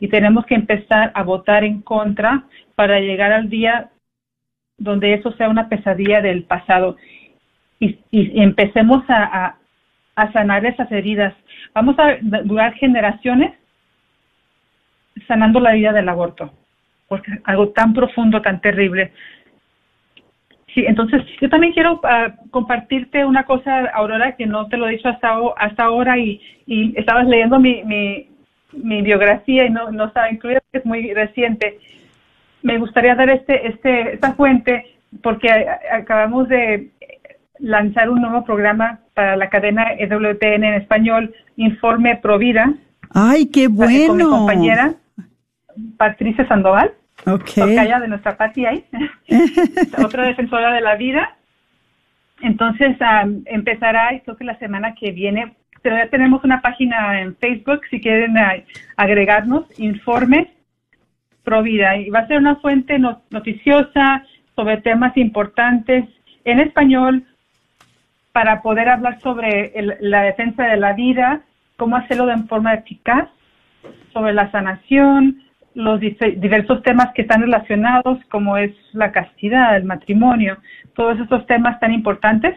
Y 0.01 0.09
tenemos 0.09 0.47
que 0.47 0.55
empezar 0.55 1.11
a 1.15 1.23
votar 1.23 1.65
en 1.65 1.81
contra 1.83 2.45
para 2.75 3.01
llegar 3.01 3.33
al 3.33 3.49
día 3.49 3.91
donde 4.77 5.15
eso 5.15 5.33
sea 5.33 5.49
una 5.49 5.69
pesadilla 5.69 6.21
del 6.21 6.45
pasado 6.45 6.97
y, 7.81 7.99
empecemos 8.13 9.05
a, 9.09 9.57
a 10.15 10.33
sanar 10.33 10.67
esas 10.67 10.91
heridas. 10.93 11.35
Vamos 11.75 11.97
a 11.99 12.17
durar 12.45 12.75
generaciones 12.75 13.53
sanando 15.27 15.61
la 15.61 15.73
vida 15.73 15.93
del 15.93 16.09
aborto, 16.09 16.53
porque 17.09 17.33
algo 17.45 17.71
tan 17.71 17.93
profundo, 17.93 18.41
tan 18.43 18.61
terrible. 18.61 19.13
Sí, 20.75 20.85
entonces 20.87 21.23
yo 21.41 21.49
también 21.49 21.73
quiero 21.73 22.01
ah, 22.05 22.35
compartirte 22.51 23.25
una 23.25 23.45
cosa, 23.45 23.87
Aurora, 23.95 24.37
que 24.37 24.47
no 24.47 24.69
te 24.69 24.77
lo 24.77 24.89
he 24.89 24.93
dicho 24.93 25.09
hasta, 25.09 25.37
hasta 25.57 25.85
ahora 25.85 26.19
y, 26.19 26.41
y 26.67 26.99
estabas 26.99 27.27
leyendo 27.27 27.59
mi, 27.59 27.83
mi, 27.85 28.29
mi 28.73 29.03
biografía 29.03 29.65
y 29.67 29.71
no, 29.71 29.91
no 29.91 30.07
estaba 30.07 30.31
incluida, 30.31 30.61
es 30.73 30.85
muy 30.85 31.13
reciente. 31.15 31.79
Me 32.63 32.79
gustaría 32.79 33.15
dar 33.15 33.31
este, 33.31 33.69
este, 33.69 34.15
esta 34.15 34.35
fuente 34.35 34.85
porque 35.23 35.49
acabamos 35.91 36.49
de 36.49 36.91
lanzar 37.59 38.11
un 38.11 38.21
nuevo 38.21 38.45
programa 38.45 39.01
para 39.15 39.37
la 39.37 39.49
cadena 39.49 39.93
EWTN 39.99 40.65
en 40.65 40.75
español, 40.75 41.35
Informe 41.57 42.17
Provida. 42.17 42.73
¡Ay, 43.15 43.47
qué 43.47 43.69
bueno! 43.69 44.07
Con 44.09 44.17
mi 44.19 44.25
compañera 44.25 44.95
Patricia 45.97 46.47
Sandoval, 46.47 46.93
okay. 47.27 47.77
de 47.77 48.09
nuestra 48.09 48.37
Pati 48.37 48.67
ahí, 48.67 48.85
otra 50.05 50.25
defensora 50.25 50.73
de 50.73 50.81
la 50.81 50.97
vida. 50.97 51.37
Entonces 52.41 52.97
empezará, 53.47 54.11
creo 54.25 54.37
que 54.37 54.45
la 54.45 54.59
semana 54.59 54.95
que 54.95 55.11
viene, 55.11 55.55
pero 55.83 55.97
ya 55.97 56.09
tenemos 56.09 56.45
una 56.45 56.61
página 56.61 57.21
en 57.21 57.37
Facebook, 57.37 57.81
si 57.91 58.01
quieren 58.01 58.37
agregarnos, 58.97 59.67
Informe 59.79 60.53
Provida, 61.43 61.97
y 61.97 62.11
va 62.11 62.21
a 62.21 62.27
ser 62.27 62.39
una 62.39 62.57
fuente 62.57 62.99
noticiosa 62.99 64.25
sobre 64.55 64.79
temas 64.79 65.17
importantes 65.17 66.05
en 66.45 66.61
español 66.61 67.25
para 68.33 68.63
poder 68.63 68.89
hablar 68.89 69.21
sobre 69.21 69.73
la 70.01 70.23
defensa 70.23 70.65
de 70.65 70.77
la 70.77 70.93
vida, 70.93 71.41
cómo 71.77 71.97
hacerlo 71.97 72.27
de 72.27 72.37
forma 72.45 72.75
eficaz, 72.75 73.29
sobre 74.13 74.33
la 74.33 74.51
sanación, 74.51 75.43
los 75.79 76.01
diversos 76.01 76.83
temas 76.83 77.13
que 77.15 77.23
están 77.23 77.41
relacionados, 77.41 78.19
como 78.31 78.57
es 78.57 78.73
la 78.93 79.13
castidad, 79.13 79.77
el 79.77 79.85
matrimonio, 79.85 80.59
todos 80.95 81.19
estos 81.21 81.47
temas 81.47 81.79
tan 81.81 81.93
importantes, 81.93 82.57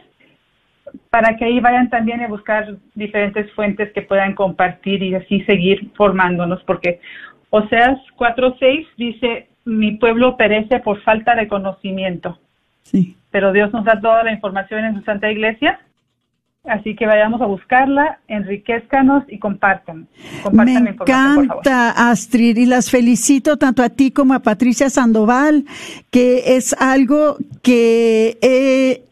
para 1.09 1.37
que 1.37 1.45
ahí 1.45 1.59
vayan 1.59 1.89
también 1.89 2.21
a 2.21 2.27
buscar 2.27 2.75
diferentes 2.95 3.51
fuentes 3.53 3.93
que 3.93 4.01
puedan 4.01 4.33
compartir 4.33 5.03
y 5.03 5.15
así 5.15 5.41
seguir 5.43 5.91
formándonos, 5.95 6.63
porque 6.63 6.99
Oseas 7.49 7.99
4.6 8.17 8.87
dice, 8.97 9.47
mi 9.65 9.91
pueblo 9.97 10.35
perece 10.35 10.79
por 10.79 11.01
falta 11.01 11.35
de 11.35 11.47
conocimiento. 11.47 12.39
Sí 12.81 13.15
pero 13.31 13.53
Dios 13.53 13.73
nos 13.73 13.85
da 13.85 13.99
toda 13.99 14.23
la 14.23 14.33
información 14.33 14.85
en 14.85 14.95
su 14.95 15.01
Santa 15.01 15.31
Iglesia. 15.31 15.79
Así 16.63 16.95
que 16.95 17.07
vayamos 17.07 17.41
a 17.41 17.47
buscarla, 17.47 18.19
enriquezcanos 18.27 19.23
y 19.27 19.39
compartan. 19.39 20.07
Me 20.51 20.73
encanta, 20.73 21.89
Astrid, 22.11 22.55
y 22.55 22.65
las 22.67 22.91
felicito 22.91 23.57
tanto 23.57 23.81
a 23.81 23.89
ti 23.89 24.11
como 24.11 24.35
a 24.35 24.39
Patricia 24.39 24.91
Sandoval, 24.91 25.65
que 26.11 26.55
es 26.55 26.73
algo 26.73 27.37
que 27.63 28.37
eh, 28.43 29.05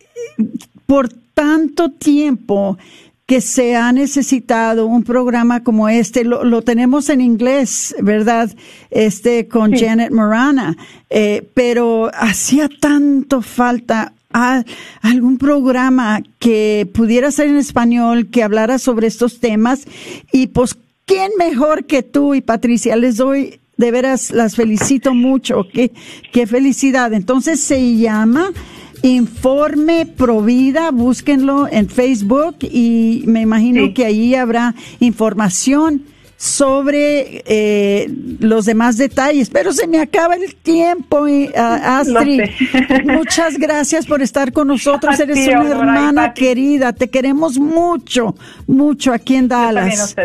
por 0.85 1.09
tanto 1.33 1.89
tiempo 1.89 2.77
que 3.25 3.41
se 3.41 3.75
ha 3.75 3.91
necesitado 3.91 4.85
un 4.85 5.03
programa 5.03 5.63
como 5.63 5.89
este. 5.89 6.23
Lo, 6.23 6.61
tenemos 6.61 7.09
en 7.09 7.21
inglés, 7.21 7.95
¿verdad? 8.01 8.49
Este 8.91 9.47
con 9.47 9.73
Janet 9.73 10.11
Morana, 10.11 10.75
eh, 11.09 11.47
pero 11.55 12.11
hacía 12.13 12.69
tanto 12.79 13.41
falta 13.41 14.13
a 14.31 14.63
algún 15.01 15.37
programa 15.37 16.21
que 16.39 16.87
pudiera 16.93 17.31
ser 17.31 17.47
en 17.47 17.57
español, 17.57 18.29
que 18.29 18.43
hablara 18.43 18.77
sobre 18.77 19.07
estos 19.07 19.39
temas. 19.39 19.85
Y 20.31 20.47
pues, 20.47 20.77
¿quién 21.05 21.31
mejor 21.37 21.85
que 21.85 22.03
tú 22.03 22.35
y 22.35 22.41
Patricia? 22.41 22.95
Les 22.95 23.17
doy, 23.17 23.59
de 23.77 23.91
veras, 23.91 24.31
las 24.31 24.55
felicito 24.55 25.13
mucho. 25.13 25.67
Qué, 25.73 25.91
qué 26.31 26.45
felicidad. 26.45 27.13
Entonces 27.13 27.59
se 27.59 27.95
llama 27.95 28.51
Informe 29.01 30.05
Provida, 30.05 30.91
búsquenlo 30.91 31.67
en 31.71 31.89
Facebook 31.89 32.57
y 32.61 33.23
me 33.25 33.41
imagino 33.41 33.93
que 33.93 34.05
ahí 34.05 34.35
habrá 34.35 34.75
información 34.99 36.03
sobre 36.39 37.43
eh, 37.45 38.09
los 38.39 38.63
demás 38.63 38.95
detalles, 38.95 39.49
pero 39.49 39.73
se 39.73 39.87
me 39.87 39.99
acaba 39.99 40.35
el 40.35 40.55
tiempo, 40.55 41.27
y, 41.27 41.49
ah, 41.53 41.99
Astrid. 41.99 42.43
Muchas 43.03 43.57
gracias 43.57 44.05
por 44.05 44.21
estar 44.21 44.53
con 44.53 44.69
nosotros. 44.69 45.19
Eres 45.19 45.49
una 45.49 45.69
hermana 45.69 46.33
querida, 46.33 46.93
te 46.93 47.09
queremos 47.09 47.59
mucho, 47.59 48.35
mucho 48.67 49.11
aquí 49.11 49.35
en 49.35 49.49
Dallas. 49.49 50.15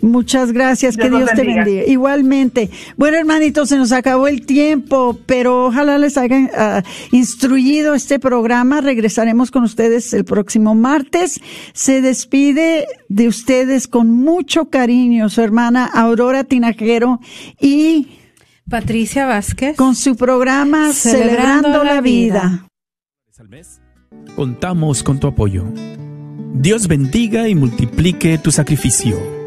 Muchas 0.00 0.52
gracias, 0.52 0.96
que 0.96 1.10
Dios 1.10 1.30
te 1.34 1.44
bendiga. 1.44 1.84
Igualmente. 1.84 2.70
Bueno, 2.96 3.16
hermanitos, 3.16 3.68
se 3.68 3.76
nos 3.76 3.90
acabó 3.90 4.28
el 4.28 4.46
tiempo, 4.46 5.18
pero 5.26 5.66
ojalá 5.66 5.98
les 5.98 6.16
hayan 6.16 6.50
ah, 6.56 6.82
instruido 7.10 7.94
este 7.94 8.20
programa. 8.20 8.80
Regresaremos 8.80 9.50
con 9.50 9.64
ustedes 9.64 10.12
el 10.14 10.24
próximo 10.24 10.76
martes. 10.76 11.40
Se 11.72 12.00
despide 12.00 12.86
de 13.08 13.26
ustedes 13.26 13.88
con 13.88 14.10
mucho 14.10 14.66
cariño 14.66 15.28
su 15.28 15.40
hermana 15.42 15.86
Aurora 15.86 16.44
Tinajero 16.44 17.18
y 17.60 18.08
Patricia 18.70 19.26
Vázquez 19.26 19.76
con 19.76 19.96
su 19.96 20.14
programa 20.14 20.92
Celebrando, 20.92 21.82
la, 21.82 22.00
vida. 22.00 22.68
Contamos 24.36 25.02
con 25.02 25.18
tu 25.18 25.26
apoyo. 25.26 25.64
Dios 26.54 26.86
bendiga 26.86 27.48
y 27.48 27.54
multiplique 27.54 28.38
tu 28.38 28.52
sacrificio. 28.52 29.37